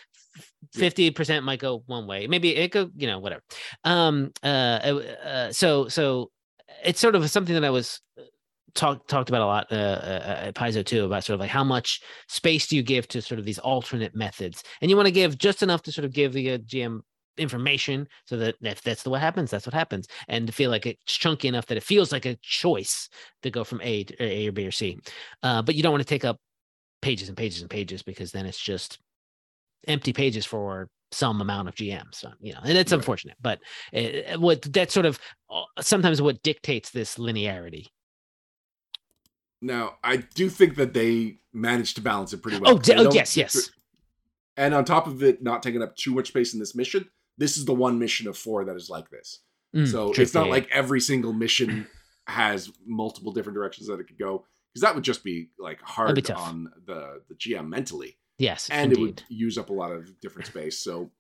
[0.74, 2.28] fifty percent might go one way.
[2.28, 3.42] Maybe it go, you know, whatever.
[3.84, 6.32] Um, uh, uh, so so
[6.84, 8.02] it's sort of something that I was
[8.78, 11.64] talked talked about a lot uh, uh, at Paizo too about sort of like how
[11.64, 15.12] much space do you give to sort of these alternate methods, and you want to
[15.12, 17.02] give just enough to sort of give the uh, GM
[17.38, 20.88] information so that if that's the what happens that's what happens and to feel like
[20.88, 23.10] it's chunky enough that it feels like a choice
[23.44, 24.98] to go from a to a or b or c
[25.44, 26.40] uh, but you don't want to take up
[27.04, 28.98] pages and pages and pages because then it's just
[29.88, 32.16] empty pages for some amount of GMs.
[32.16, 32.98] So, you know, and it's right.
[32.98, 33.60] unfortunate, but
[33.94, 35.20] it, what that's sort of
[35.50, 37.86] uh, sometimes what dictates this linearity.
[39.62, 42.76] Now, I do think that they managed to balance it pretty well.
[42.76, 43.72] Oh, oh yes, yes.
[44.56, 47.58] And on top of it, not taking up too much space in this mission, this
[47.58, 49.40] is the one mission of four that is like this.
[49.76, 51.88] Mm, so it's not like every single mission
[52.28, 56.16] has multiple different directions that it could go because that would just be like hard
[56.16, 58.18] be on the the GM mentally.
[58.38, 58.98] Yes, and indeed.
[58.98, 60.80] it would use up a lot of different space.
[60.80, 61.12] So,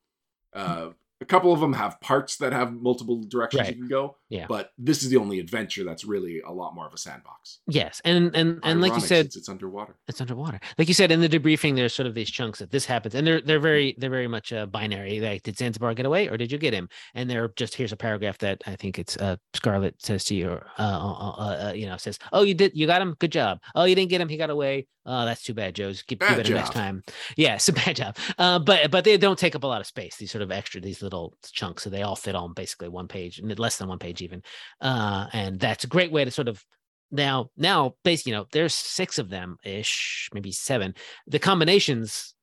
[0.54, 0.90] uh,
[1.20, 3.76] a couple of them have parts that have multiple directions right.
[3.76, 4.18] you can go.
[4.30, 4.46] Yeah.
[4.48, 7.60] But this is the only adventure that's really a lot more of a sandbox.
[7.68, 8.02] Yes.
[8.06, 9.96] And and and like you said it's underwater.
[10.08, 10.60] It's underwater.
[10.78, 13.16] Like you said in the debriefing, there's sort of these chunks that this happens.
[13.16, 15.20] And they're they're very they're very much uh, binary.
[15.20, 16.88] Like, did Zanzibar get away or did you get him?
[17.16, 20.50] And they're just here's a paragraph that I think it's uh Scarlett says to you
[20.50, 23.16] or uh, uh, uh, uh, you know, says, Oh, you did you got him?
[23.20, 23.60] Good job.
[23.74, 24.88] Oh, you didn't get him, he got away.
[25.10, 26.02] Oh, that's too bad, Joe's.
[26.02, 27.02] Keep, keep it next time.
[27.38, 28.18] Yeah, it's a bad job.
[28.38, 30.18] Uh, but but they don't take up a lot of space.
[30.18, 33.40] These sort of extra, these little chunks, so they all fit on basically one page,
[33.40, 34.42] and less than one page even.
[34.82, 36.64] Uh, and that's a great way to sort of
[37.12, 40.94] now now basically, you know, there's six of them ish, maybe seven.
[41.26, 42.36] The combinations,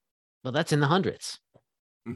[0.43, 1.39] well, that's in the hundreds.
[2.07, 2.15] Hmm.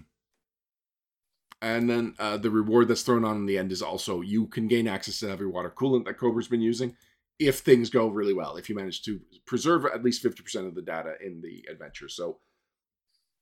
[1.61, 4.69] And then uh, the reward that's thrown on in the end is also you can
[4.69, 6.97] gain access to every water coolant that Cobra's been using
[7.39, 10.83] if things go really well, if you manage to preserve at least 50% of the
[10.83, 12.09] data in the adventure.
[12.09, 12.41] So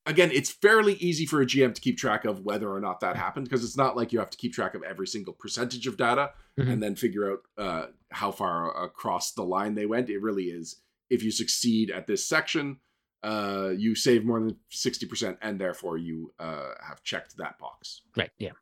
[0.06, 3.16] again, it's fairly easy for a GM to keep track of whether or not that
[3.16, 5.96] happened because it's not like you have to keep track of every single percentage of
[5.96, 6.70] data mm-hmm.
[6.70, 10.08] and then figure out uh, how far across the line they went.
[10.08, 10.76] It really is
[11.10, 12.78] if you succeed at this section,
[13.22, 18.02] uh, you save more than 60% and therefore you uh, have checked that box.
[18.16, 18.30] Right.
[18.38, 18.52] Yeah.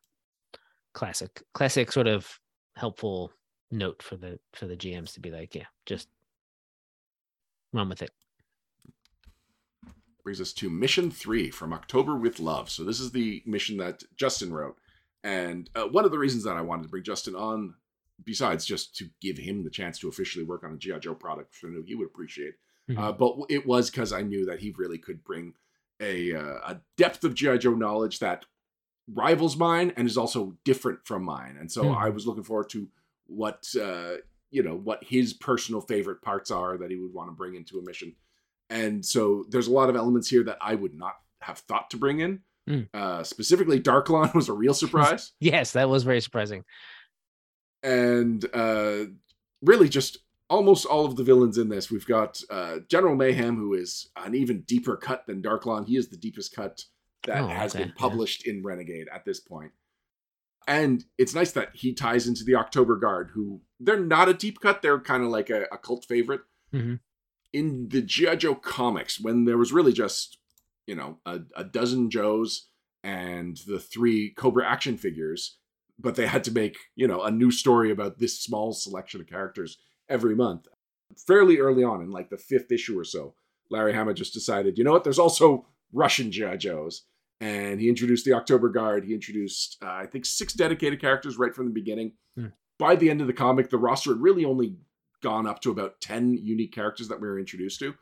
[0.93, 2.39] Classic, classic sort of
[2.75, 3.31] helpful
[3.71, 6.07] note for the for the GMs to be like, yeah, just
[7.73, 8.11] run with it.
[10.25, 12.71] Brings us to mission three from October with Love.
[12.71, 14.75] So this is the mission that Justin wrote,
[15.23, 17.75] and uh, one of the reasons that I wanted to bring Justin on,
[18.23, 21.51] besides just to give him the chance to officially work on a GI Joe product,
[21.51, 22.55] which I know he would appreciate,
[22.89, 22.99] mm-hmm.
[22.99, 25.53] uh, but it was because I knew that he really could bring
[25.99, 28.45] a uh, a depth of GI Joe knowledge that
[29.13, 32.03] rivals mine and is also different from mine, and so mm-hmm.
[32.03, 32.87] I was looking forward to
[33.27, 34.15] what uh,
[34.49, 37.77] you know what his personal favorite parts are that he would want to bring into
[37.77, 38.15] a mission.
[38.69, 41.97] And so there's a lot of elements here that I would not have thought to
[41.97, 42.41] bring in.
[42.69, 42.87] Mm.
[42.93, 45.33] Uh, specifically, Darklon was a real surprise.
[45.39, 46.63] yes, that was very surprising.
[47.83, 49.05] And uh,
[49.61, 50.17] really, just
[50.49, 51.91] almost all of the villains in this.
[51.91, 55.85] We've got uh, General Mayhem, who is an even deeper cut than Darklon.
[55.85, 56.83] He is the deepest cut
[57.25, 57.85] that oh, has okay.
[57.85, 58.53] been published yeah.
[58.53, 59.71] in Renegade at this point.
[60.67, 64.59] And it's nice that he ties into the Oktober Guard, who they're not a deep
[64.59, 66.41] cut, they're kind of like a, a, cult favorite.
[66.73, 66.95] Mm-hmm.
[67.55, 68.35] In the G.I.
[68.35, 70.37] Joe comics, when there was really just,
[70.87, 72.67] you know, a, a dozen Joes
[73.03, 75.57] and the three Cobra action figures,
[75.97, 79.27] but they had to make, you know, a new story about this small selection of
[79.27, 79.77] characters
[80.09, 80.67] every month.
[81.27, 83.35] Fairly early on, in like the fifth issue or so,
[83.69, 86.57] Larry Hama just decided, you know what, there's also Russian G.I.
[86.57, 87.03] Joes
[87.41, 89.05] and he introduced the Oktober Guard.
[89.05, 92.13] He introduced, uh, I think, six dedicated characters right from the beginning.
[92.35, 92.47] Hmm.
[92.79, 94.77] By the end of the comic, the roster had really only
[95.25, 97.95] gone up to about 10 unique characters that we were introduced to.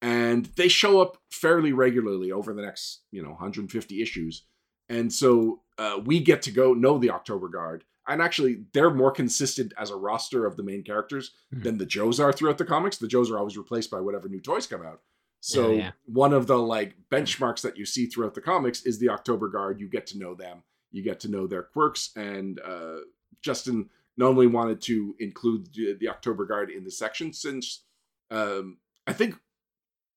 [0.00, 4.44] And they show up fairly regularly over the next, you know, 150 issues.
[4.88, 7.82] And so uh, we get to go know the Oktober Guard.
[8.06, 11.62] And actually, they're more consistent as a roster of the main characters hmm.
[11.62, 12.96] than the Joes are throughout the comics.
[12.96, 15.00] The Joes are always replaced by whatever new toys come out.
[15.40, 15.90] So yeah, yeah.
[16.06, 19.80] one of the like benchmarks that you see throughout the comics is the Oktober Guard.
[19.80, 20.62] You get to know them,
[20.92, 22.98] you get to know their quirks, and uh,
[23.42, 27.84] Justin not only wanted to include the, the Oktober Guard in the section since
[28.30, 29.36] um, I think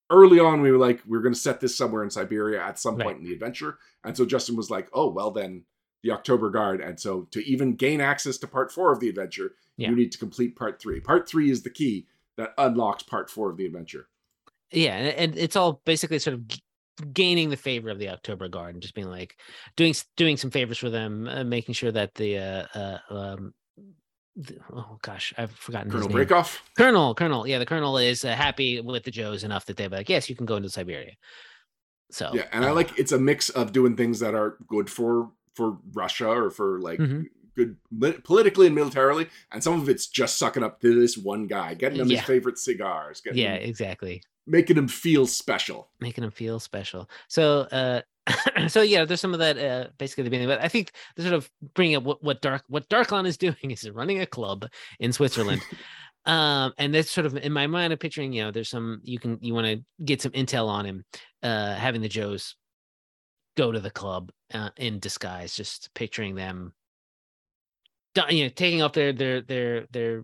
[0.09, 2.79] early on we were like we are going to set this somewhere in Siberia at
[2.79, 3.05] some right.
[3.05, 5.63] point in the adventure, and so Justin was like, oh well then
[6.03, 9.53] the Oktober Guard, and so to even gain access to part four of the adventure,
[9.77, 9.89] yeah.
[9.89, 10.99] you need to complete part three.
[10.99, 14.07] Part three is the key that unlocks part four of the adventure
[14.73, 16.41] yeah and it's all basically sort of
[17.13, 19.37] gaining the favor of the Oktober Guard and just being like
[19.75, 23.53] doing doing some favors for them, uh, making sure that the uh, uh um
[24.35, 26.59] the, oh gosh, I've forgotten Colonel Brekhov.
[26.77, 30.09] Colonel, Colonel, yeah, the Colonel is uh, happy with the Joes enough that they're like,
[30.09, 31.13] yes, you can go into Siberia.
[32.11, 34.89] So yeah, and uh, I like it's a mix of doing things that are good
[34.89, 37.23] for for Russia or for like mm-hmm.
[37.55, 37.77] good
[38.23, 41.99] politically and militarily, and some of it's just sucking up to this one guy, getting
[41.99, 42.17] him yeah.
[42.17, 43.21] his favorite cigars.
[43.33, 44.23] yeah, him, exactly.
[44.47, 45.89] Making him feel special.
[45.99, 47.09] Making him feel special.
[47.27, 48.01] So, uh,
[48.67, 51.33] so yeah, there's some of that uh, basically the beginning, but I think the sort
[51.33, 54.67] of bringing up what, what dark what Darklon is doing is running a club
[54.99, 55.61] in Switzerland.
[56.25, 59.17] um and that's sort of in my mind of picturing you know there's some you
[59.17, 61.03] can you want to get some intel on him
[61.41, 62.55] uh having the joes
[63.57, 66.73] go to the club uh, in disguise just picturing them
[68.29, 70.23] you know taking off their their their their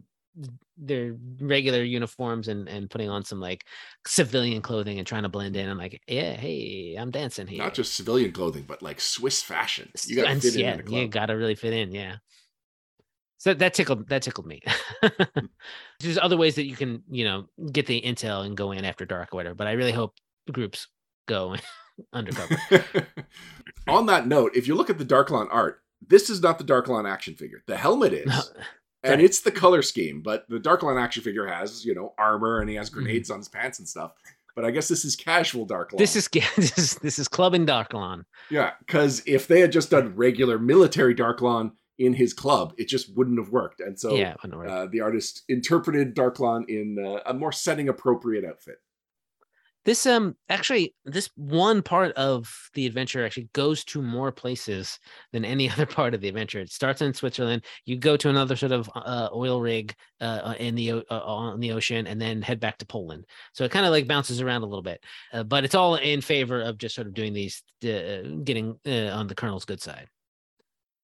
[0.78, 3.66] their regular uniforms and and putting on some like
[4.06, 5.70] civilian clothing and trying to blend in.
[5.70, 7.64] I'm like, yeah, hey, I'm dancing here.
[7.64, 9.90] Not just civilian clothing, but like Swiss fashion.
[10.06, 10.88] You got to fit yeah, in.
[10.88, 11.92] Yeah, you got to really fit in.
[11.92, 12.18] Yeah.
[13.38, 14.62] So that tickled that tickled me.
[15.02, 15.46] Hmm.
[16.00, 19.06] There's other ways that you can, you know, get the intel and go in after
[19.06, 19.56] dark or whatever.
[19.56, 20.16] But I really hope
[20.52, 20.88] groups
[21.28, 21.56] go
[22.14, 22.58] undercover.
[23.88, 27.10] On that note, if you look at the Darklon art, this is not the Darklon
[27.10, 27.64] action figure.
[27.68, 28.52] The helmet is.
[29.14, 32.70] And it's the color scheme, but the Darklon action figure has, you know, armor and
[32.70, 33.04] he has mm-hmm.
[33.04, 33.36] grenades mm-hmm.
[33.36, 34.14] on his pants and stuff.
[34.56, 35.98] But I guess this is casual Darklon.
[35.98, 38.26] This is this is this is club in Darklon.
[38.50, 43.16] Yeah, because if they had just done regular military Darklon, in his club, it just
[43.16, 43.80] wouldn't have worked.
[43.80, 48.78] And so yeah, uh, the artist interpreted Darklon in uh, a more setting appropriate outfit.
[49.88, 55.00] This um actually this one part of the adventure actually goes to more places
[55.32, 56.60] than any other part of the adventure.
[56.60, 57.64] It starts in Switzerland.
[57.86, 61.72] You go to another sort of uh, oil rig uh, in the uh, on the
[61.72, 63.24] ocean, and then head back to Poland.
[63.54, 66.20] So it kind of like bounces around a little bit, uh, but it's all in
[66.20, 70.10] favor of just sort of doing these, uh, getting uh, on the Colonel's good side.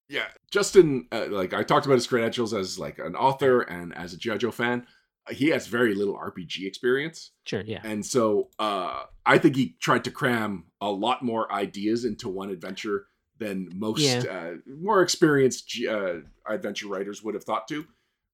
[0.10, 4.14] Yeah, Justin, uh, like I talked about his credentials as like an author and as
[4.14, 4.18] a.
[4.18, 4.86] Joe fan.
[5.30, 7.32] He has very little RPG experience.
[7.46, 7.82] Sure, yeah.
[7.84, 12.50] And so uh, I think he tried to cram a lot more ideas into one
[12.50, 13.06] adventure
[13.38, 14.24] than most yeah.
[14.30, 16.16] uh, more experienced uh,
[16.48, 17.86] adventure writers would have thought to.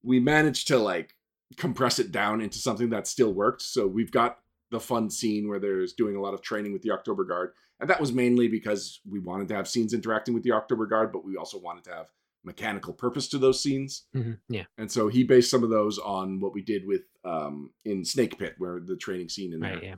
[0.04, 1.16] We managed to like
[1.58, 3.62] compress it down into something that still worked.
[3.62, 4.40] So we've got
[4.72, 7.90] the fun scene where there's doing a lot of training with the Oktober Guard and
[7.90, 11.24] that was mainly because we wanted to have scenes interacting with the Oktober Guard, but
[11.24, 12.08] we also wanted to have
[12.44, 14.06] mechanical purpose to those scenes.
[14.16, 14.34] Mm-hmm.
[14.50, 14.64] Yeah.
[14.78, 18.38] And so he based some of those on what we did with um in Snake
[18.38, 19.74] Pit, where the training scene in there.
[19.74, 19.96] Right, yeah.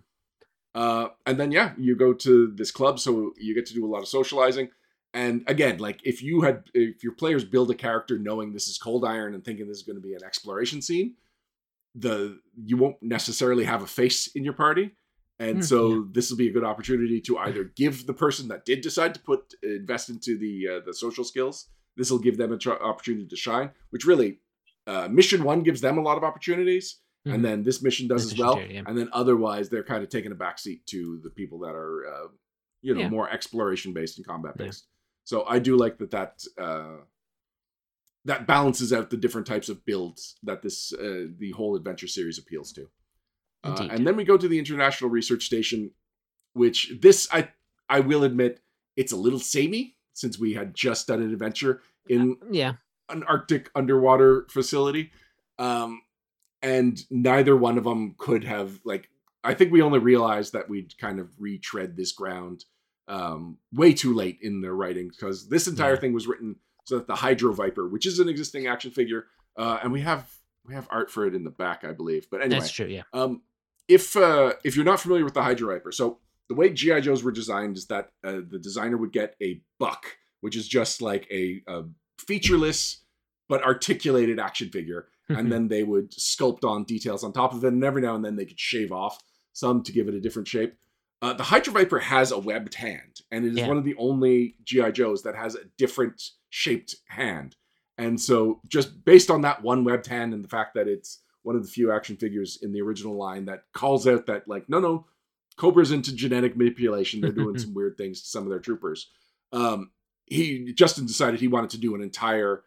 [0.74, 3.92] Uh, and then yeah, you go to this club, so you get to do a
[3.92, 4.70] lot of socializing.
[5.14, 8.78] And again, like if you had if your players build a character knowing this is
[8.78, 11.16] Cold Iron and thinking this is going to be an exploration scene,
[11.96, 14.92] the you won't necessarily have a face in your party.
[15.40, 16.02] And mm, so yeah.
[16.12, 19.20] this will be a good opportunity to either give the person that did decide to
[19.20, 21.68] put invest into the uh, the social skills.
[21.98, 24.40] This will give them an tr- opportunity to shine, which really
[24.88, 27.36] uh, mission one gives them a lot of opportunities, mm-hmm.
[27.36, 28.60] and then this mission does this as well.
[28.60, 28.84] Yeah.
[28.86, 32.28] And then otherwise, they're kind of taking a backseat to the people that are uh,
[32.82, 33.10] you know yeah.
[33.10, 34.88] more exploration based and combat based.
[35.24, 37.04] So I do like that that uh,
[38.26, 42.38] that balances out the different types of builds that this uh, the whole adventure series
[42.38, 42.88] appeals to.
[43.64, 45.92] Uh, and then we go to the International Research Station,
[46.54, 47.50] which this I
[47.88, 48.62] I will admit
[48.96, 52.74] it's a little samey since we had just done an adventure in yeah
[53.10, 55.12] an Arctic underwater facility,
[55.60, 56.02] um,
[56.62, 59.10] and neither one of them could have like
[59.44, 62.66] I think we only realized that we'd kind of retread this ground
[63.08, 66.00] um, way too late in their writing because this entire yeah.
[66.00, 69.26] thing was written so that the Hydro Viper, which is an existing action figure,
[69.58, 70.30] uh, and we have
[70.66, 72.28] we have art for it in the back, I believe.
[72.30, 72.86] But anyway, that's true.
[72.86, 73.04] Yeah.
[73.14, 73.42] Um,
[73.88, 76.20] if uh, if you're not familiar with the Hydro Viper, so
[76.52, 80.18] the way GI Joes were designed is that uh, the designer would get a buck,
[80.42, 81.84] which is just like a, a
[82.20, 83.04] featureless
[83.48, 87.72] but articulated action figure, and then they would sculpt on details on top of it,
[87.72, 89.18] and every now and then they could shave off
[89.54, 90.76] some to give it a different shape.
[91.22, 93.68] Uh, the Hydro Viper has a webbed hand, and it is yeah.
[93.70, 97.56] one of the only GI Joes that has a different shaped hand.
[97.98, 101.56] And so, just based on that one webbed hand and the fact that it's one
[101.56, 104.82] of the few action figures in the original line that calls out that like no
[104.82, 105.06] no
[105.58, 107.22] cobra's into genetic manipulation.
[107.22, 109.10] They're doing some weird things to some of their troopers.
[109.52, 109.92] Um
[110.28, 112.64] he justin decided he wanted to do an entire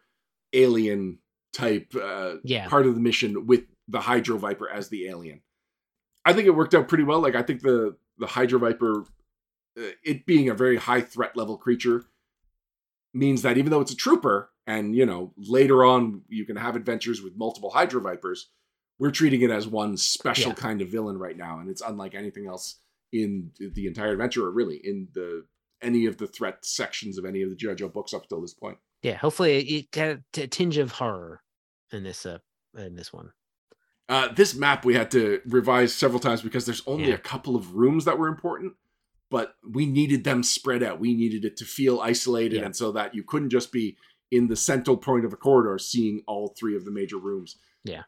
[0.53, 1.17] alien
[1.51, 2.67] type uh yeah.
[2.67, 5.41] part of the mission with the hydro viper as the alien.
[6.23, 7.19] I think it worked out pretty well.
[7.19, 9.05] Like i think the the hydro viper
[9.77, 12.05] uh, it being a very high threat level creature
[13.13, 16.75] means that even though it's a trooper and you know later on you can have
[16.75, 18.49] adventures with multiple hydro vipers
[18.99, 20.55] we're treating it as one special yeah.
[20.55, 22.79] kind of villain right now, and it's unlike anything else
[23.11, 25.45] in the entire adventure, or really in the
[25.81, 28.53] any of the threat sections of any of the GI Joe books up till this
[28.53, 28.77] point.
[29.01, 31.41] Yeah, hopefully it got a tinge of horror
[31.91, 32.39] in this uh
[32.77, 33.31] in this one.
[34.07, 37.15] Uh, this map we had to revise several times because there's only yeah.
[37.15, 38.73] a couple of rooms that were important.
[39.31, 40.99] but we needed them spread out.
[40.99, 42.65] We needed it to feel isolated, Yeah.
[42.65, 43.97] and so that you couldn't just be
[44.31, 47.57] in the central point of a corridor seeing all three of the major rooms.
[47.83, 48.03] Yeah.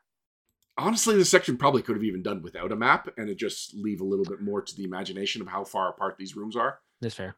[0.77, 4.01] Honestly, this section probably could have even done without a map, and it just leave
[4.01, 6.79] a little bit more to the imagination of how far apart these rooms are.
[7.01, 7.35] That's fair.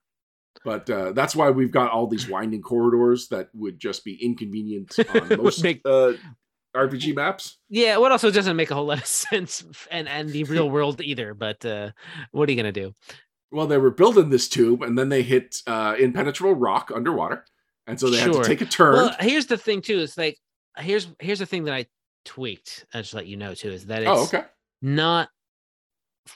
[0.65, 4.93] But uh, that's why we've got all these winding corridors that would just be inconvenient
[5.09, 6.13] on most make- uh,
[6.75, 7.57] RPG maps.
[7.69, 11.01] Yeah, what also doesn't make a whole lot of sense and and the real world
[11.01, 11.91] either, but uh
[12.31, 12.93] what are you gonna do?
[13.51, 17.45] Well, they were building this tube, and then they hit uh, impenetrable rock underwater,
[17.87, 18.93] and so they had to take a turn.
[18.93, 20.37] Well, here's the thing too, it's like
[20.77, 21.87] here's here's the thing that I
[22.25, 24.47] tweaked, I'll just let you know too, is that oh, it's oh, okay.
[24.81, 25.29] not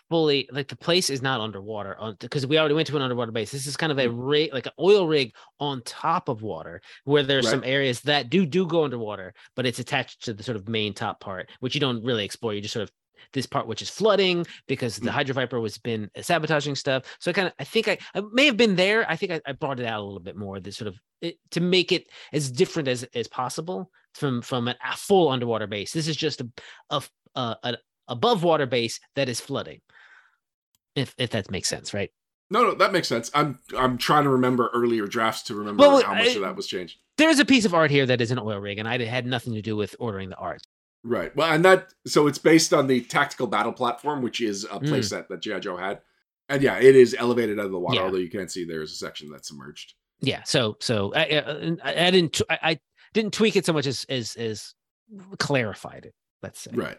[0.10, 3.32] fully like the place is not underwater on because we already went to an underwater
[3.32, 3.52] base.
[3.52, 4.14] This is kind of a mm.
[4.16, 8.46] rig like an oil rig on top of water where there's some areas that do
[8.46, 11.82] do go underwater, but it's attached to the sort of main top part, which you
[11.82, 12.54] don't really explore.
[12.54, 12.92] You just sort of
[13.32, 15.14] this part which is flooding because the Mm.
[15.14, 17.04] Hydro Viper was been uh, sabotaging stuff.
[17.20, 19.10] So I kind of I think I, I may have been there.
[19.10, 20.60] I think I, I brought it out a little bit more.
[20.60, 24.76] This sort of it, to make it as different as as possible from from a
[24.95, 25.91] full underwater base.
[25.91, 26.47] This is just a
[26.89, 27.03] a,
[27.36, 29.82] a, a above water base that is flooding.
[30.95, 32.11] If if that makes sense, right?
[32.49, 33.32] No, no, that makes sense.
[33.34, 36.55] I'm I'm trying to remember earlier drafts to remember Well, how much I- of that
[36.55, 36.97] was changed.
[37.18, 39.28] There is a piece of art here that is an oil rig, and I had
[39.28, 40.64] nothing to do with ordering the art.
[41.03, 41.36] Right.
[41.36, 44.88] Well, and that so it's based on the tactical battle platform, which is a Mm.
[44.89, 46.01] playset that GI Joe had,
[46.49, 47.97] and yeah, it is elevated out of the water.
[47.97, 48.03] Yeah.
[48.03, 49.93] Although you can't see there's a section that's submerged.
[50.22, 50.43] Yeah.
[50.43, 52.80] So so I I, I didn't I
[53.14, 54.74] didn't tweak it so much as as as
[55.39, 56.14] clarified it.
[56.41, 56.72] Let's say.
[56.74, 56.97] Right.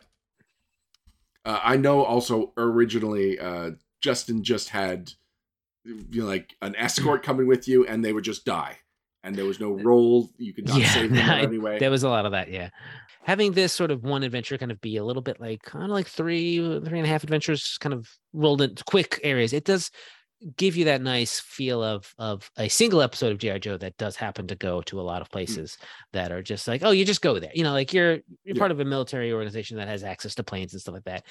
[1.44, 2.02] Uh, I know.
[2.04, 5.12] Also, originally, uh, Justin just had
[5.84, 8.78] you know, like an escort coming with you, and they would just die,
[9.22, 10.30] and there was no roll.
[10.38, 11.78] You could not Yeah, save them in any way.
[11.78, 12.70] There was a lot of that, yeah.
[13.24, 15.90] Having this sort of one adventure kind of be a little bit like kind of
[15.90, 19.54] like three, three and a half adventures kind of rolled in quick areas.
[19.54, 19.90] It does
[20.56, 24.16] give you that nice feel of of a single episode of GI Joe that does
[24.16, 25.78] happen to go to a lot of places
[26.12, 27.50] that are just like, oh, you just go there.
[27.54, 28.14] You know, like you're
[28.44, 28.58] you're Yeah.
[28.58, 31.24] part of a military organization that has access to planes and stuff like that.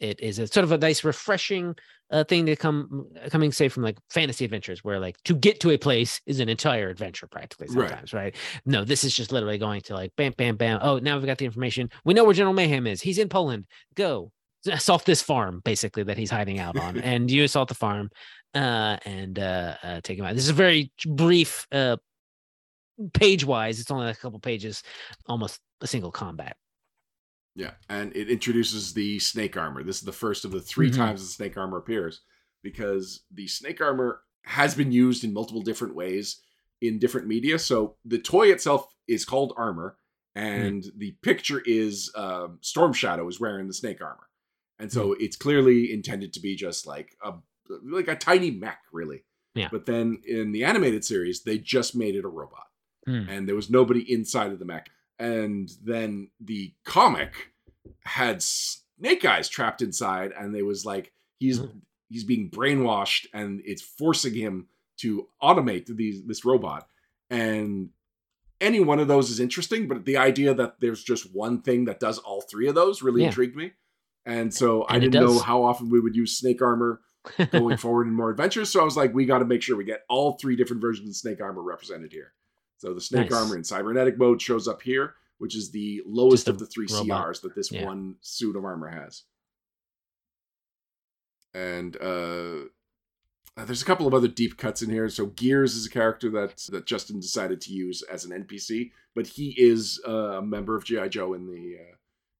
[0.00, 1.74] It is a sort of a nice, refreshing
[2.10, 5.70] uh, thing to come coming say from like fantasy adventures where like to get to
[5.70, 7.88] a place is an entire adventure practically Right.
[7.88, 8.34] sometimes, right?
[8.64, 10.78] No, this is just literally going to like bam, bam, bam.
[10.82, 11.90] Oh, now we've got the information.
[12.04, 13.00] We know where General Mayhem is.
[13.02, 13.66] He's in Poland.
[13.94, 14.30] Go
[14.66, 18.10] assault this farm, basically that he's hiding out on, and you assault the farm,
[18.54, 20.34] uh, and uh, uh, take him out.
[20.34, 21.96] This is a very brief, uh,
[23.14, 23.78] page-wise.
[23.80, 24.82] It's only like a couple pages,
[25.26, 26.56] almost a single combat.
[27.54, 29.82] Yeah, and it introduces the snake armor.
[29.82, 30.96] This is the first of the 3 Mhm.
[30.96, 32.20] times the snake armor appears
[32.62, 36.42] because the snake armor has been used in multiple different ways
[36.82, 37.58] in different media.
[37.58, 39.96] So the toy itself is called armor,
[40.34, 44.28] and the picture is um, Storm Shadow is wearing the snake armor,
[44.78, 47.34] and so it's clearly intended to be just like a
[47.82, 49.24] like a tiny mech, really.
[49.54, 49.68] Yeah.
[49.72, 52.66] But then in the animated series, they just made it a robot
[53.06, 53.28] Hmm.
[53.28, 54.88] and there was nobody inside of the mech.
[55.18, 57.52] And then the comic
[58.04, 61.80] had Snake Eyes trapped inside, and they was like he's Mm.
[62.10, 64.68] he's being brainwashed, and it's forcing him
[64.98, 66.88] to automate these this robot.
[67.30, 67.90] And
[68.60, 72.00] any one of those is interesting, but the idea that there's just one thing that
[72.00, 73.28] does all three of those really Yeah.
[73.28, 73.72] intrigued me.
[74.26, 77.00] And so I And it didn't know how often we would use snake armor
[77.52, 78.70] going forward in more adventures.
[78.70, 81.08] So I was like, we got to make sure we get all three different versions
[81.08, 82.32] of snake armor represented here.
[82.78, 83.40] So the snake Nice.
[83.40, 87.28] armor in cybernetic mode shows up here, which is the lowest of the three robot.
[87.28, 87.84] CRs that this Yeah.
[87.86, 89.22] one suit of armor has.
[91.54, 92.66] And uh,
[93.56, 95.08] uh, there's a couple of other deep cuts in here.
[95.08, 99.26] So Gears is a character that that Justin decided to use as an NPC, but
[99.26, 101.95] he is uh, a member of GI Joe in the uh,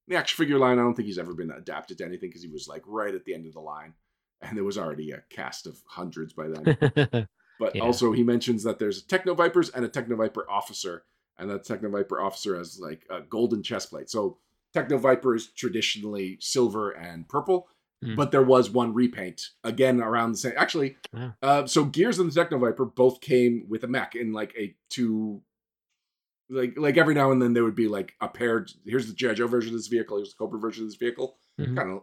[0.07, 0.79] the action figure line.
[0.79, 3.25] I don't think he's ever been adapted to anything because he was like right at
[3.25, 3.93] the end of the line,
[4.41, 7.27] and there was already a cast of hundreds by then.
[7.59, 7.81] But Yeah.
[7.81, 11.05] also, he mentions that there's Techno Vipers and a Techno Viper officer,
[11.39, 14.11] and that Techno Viper officer has like a golden chest plate.
[14.11, 14.37] So
[14.73, 17.67] Techno Viper is traditionally silver and purple,
[18.03, 18.13] Hmm.
[18.13, 20.53] but there was one repaint again around the same.
[20.55, 21.33] Actually, Wow.
[21.41, 24.75] uh, so Gears and the Techno Viper both came with a mech in like a
[24.91, 25.41] two.
[26.49, 28.71] Like like every now and then there would be like a paired.
[28.85, 30.17] Here's the GI Joe version of this vehicle.
[30.17, 31.37] Here's the Cobra version of this vehicle.
[31.59, 31.75] Mhm.
[31.75, 32.01] Kind of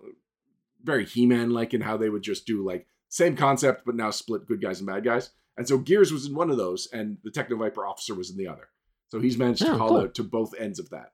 [0.83, 4.11] very He Man like in how they would just do like same concept but now
[4.11, 5.31] split good guys and bad guys.
[5.57, 8.37] And so Gears was in one of those, and the Techno Viper officer was in
[8.37, 8.69] the other.
[9.09, 9.97] So he's managed to Oh, call cool.
[9.99, 11.13] out to both ends of that.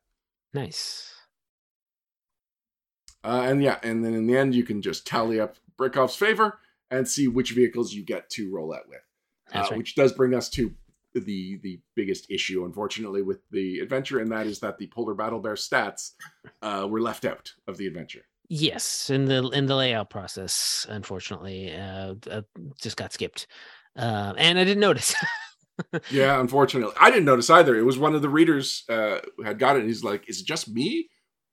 [0.55, 1.15] nice.
[3.23, 6.59] Uh, and yeah, and then in the end, you can just tally up Brekhov's favor
[6.91, 9.01] and see which vehicles you get to roll out with.
[9.53, 9.77] Uh, right.
[9.79, 10.75] Which does bring us to
[11.15, 15.41] the the biggest issue, unfortunately, with the adventure, and that is that the Polar Battle
[15.41, 16.13] Bear stats
[16.63, 18.23] uh, were left out of the adventure.
[18.49, 22.43] Yes, in the in the layout process, unfortunately, uh, uh
[22.81, 23.47] just got skipped,
[23.97, 25.15] uh, and I didn't notice.
[26.11, 27.77] yeah, unfortunately, I didn't notice either.
[27.77, 29.81] It was one of the readers uh, had got it.
[29.81, 31.09] and he's like, "Is it just me?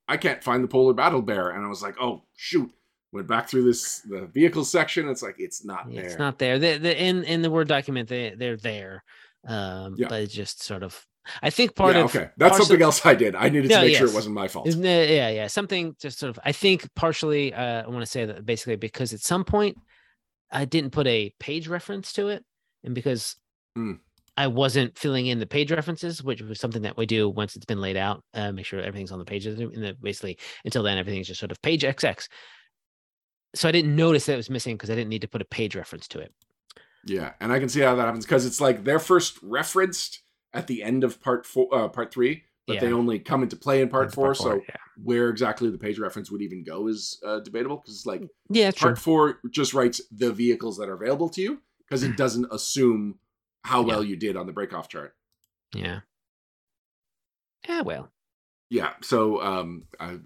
[0.08, 2.72] I can't find the polar battle bear." And I was like, "Oh shoot!"
[3.14, 5.08] Went back through this the vehicle section.
[5.08, 6.04] It's like it's not there.
[6.04, 6.60] It's not there.
[6.60, 9.04] The, the in in the word document they they're there,
[9.48, 10.08] um, yeah.
[10.08, 11.06] but it's just sort of
[11.42, 13.36] I think part yeah, of okay, that's something else I did.
[13.36, 13.98] I needed to make yes.
[14.00, 14.68] sure it wasn't my fault.
[14.68, 16.40] Yeah, yeah, something just sort of.
[16.44, 19.78] I think partially, uh, I want to say that basically because at some point
[20.52, 22.46] I didn't put a page reference to it,
[22.84, 23.36] and because
[23.78, 24.00] mm.
[24.36, 27.66] I wasn't filling in the page references, which was something that we do once it's
[27.66, 30.98] been laid out, uh, make sure everything's on the pages, and the, basically until then
[30.98, 32.28] everything's just sort of page XX.
[33.56, 35.46] So I didn't notice that it was missing because I didn't need to put a
[35.46, 36.34] page reference to it.
[37.08, 40.22] Yeah, and I can see how that happens because it's like they're first referenced
[40.54, 42.80] at the end of part four, uh, part three, but yeah.
[42.82, 44.28] they only come into play in part four.
[44.28, 44.76] Part four so yeah.
[45.02, 48.72] where exactly the page reference would even go is uh, debatable because it's like yeah,
[48.72, 49.04] part true.
[49.04, 53.20] four just writes the vehicles that are available to you because it doesn't assume
[53.64, 54.10] how well yeah.
[54.10, 55.16] you did on the Brekhov chart.
[55.74, 56.00] Yeah.
[57.68, 57.82] Yeah.
[57.82, 58.12] Well.
[58.70, 58.92] Yeah.
[59.02, 60.18] So um, I,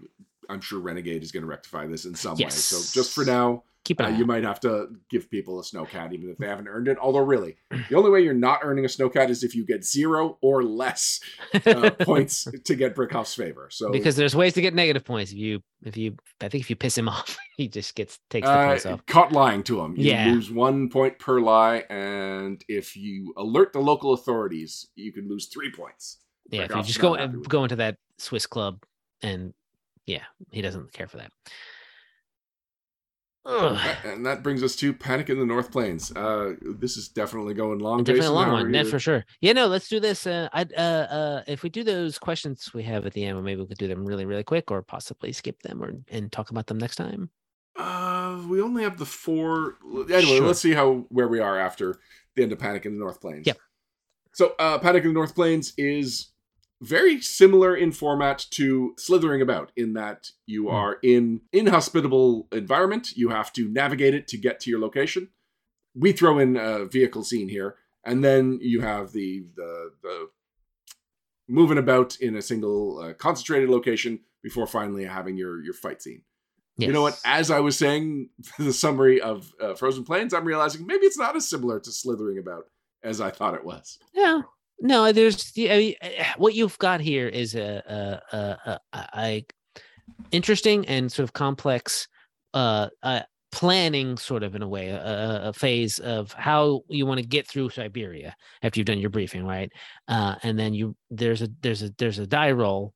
[0.48, 2.72] I'm sure Renegade is going to rectify this in some yes.
[2.72, 2.78] way.
[2.78, 4.04] So just for now, keep it.
[4.04, 6.98] Uh, you might have to give people a snowcat even if they haven't earned it.
[6.98, 7.56] Although really,
[7.88, 11.20] the only way you're not earning a snowcat is if you get zero or less
[11.66, 13.68] uh, points to get Brekhov's favor.
[13.70, 15.32] So because there's ways to get negative points.
[15.32, 18.46] If you if you I think if you piss him off, he just gets takes
[18.46, 19.06] the points uh, off.
[19.06, 19.96] Caught lying to him.
[19.96, 20.26] You yeah.
[20.26, 25.46] lose one point per lie, and if you alert the local authorities, you can lose
[25.46, 26.18] three points.
[26.50, 28.84] Yeah, if you just go go into that Swiss club
[29.22, 29.54] and
[30.06, 31.32] yeah, he doesn't care for that.
[33.44, 33.96] Ugh.
[34.04, 36.12] And that brings us to Panic in the North Plains.
[36.12, 37.98] Uh, this is definitely going long.
[37.98, 39.24] Definitely Jason, a long one, yeah, for sure.
[39.40, 40.26] Yeah, no, let's do this.
[40.26, 43.60] Uh, I, uh, uh, if we do those questions we have at the end, maybe
[43.60, 46.68] we could do them really, really quick, or possibly skip them, or and talk about
[46.68, 47.30] them next time.
[47.76, 49.76] Uh, we only have the four.
[49.84, 50.46] Anyway, sure.
[50.46, 51.98] let's see how where we are after
[52.36, 53.46] the end of Panic in the North Plains.
[53.46, 53.58] Yep.
[54.34, 56.31] So, uh, Panic in the North Plains is
[56.82, 60.74] very similar in format to slithering about in that you hmm.
[60.74, 63.16] are in inhospitable environment.
[63.16, 65.28] You have to navigate it to get to your location.
[65.94, 70.30] We throw in a vehicle scene here and then you have the the, the
[71.48, 76.22] moving about in a single uh, concentrated location before finally having your your fight scene.
[76.78, 76.86] Yes.
[76.88, 77.20] you know what?
[77.24, 81.36] As i was saying the summary of uh, frozen plains i'm realizing maybe it's not
[81.36, 82.64] as similar to slithering about
[83.02, 83.98] as i thought it was.
[84.14, 84.42] Yeah
[84.82, 89.46] no, there's I mean, eh, what you've got here is a, a, a, a,
[90.32, 92.08] interesting and sort of complex
[92.52, 93.20] uh, uh,
[93.52, 97.70] planning, sort of in a way, a, phase of how you want to get through
[97.70, 99.70] Siberia after you've done your briefing, right?
[100.08, 102.92] Uh, and then you there's a there's a there's a die roll.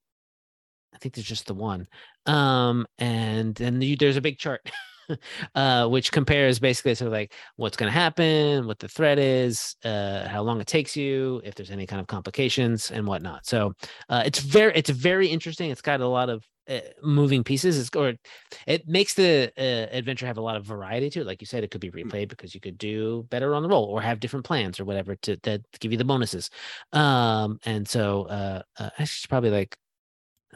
[0.92, 1.86] I think there's just the one,
[2.26, 4.68] um, and then you, there's a big chart.
[5.54, 9.76] uh, which compares basically sort of like what's going to happen, what the threat is,
[9.84, 13.46] uh, how long it takes you, if there's any kind of complications and whatnot.
[13.46, 13.72] So
[14.08, 15.70] uh, it's very it's very interesting.
[15.70, 17.78] It's got a lot of uh, moving pieces.
[17.78, 18.14] It's or
[18.66, 21.26] it makes the uh, adventure have a lot of variety to it.
[21.26, 22.04] Like you said, it could be mm.
[22.04, 25.14] replayed because you could do better on the roll or have different plans or whatever
[25.16, 26.50] to, to give you the bonuses.
[26.92, 29.76] Um, and so uh, uh, I should probably like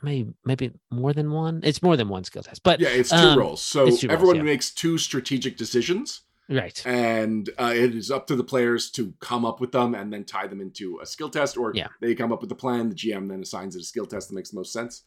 [0.03, 1.61] maybe maybe more than one.
[1.64, 3.62] It's more than one skill test, but yeah, it's two um, rolls.
[3.62, 4.53] So two everyone rolls, yeah.
[4.53, 6.82] makes two strategic decisions, right?
[6.86, 10.24] And uh, it is up to the players to come up with them and then
[10.24, 11.88] tie them into a skill test, or yeah.
[12.01, 12.88] they come up with the plan.
[12.88, 15.05] The GM then assigns it a skill test that makes the most sense.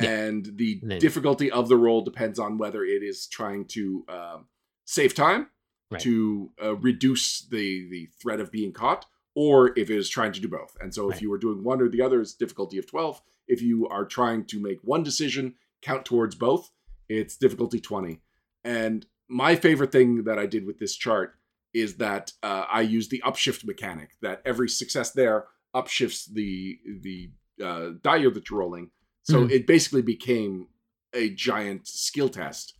[0.00, 0.10] Yeah.
[0.10, 4.04] And the and then, difficulty of the roll depends on whether it is trying to
[4.08, 4.38] uh,
[4.84, 5.48] save time,
[5.90, 6.00] right.
[6.00, 10.40] to uh, reduce the the threat of being caught, or if it is trying to
[10.40, 10.76] do both.
[10.80, 13.62] And so, if you were doing one or the other, it's difficulty of twelve if
[13.62, 16.70] you are trying to make one decision count towards both,
[17.08, 18.20] it's difficulty 20.
[18.64, 21.34] And my favorite thing that I did with this chart
[21.74, 24.10] is that uh, I use the upshift mechanic.
[24.20, 27.30] That every success there upshifts the the
[27.62, 28.90] uh, die that you're rolling.
[29.22, 29.50] So mm-hmm.
[29.50, 30.68] it basically became
[31.14, 32.74] a giant skill test.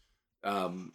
[0.45, 0.93] Um,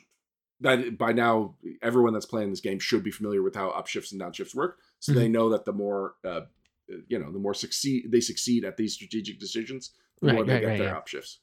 [0.60, 4.20] that by now everyone that's playing this game should be familiar with how upshifts and
[4.20, 5.22] downshifts work, so mm-hmm.
[5.22, 6.42] they know that the more uh,
[7.08, 10.54] you know, the more succeed they succeed at these strategic decisions, the right, more they
[10.54, 11.00] right, get right, their yeah.
[11.00, 11.38] upshifts.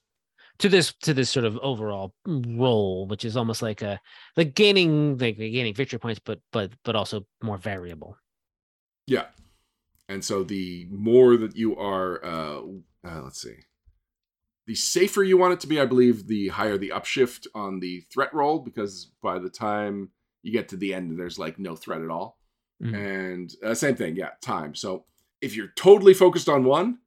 [0.59, 4.01] To this to this sort of overall roll, which is almost like a
[4.37, 8.17] like gaining like gaining victory points, but but but also more variable.
[9.07, 9.27] Yeah,
[10.09, 12.61] and so the more that you are, uh,
[13.05, 13.57] uh, let's see,
[14.67, 18.05] the safer you want it to be, I believe, the higher the upshift on the
[18.13, 20.11] threat roll, because by the time
[20.43, 22.39] you get to the end, there's like no threat at all.
[22.83, 22.95] Mm-hmm.
[22.95, 24.75] And uh, same thing, yeah, time.
[24.75, 25.05] So
[25.45, 26.99] if you're totally focused on one,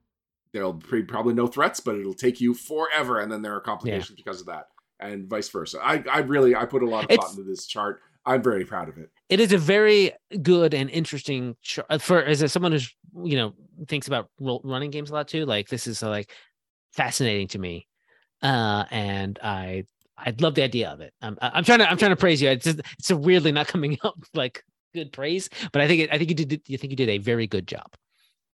[0.54, 4.12] there'll be probably no threats, but it'll take you forever, and then there are complications
[4.18, 4.24] yeah.
[4.24, 4.66] because of that.
[5.00, 5.80] and vice versa.
[5.84, 8.02] I, I really I put a lot of It's- thought into this chart.
[8.26, 9.10] I'm very proud of it.
[9.30, 10.12] it is a very
[10.42, 13.54] good and interesting ch- uh, for as someone who's you know
[13.88, 16.30] thinks about running games a lot too like this is uh, like
[16.94, 17.88] fascinating to me
[18.44, 19.84] uh and i
[20.18, 22.50] i love the idea of it i'm i'm trying to i'm trying to praise you
[22.50, 24.62] it's just, it's weirdly not coming up like
[24.94, 27.18] good praise but i think it, i think you did you think you did a
[27.18, 27.88] very good job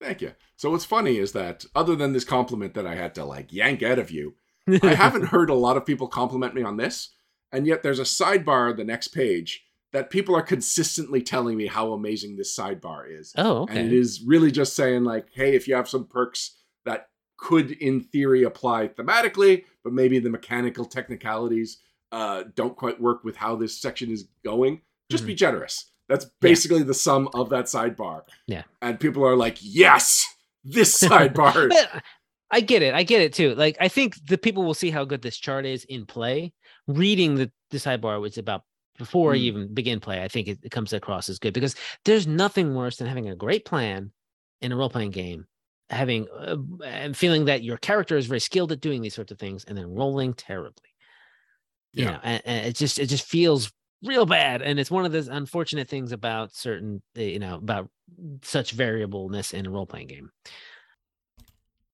[0.01, 0.33] Thank you.
[0.57, 3.83] So what's funny is that other than this compliment that I had to like yank
[3.83, 4.35] out of you,
[4.83, 7.11] I haven't heard a lot of people compliment me on this,
[7.53, 11.67] and yet there's a sidebar on the next page that people are consistently telling me
[11.67, 13.33] how amazing this sidebar is.
[13.37, 16.57] oh okay And it is really just saying like, hey, if you have some perks
[16.85, 21.79] that could in theory apply thematically, but maybe the mechanical technicalities
[22.13, 25.91] uh, don't quite work with how this section is going, just be generous.
[26.11, 28.23] That's basically the sum of that sidebar.
[28.47, 28.65] Yeah.
[28.83, 30.27] And people are like, yes,
[30.65, 31.69] this sidebar.
[31.71, 32.03] But
[32.51, 32.93] I get it.
[32.93, 33.55] I get it too.
[33.55, 36.53] Like I think the people will see how good this chart is in play.
[36.89, 38.65] Reading the, the sidebar was about
[38.99, 39.57] before you Mm.
[39.57, 40.23] even begin play.
[40.23, 43.37] I think it, it comes across as good because there's nothing worse than having a
[43.37, 44.11] great plan
[44.61, 45.47] in a role playing game,
[45.89, 49.39] having uh, and feeling that your character is very skilled at doing these sorts of
[49.39, 50.91] things, and then rolling terribly.
[51.93, 52.11] You Yeah.
[52.11, 53.73] know, and, and it just it just feels
[54.05, 57.89] real bad, and it's one of those unfortunate things about certain uh, you know about
[58.43, 60.31] such variableness in a role playing game.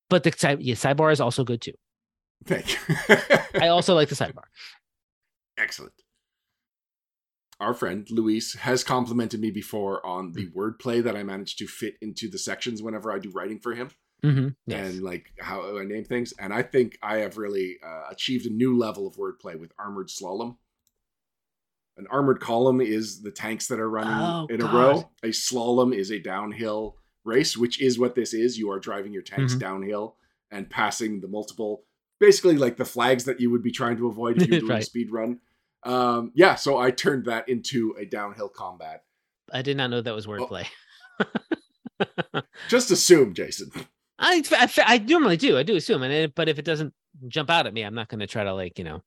[0.08, 1.74] But the yeah, sidebar is also good too.
[2.44, 2.96] Thank you.
[3.60, 4.44] I also like the sidebar.
[5.58, 5.92] Excellent.
[7.58, 11.94] Our friend Luis has complimented me before on the wordplay that I managed to fit
[12.02, 13.90] into the sections whenever I do writing for him.
[14.22, 14.48] Mm-hmm.
[14.66, 14.94] Yes.
[14.94, 16.32] and like how I name things.
[16.38, 20.08] And I think I have really uh, achieved a new level of wordplay with armored
[20.08, 20.56] slalom.
[21.98, 25.10] An armored column is the tanks that are running Oh, in a row.
[25.22, 28.58] A slalom is a downhill race, which is what this is.
[28.58, 29.60] You are driving your tanks Mhm.
[29.60, 30.16] downhill
[30.50, 31.84] and passing the multiple,
[32.20, 34.82] basically like the flags that you would be trying to avoid if you're doing a
[34.82, 35.40] speed run.
[35.84, 39.04] Um, yeah, so I turned that into a downhill combat.
[39.52, 40.14] I did not know that Oh.
[40.14, 40.66] was wordplay.
[42.68, 43.70] Just assume, Jason.
[44.18, 45.56] I, I I normally do.
[45.58, 46.92] I do assume, and it, but if it doesn't
[47.28, 49.02] jump out at me, I'm not going to try to like you know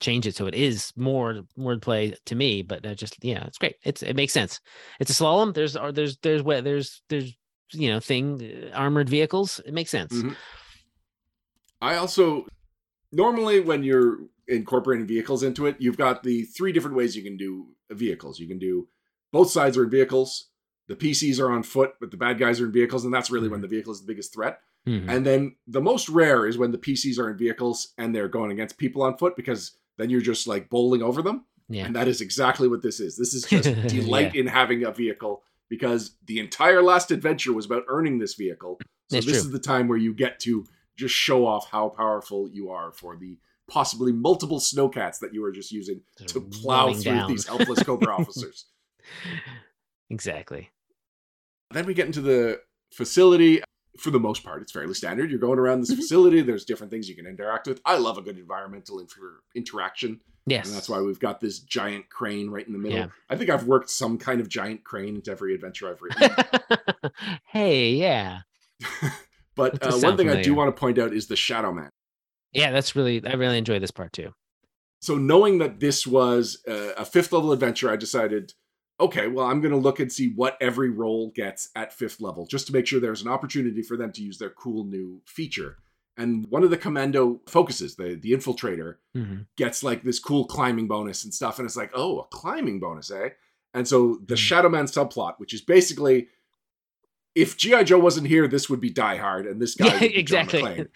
[0.00, 2.62] change it so it is more wordplay to me.
[2.62, 3.76] But I just yeah, it's great.
[3.84, 4.60] It's it makes sense.
[5.00, 5.54] It's a slalom.
[5.54, 7.36] There's or there's there's there's there's
[7.72, 9.60] you know thing uh, armored vehicles.
[9.64, 10.12] It makes sense.
[10.12, 10.36] Mhm.
[11.80, 12.46] I also
[13.12, 17.36] normally when you're incorporating vehicles into it, you've got the three different ways you can
[17.36, 18.38] do vehicles.
[18.40, 18.88] You can do
[19.32, 20.48] both sides are in vehicles.
[20.88, 23.48] The PCs are on foot, but the bad guys are in vehicles, and that's really
[23.48, 24.60] when the vehicle is the biggest threat.
[24.86, 25.06] Mhm.
[25.08, 28.50] And then the most rare is when the PCs are in vehicles and they're going
[28.50, 31.44] against people on foot because then you're just like bowling over them.
[31.68, 31.84] Yeah.
[31.84, 33.16] And that is exactly what this is.
[33.18, 37.82] This is just delight in having a vehicle because the entire last adventure was about
[37.88, 38.78] earning this vehicle.
[39.10, 39.46] So That's this true.
[39.48, 40.64] is the time where you get to
[40.96, 43.36] just show off how powerful you are for the
[43.70, 47.28] possibly multiple snowcats that you are just using Just to plow through down.
[47.30, 48.64] these helpless Cobra officers.
[50.10, 50.70] exactly.
[51.70, 52.60] Then we get into the
[52.92, 53.60] facility.
[53.98, 55.30] For the most part, it's fairly standard.
[55.30, 55.96] You're going around this Mhm.
[55.96, 56.40] facility.
[56.42, 57.80] There's different things you can interact with.
[57.84, 60.20] I love a good environmental inter- interaction.
[60.46, 60.66] Yes.
[60.68, 62.98] And that's why we've got this giant crane right in the middle.
[62.98, 63.06] Yeah.
[63.28, 66.30] I think I've worked some kind of giant crane into every adventure I've written.
[67.46, 68.40] hey, yeah,
[69.56, 71.90] but uh, one thing I do want to point out is the Shadow Man.
[72.52, 72.70] yeah.
[72.70, 74.32] That's really I really enjoy this part too.
[75.00, 78.52] So knowing that this was a, a fifth level adventure, I decided,
[79.00, 82.46] okay, well, I'm going to look and see what every role gets at fifth level,
[82.46, 85.76] just to make sure there's an opportunity for them to use their cool new feature.
[86.16, 89.46] And one of the commando focuses, the the infiltrator, Mhm.
[89.56, 91.58] gets like this cool climbing bonus and stuff.
[91.58, 93.30] And it's like, oh, a climbing bonus, eh?
[93.72, 94.38] And so the Mhm.
[94.38, 96.28] Shadow Man subplot, which is basically
[97.34, 97.84] if G.I.
[97.84, 100.40] Joe wasn't here, this would be Die Hard, and this guy Yeah, would be John
[100.48, 100.86] exactly.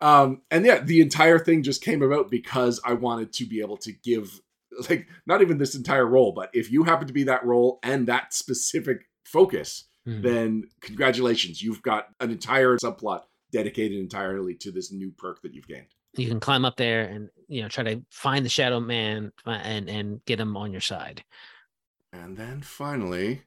[0.00, 3.76] Um, and yeah, the entire thing just came about because I wanted to be able
[3.78, 4.40] to give
[4.90, 8.06] like not even this entire role, but if you happen to be that role and
[8.08, 10.22] that specific focus, Mhm.
[10.22, 15.66] then congratulations, you've got an entire subplot dedicated entirely to this new perk that you've
[15.68, 15.86] gained.
[16.18, 19.90] you can climb up there and you know try to find the shadow man and
[19.90, 21.22] and get him on your side
[22.12, 23.42] And then finally,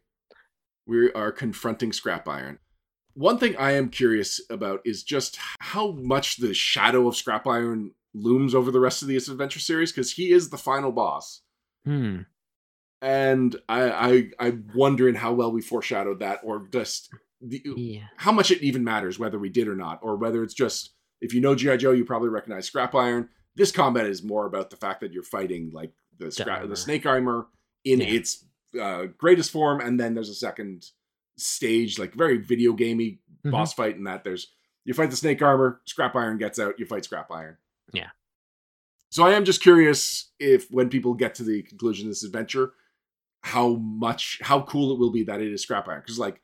[0.86, 2.60] we are confronting Scrap Iron.
[3.16, 7.96] One thing I am curious about is just how much the shadow of Scrap Iron
[8.14, 11.42] looms over the rest of this adventure series, because he is the final boss.
[11.86, 12.20] hmm
[13.02, 17.10] And I, I I'm wondering how well we foreshadowed that, or just
[17.42, 20.54] the, yeah how much it even matters whether we did or not, or whether it's
[20.54, 23.30] just if you know GI Joe, you probably recognize Scrap Iron.
[23.56, 27.06] This combat is more about the fact that you're fighting like the scrap, the snake
[27.06, 27.48] armor
[27.86, 28.08] in Yeah.
[28.08, 28.46] its
[28.80, 30.86] uh, greatest form, and then there's a second
[31.38, 33.52] stage, like very video gamey Mhm.
[33.52, 34.48] boss fight, in that there's
[34.86, 37.58] you fight the snake armor, Scrap Iron gets out, you fight Scrap Iron.
[37.94, 38.10] Yeah.
[39.10, 42.74] So I am just curious if when people get to the conclusion of this adventure,
[43.42, 46.02] how much how cool it will be that it is scrap iron.
[46.02, 46.42] Because like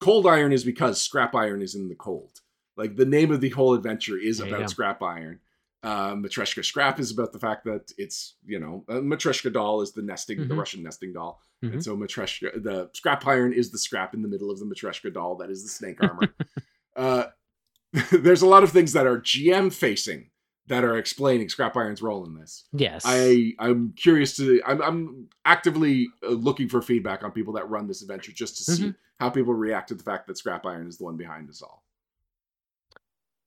[0.00, 2.40] cold iron is because scrap iron is in the cold.
[2.76, 5.40] Like the name of the whole adventure is about scrap iron.
[5.84, 9.92] Uh, Matryoshka Scrap is about the fact that it's you know a Matryoshka doll is
[9.92, 10.48] the nesting mm-hmm.
[10.48, 11.74] the Russian nesting doll, mm-hmm.
[11.74, 15.14] and so Matryoshka the scrap iron is the scrap in the middle of the Matryoshka
[15.14, 16.34] doll that is the snake armor.
[16.96, 17.24] uh,
[18.10, 20.30] there's a lot of things that are GM facing
[20.68, 22.64] that are explaining scrap iron's role in this.
[22.72, 27.68] Yes, I I'm curious to I'm I'm actively uh, looking for feedback on people that
[27.68, 28.90] run this adventure just to see mm-hmm.
[29.18, 31.82] how people react to the fact that scrap iron is the one behind us all.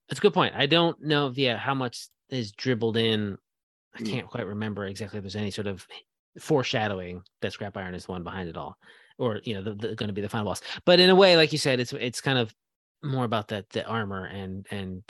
[0.10, 0.56] That's a good point.
[0.56, 3.38] I don't know, yeah, how much is dribbled in.
[3.96, 4.06] I hmm.
[4.06, 5.88] can't quite remember exactly if there's any sort of
[6.40, 8.78] foreshadowing that Scrap Iron is the one behind it all,
[9.18, 10.62] or you know, the, the going to be the final boss.
[10.86, 12.54] But in a way, like you said, it's it's kind of
[13.04, 15.04] more about that the armor and and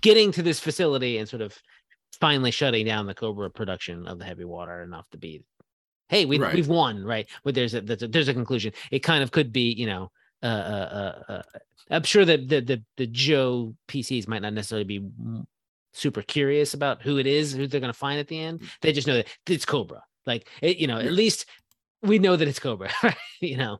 [0.00, 1.56] getting to this facility and sort of
[2.20, 5.42] finally shutting down the Cobra production of the heavy water enough to be,
[6.08, 6.54] hey, we right.
[6.54, 7.28] we've won, right?
[7.44, 8.72] But there's a, there's a there's a conclusion.
[8.90, 10.10] It kind of could be, you know,
[10.42, 11.42] uh, uh, uh, uh
[11.90, 15.08] I'm sure that the, the the Joe PCs might not necessarily be
[15.92, 18.60] super curious about who it is, who they're going to find at the end.
[18.60, 18.68] Mm.
[18.82, 20.02] They just know that it's Cobra.
[20.26, 21.46] Like, it, you know, at least
[22.02, 22.90] we know that it's Cobra,
[23.40, 23.78] you know.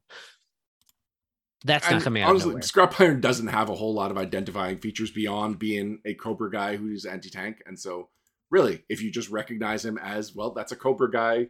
[1.64, 2.30] That's and not coming out.
[2.30, 6.50] Honestly, Scrap Iron doesn't have a whole lot of identifying features beyond being a Cobra
[6.50, 7.62] guy who's anti tank.
[7.66, 8.10] And so,
[8.50, 11.48] really, if you just recognize him as, well, that's a Cobra guy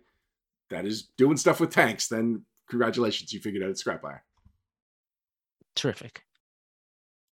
[0.70, 4.20] that is doing stuff with tanks, then congratulations, you figured out it's Scrap Iron.
[5.74, 6.22] Terrific.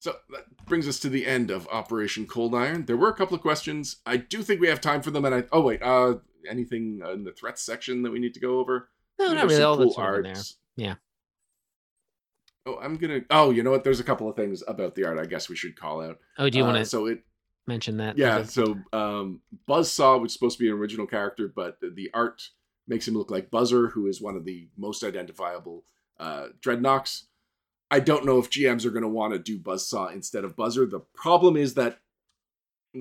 [0.01, 2.85] So that brings us to the end of Operation Cold Iron.
[2.87, 3.97] There were a couple of questions.
[4.07, 5.25] I do think we have time for them.
[5.25, 6.17] And I oh wait, uh,
[6.49, 8.91] anything in the threats section that we need to go over?
[9.19, 9.63] No, not really.
[9.63, 10.23] All cool art.
[10.23, 10.37] there.
[10.77, 10.95] Yeah.
[12.69, 13.21] Oh, I'm gonna.
[13.31, 13.85] Oh, you know what?
[13.85, 15.19] There's a couple of things about the art.
[15.19, 16.19] I guess we should call out.
[16.37, 16.85] Oh, do you uh, want to?
[16.85, 17.21] So it
[17.67, 18.19] mention that.
[18.19, 18.43] Yeah.
[18.43, 22.43] So um, Buzzsaw, which is supposed to be an original character, but the art
[22.87, 25.85] makes him look like Buzzer, who is one of the most identifiable
[26.19, 27.25] uh, Dreadnoks.
[27.91, 30.85] I don't know if GMs are going to want to do Buzzsaw instead of Buzzer.
[30.85, 31.99] The problem is that,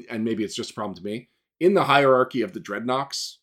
[0.10, 1.30] and maybe it's just a problem to me,
[1.60, 3.38] in the hierarchy of the Dreadnoks,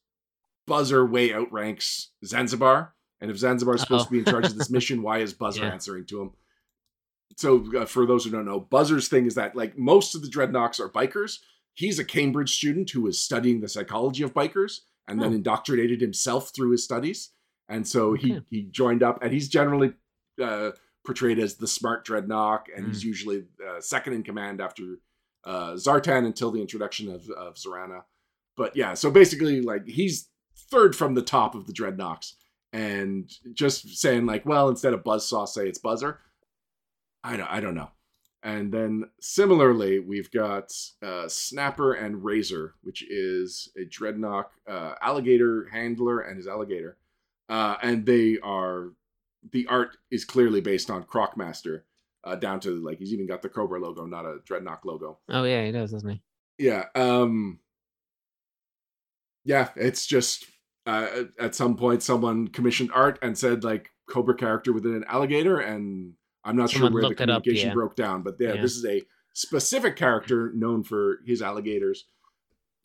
[0.67, 2.94] Buzzer way outranks Zanzibar.
[3.25, 5.63] And if Zanzibar is supposed to be in charge of this mission, why is Buzzer
[5.63, 5.71] yeah.
[5.71, 6.31] answering to him?
[7.39, 10.29] So, uh, for those who don't know, Buzzer's thing is that like most of the
[10.29, 11.39] Dreadnoks are bikers.
[11.73, 15.23] He's a Cambridge student who was studying the psychology of bikers and oh.
[15.23, 17.31] then indoctrinated himself through his studies.
[17.67, 18.29] And so okay.
[18.29, 19.95] he he joined up, and he's generally
[20.43, 20.73] uh,
[21.07, 22.89] portrayed as the smart Dreadnok, and mm.
[22.89, 24.99] he's usually uh, second in command after
[25.45, 28.03] uh, Zartan until the introduction of, of Zarana.
[28.55, 30.29] But yeah, so basically, like he's
[30.71, 32.35] third from the top of the Dreadnoks,
[32.75, 36.19] and just saying like, well, instead of Buzzsaw, say it's Buzzer.
[37.23, 37.91] I don't, I don't know.
[38.43, 45.69] And then similarly, we've got uh, Snapper and Razor, which is a Dreadnok uh, alligator
[45.73, 46.99] handler and his alligator.
[47.49, 48.91] Uh, and they are
[49.53, 51.83] the art is clearly based on Crocmaster,
[52.25, 55.19] uh, down to like he's even got the Cobra logo, not a Dreadnok logo.
[55.29, 56.23] Oh yeah, he does, doesn't he?
[56.59, 56.87] Yeah.
[56.97, 57.61] Um.
[59.45, 60.47] Yeah, it's just
[60.87, 65.59] uh, at some point someone commissioned art and said like Cobra character within an alligator,
[65.59, 67.75] and I'm not someone sure where the communication up, yeah.
[67.75, 69.03] broke down, but yeah, yeah, this is a
[69.33, 72.05] specific character known for his alligators.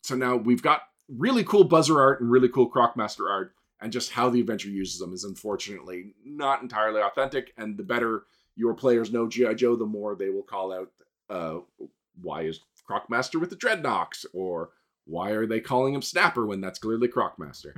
[0.02, 4.12] So now we've got really cool buzzer art and really cool Crocmaster art and just
[4.12, 7.52] how the adventure uses them is unfortunately not entirely authentic.
[7.56, 8.24] And the better
[8.56, 10.90] your players know GI Joe, the more they will call out,
[11.28, 11.60] uh,
[12.20, 14.70] "Why is Crocmaster with the Dreadnoks?" or
[15.04, 17.74] "Why are they calling him Snapper when that's clearly Crocmaster?"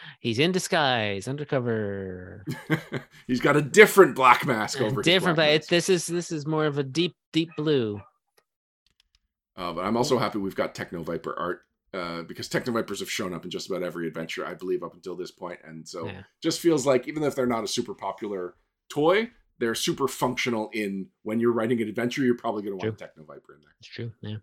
[0.20, 2.44] He's in disguise, undercover.
[3.26, 5.02] He's got a different black mask over.
[5.02, 8.00] Different, but this is this is more of a deep, deep blue.
[9.56, 11.62] Uh, but I'm also happy we've got Techno Viper art
[11.92, 14.94] uh, because Techno Vipers have shown up in just about every adventure, I believe, up
[14.94, 16.22] until this point, and so yeah.
[16.42, 18.54] just feels like even if they're not a super popular
[18.88, 23.00] toy, they're super functional in when you're writing an adventure, you're probably going to want
[23.00, 23.74] a Techno Viper in there.
[23.78, 24.36] It's true, yeah.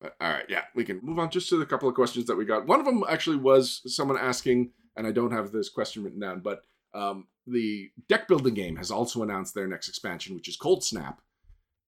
[0.00, 2.36] But, all right, yeah, we can move on just to the couple of questions that
[2.36, 2.66] we got.
[2.66, 6.40] One of them actually was someone asking, and I don't have this question written down,
[6.40, 6.62] but
[6.94, 11.20] um, the deck building game has also announced their next expansion, which is Cold Snap,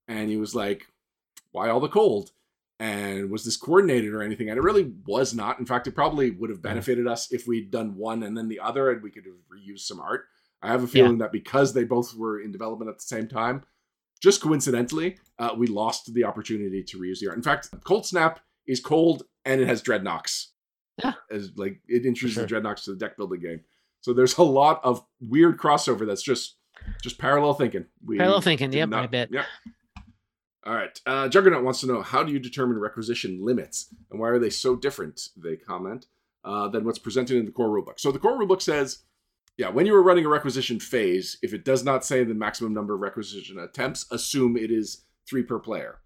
[0.06, 0.86] and he was like,
[1.52, 2.30] "Why all the cold?"
[2.80, 6.30] and was this coordinated or anything and it really was not in fact it probably
[6.30, 9.24] would have benefited us if we'd done one and then the other and we could
[9.24, 10.26] have reused some art
[10.62, 11.24] i have a feeling yeah.
[11.24, 13.64] that because they both were in development at the same time
[14.18, 18.40] just coincidentally uh, we lost the opportunity to reuse the art in fact cold snap
[18.66, 20.48] is cold and it has dreadnoks
[21.02, 22.46] yeah as like it introduces sure.
[22.46, 23.60] the dreadnoks to the deck building game
[24.00, 26.56] so there's a lot of weird crossover that's just
[27.02, 29.46] just parallel thinking we parallel thinking yep not, i bet yep
[30.66, 31.00] All right.
[31.06, 34.50] Uh, Juggernaut wants to know how do you determine requisition limits and why are they
[34.50, 35.28] so different?
[35.34, 36.04] They comment
[36.44, 37.98] uh, than what's presented in the core rulebook.
[37.98, 38.98] So the core rulebook says,
[39.58, 42.72] yeah, when you are running a requisition phase, if it does not say the maximum
[42.72, 45.98] number of requisition attempts, assume it is three per player.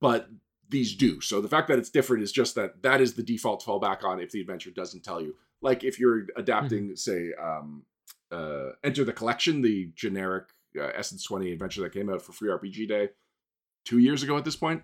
[0.00, 0.28] But
[0.70, 1.20] these do.
[1.20, 3.80] So the fact that it's different is just that that is the default to fall
[3.80, 5.34] back on if the adventure doesn't tell you.
[5.60, 6.94] Like if you're adapting, mm-hmm.
[6.94, 7.84] say, um,
[8.32, 10.44] uh, Enter the Collection, the generic
[10.80, 13.10] uh, Essence 20 adventure that came out for Free RPG Day
[13.84, 14.82] two years ago at this point,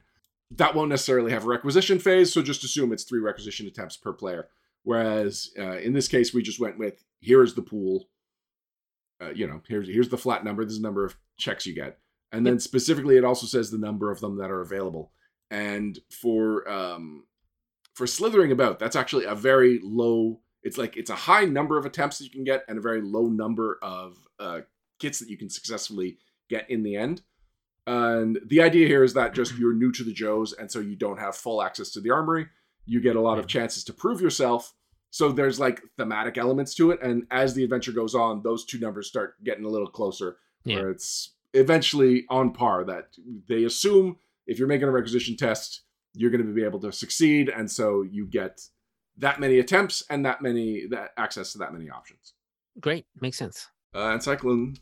[0.50, 2.30] that won't necessarily have a requisition phase.
[2.30, 4.48] So just assume it's three requisition attempts per player.
[4.82, 8.08] Whereas uh, in this case, we just went with here's the pool.
[9.20, 10.64] Uh, you know, here's here's the flat number.
[10.64, 11.98] This is the number of checks you get,
[12.32, 15.12] and then specifically, it also says the number of them that are available.
[15.50, 17.24] And for um,
[17.94, 20.40] for slithering about, that's actually a very low.
[20.62, 23.02] It's like it's a high number of attempts that you can get, and a very
[23.02, 24.60] low number of uh,
[24.98, 26.18] kits that you can successfully
[26.48, 27.22] get in the end.
[27.86, 30.96] And the idea here is that just you're new to the Joes, and so you
[30.96, 32.46] don't have full access to the armory.
[32.86, 34.72] You get a lot of chances to prove yourself.
[35.10, 38.78] So there's like thematic elements to it, and as the adventure goes on, those two
[38.78, 40.76] numbers start getting a little closer, yeah.
[40.76, 42.84] where it's eventually on par.
[42.84, 43.08] That
[43.48, 45.82] they assume if you're making a requisition test,
[46.14, 48.60] you're going to be able to succeed, and so you get
[49.18, 52.34] that many attempts and that many that access to that many options.
[52.78, 53.68] Great, makes sense.
[53.94, 54.76] Uh, and Cyclone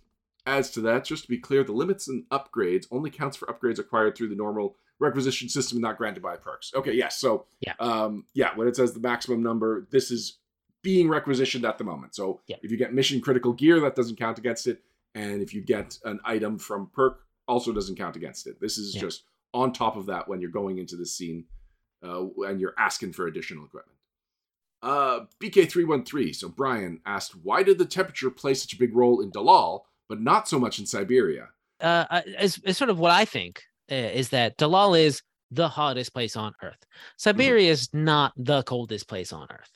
[0.47, 3.79] adds to that, just to be clear, the limits and upgrades only counts for upgrades
[3.79, 6.73] acquired through the normal requisition system, not granted by perks.
[6.75, 7.19] Okay, yes.
[7.19, 10.39] So yeah, um, yeah, when it says the maximum number, this is
[10.83, 12.15] being requisitioned at the moment.
[12.15, 12.57] So yeah.
[12.63, 14.83] if you get mission critical gear, that doesn't count against it,
[15.15, 18.61] and if you get an item from perk, also doesn't count against it.
[18.61, 19.01] This is yeah.
[19.01, 21.45] just on top of that when you're going into the scene
[22.05, 23.99] uh, and you're asking for additional equipment.
[24.83, 26.35] Uh, BK313.
[26.35, 30.21] So Brian asked, why did the temperature play such a big role in Dallol, but
[30.21, 31.49] not so much in Siberia?
[31.81, 36.37] Uh, it's, it's sort of what I think is that Dallol is the hottest place
[36.37, 36.85] on Earth.
[37.17, 37.73] Siberia mm-hmm.
[37.73, 39.71] is not the coldest place on Earth.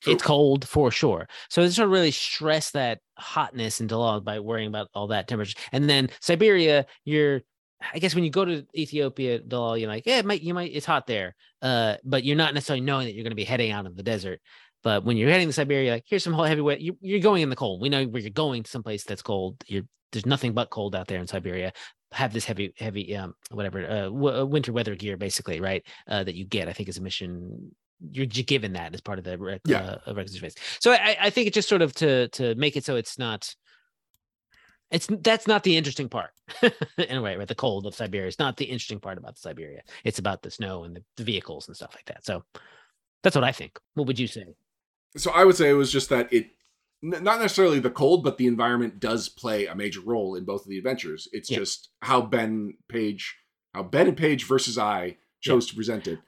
[0.00, 0.14] True.
[0.14, 1.28] It's cold for sure.
[1.48, 5.28] So it's sort of really stress that hotness in Dallol by worrying about all that
[5.28, 5.56] temperature.
[5.70, 7.42] And then Siberia, you're
[7.92, 10.70] I guess when you go to Ethiopia, Dallol, you're like, yeah, it might, you might,
[10.72, 13.72] it's hot there, uh, but you're not necessarily knowing that you're going to be heading
[13.72, 14.40] out of the desert.
[14.82, 16.80] But when you're heading to Siberia, like, here's some whole heavy wet.
[16.80, 17.80] You, you're going in the cold.
[17.80, 19.56] We know where you're going to someplace that's cold.
[19.66, 21.72] You're there's nothing but cold out there in Siberia.
[22.12, 25.84] Have this heavy, heavy, um, whatever, uh, w- uh, winter weather gear, basically, right?
[26.08, 26.68] Uh, that you get.
[26.68, 27.74] I think is a mission.
[28.10, 29.96] You're given that as part of the rec- yeah.
[30.06, 30.56] uh, requisition phase.
[30.80, 33.54] So I, I think it's just sort of to to make it so it's not
[34.92, 36.30] it's that's not the interesting part
[36.62, 39.80] in a way right the cold of siberia is not the interesting part about siberia
[40.04, 42.44] it's about the snow and the, the, vehicles and stuff like that so
[43.22, 44.44] that's what i think what would you say
[45.16, 46.50] so i would say it was just that it
[47.02, 50.68] not necessarily the cold but the environment does play a major role in both of
[50.68, 51.58] the adventures it's yeah.
[51.58, 53.36] just how ben Paige
[53.74, 55.70] how ben and Paige versus i chose yeah.
[55.70, 56.18] to present it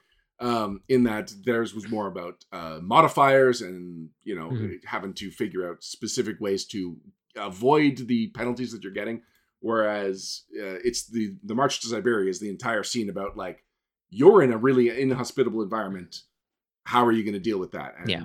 [0.40, 4.74] um, in that theirs was more about uh, modifiers and you know mm-hmm.
[4.84, 6.96] having to figure out specific ways to
[7.36, 9.22] avoid the penalties that you're getting.
[9.60, 13.64] Whereas uh, it's the the March to Siberia is the entire scene about like
[14.10, 16.22] you're in a really inhospitable environment.
[16.84, 17.94] How are you going to deal with that?
[17.98, 18.24] And yeah,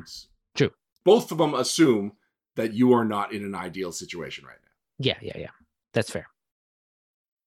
[0.56, 0.72] true.
[1.06, 2.14] Both of them assume
[2.60, 4.72] that you are not in an ideal situation right now.
[5.00, 5.52] Yeah, yeah, yeah.
[5.94, 6.28] That's fair.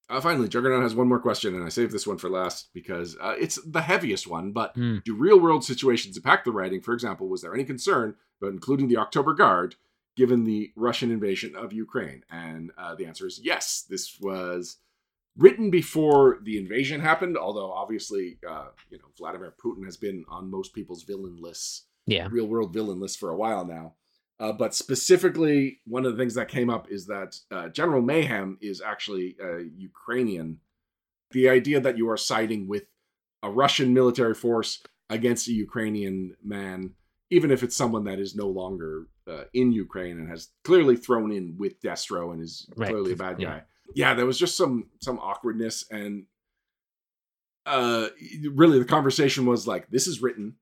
[0.08, 3.16] Uh, finally, Juggernaut has one more question, and I saved this one for last because
[3.20, 4.52] uh, it's the heaviest one.
[4.52, 5.04] But mm.
[5.04, 6.80] do real world situations impact the writing?
[6.80, 9.74] For example, was there any concern about including the Oktober Guard
[10.16, 12.24] given the Russian invasion of Ukraine?
[12.30, 13.84] And uh, the answer is yes.
[13.88, 14.78] This was
[15.36, 20.50] written before the invasion happened, although obviously, uh, you know, Vladimir Putin has been on
[20.50, 23.94] most people's villain lists, yeah, real world villain lists for a while now.
[24.40, 28.58] Uh, but specifically, one of the things that came up is that uh, General Mayhem
[28.60, 29.36] is actually
[29.76, 30.58] Ukrainian.
[31.30, 32.84] The idea that you are siding with
[33.42, 36.94] a Russian military force against a Ukrainian man
[37.32, 41.32] even if it's someone that is no longer uh, in Ukraine and has clearly thrown
[41.32, 42.90] in with Destro and is right.
[42.90, 43.62] clearly a bad guy.
[43.94, 44.08] Yeah.
[44.08, 46.26] yeah, there was just some some awkwardness and
[47.64, 48.08] uh
[48.52, 50.56] really the conversation was like this is written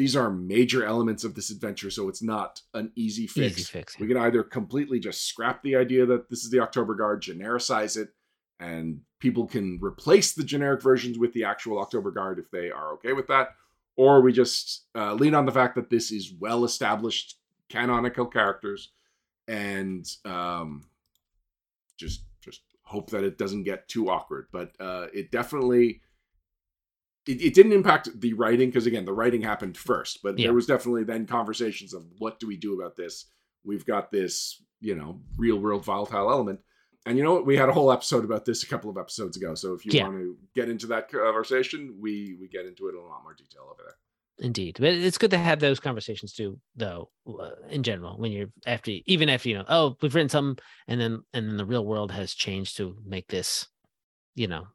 [0.00, 3.94] these are major elements of this adventure so it's not an easy fix, easy fix
[3.94, 4.02] yeah.
[4.02, 7.98] we can either completely just scrap the idea that this is the oktober guard genericize
[7.98, 8.08] it
[8.58, 12.94] and people can replace the generic versions with the actual oktober guard if they are
[12.94, 13.50] okay with that
[13.96, 17.36] or we just uh, lean on the fact that this is well established
[17.68, 18.92] canonical characters
[19.48, 20.82] and um,
[21.98, 26.00] just just hope that it doesn't get too awkward but uh, it definitely
[27.26, 30.46] it, it didn't impact the writing because again the writing happened first but yeah.
[30.46, 33.26] there was definitely then conversations of what do we do about this
[33.64, 36.60] we've got this you know real world volatile element
[37.06, 37.46] and you know what?
[37.46, 39.54] We had a whole episode about this a couple of episodes ago.
[39.54, 40.04] So if you Yeah.
[40.04, 43.34] want to get into that conversation, we we get into it in a lot more
[43.34, 43.96] detail over there.
[44.38, 47.10] Indeed, but it's good to have those conversations too, though.
[47.26, 51.00] Uh, in general, when you're after, even after you know, oh, we've written something, and
[51.00, 53.66] then and then the real world has changed to make this,
[54.34, 54.68] you know,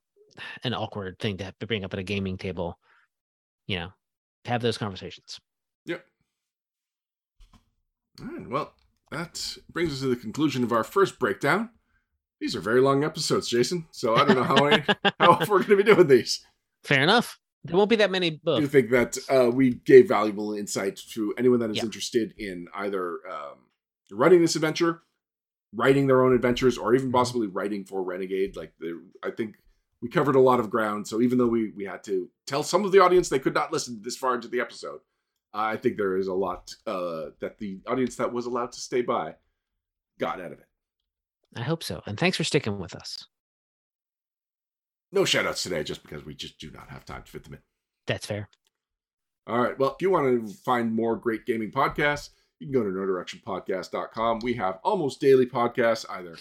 [0.64, 2.78] an awkward thing to have to bring up at a gaming table.
[3.68, 3.90] You know,
[4.45, 5.40] have those conversations.
[5.86, 6.06] Yep.
[8.22, 8.49] All right.
[8.49, 8.74] Well,
[9.12, 11.70] that brings us to the conclusion of our first breakdown.
[12.40, 13.88] These are very long episodes, Jason.
[13.91, 14.84] So I don't know how I,
[15.20, 16.45] how we're going to be doing these.
[16.84, 17.40] Fair enough.
[17.64, 18.68] There won't be that many I do books.
[18.68, 21.84] think that uh, we gave valuable insight to anyone that is Yeah.
[21.84, 23.57] interested in either um,
[24.12, 25.02] running this adventure,
[25.74, 26.95] writing their own adventures, or Mm-hmm.
[26.98, 28.56] even possibly writing for Renegade.
[28.56, 29.56] Like, the, I think
[30.06, 31.07] we covered a lot of ground.
[31.07, 33.73] So even though we we had to tell some of the audience they could not
[33.73, 34.99] listen this far into the episode,
[35.52, 39.02] I think there is a lot uh, that the audience that was allowed to stay
[39.02, 39.34] by
[40.19, 40.68] got out of it.
[41.56, 42.03] I hope so.
[42.06, 43.26] And thanks for sticking with us.
[45.11, 47.53] No shout outs today, just because we just do not have time to fit them
[47.53, 47.60] in.
[48.06, 48.48] That's fair.
[49.48, 49.80] All right.
[49.80, 52.30] Well, if you want to find more great gaming podcasts,
[52.60, 54.41] you can go to nodirectionpodcast.com.
[54.44, 56.38] We have almost daily podcasts, either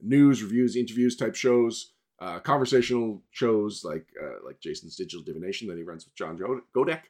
[0.00, 1.91] news, reviews, interviews type shows,
[2.22, 6.60] uh, conversational shows like uh, like Jason's Digital Divination that he runs with John Jo-
[6.74, 7.02] Godek,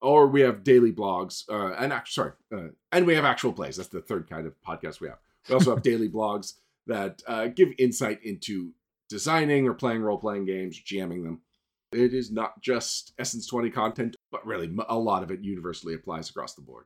[0.00, 3.76] or we have daily blogs uh, and act- sorry, uh, and we have actual plays.
[3.76, 5.18] That's the third kind of podcast we have.
[5.48, 6.54] We also have daily blogs
[6.86, 8.72] that uh, give insight into
[9.10, 11.42] designing or playing role playing games, jamming them.
[11.92, 16.28] It is not just Essence 20 content, but really a lot of it universally applies
[16.28, 16.84] across the board.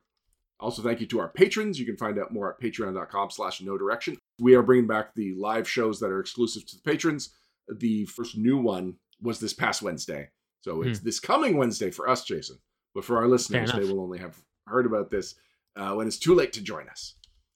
[0.59, 1.77] Also, thank you to our patrons.
[1.77, 4.17] You can find out more at patreon.com slash no direction.
[4.39, 7.31] We are bringing back the live shows that are exclusive to the patrons.
[7.69, 10.29] The first new one was this past Wednesday.
[10.61, 12.57] So it's this coming Wednesday for us, Jason.
[12.95, 15.35] But for our listeners, they will only have heard about this
[15.75, 17.15] uh, when it's too late to join us.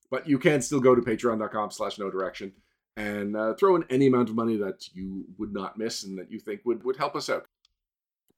[0.10, 2.54] But you can still go to patreon.com slash no direction
[2.98, 6.32] and uh, throw in any amount of money that you would not miss and that
[6.32, 7.46] you think would, would help us out.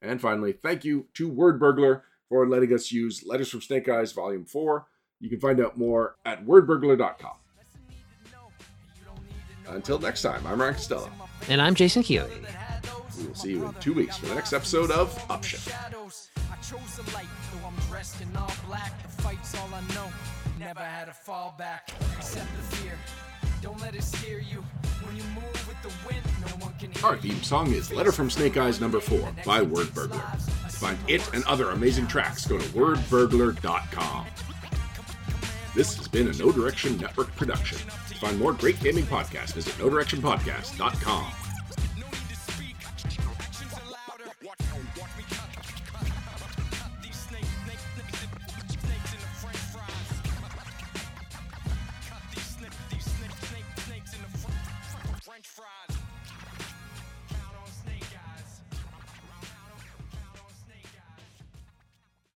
[0.02, 4.12] And finally, thank you to Word Burglar for letting us use Letters from Snake Eyes
[4.12, 4.86] Volume 4.
[5.20, 7.39] You can find out more at wordburglar.com.
[9.70, 11.10] Until next time, I'm Ryan Costello.
[11.48, 12.30] And I'm Jason Keeley.
[13.18, 15.70] We will see you in two weeks for the next episode of Upshift.
[15.70, 16.30] shadows.
[16.52, 19.02] I chose a light, though I'm dressed in all black.
[19.04, 20.08] The fight's all I know.
[20.58, 22.94] Never had a fall back, except the fear.
[23.62, 24.64] Don't let it scare you.
[25.04, 28.12] When you move with the wind, no one can hear Our theme song is Letter
[28.12, 30.22] from Snake Eyes number 4 by Word Burglar.
[30.38, 34.26] To find it and other amazing tracks, go to wordburglar.com.
[35.76, 37.78] This has been a No Direction Network production.
[38.20, 41.49] Find more great gaming podcasts, visit nodirectionpodcast.com.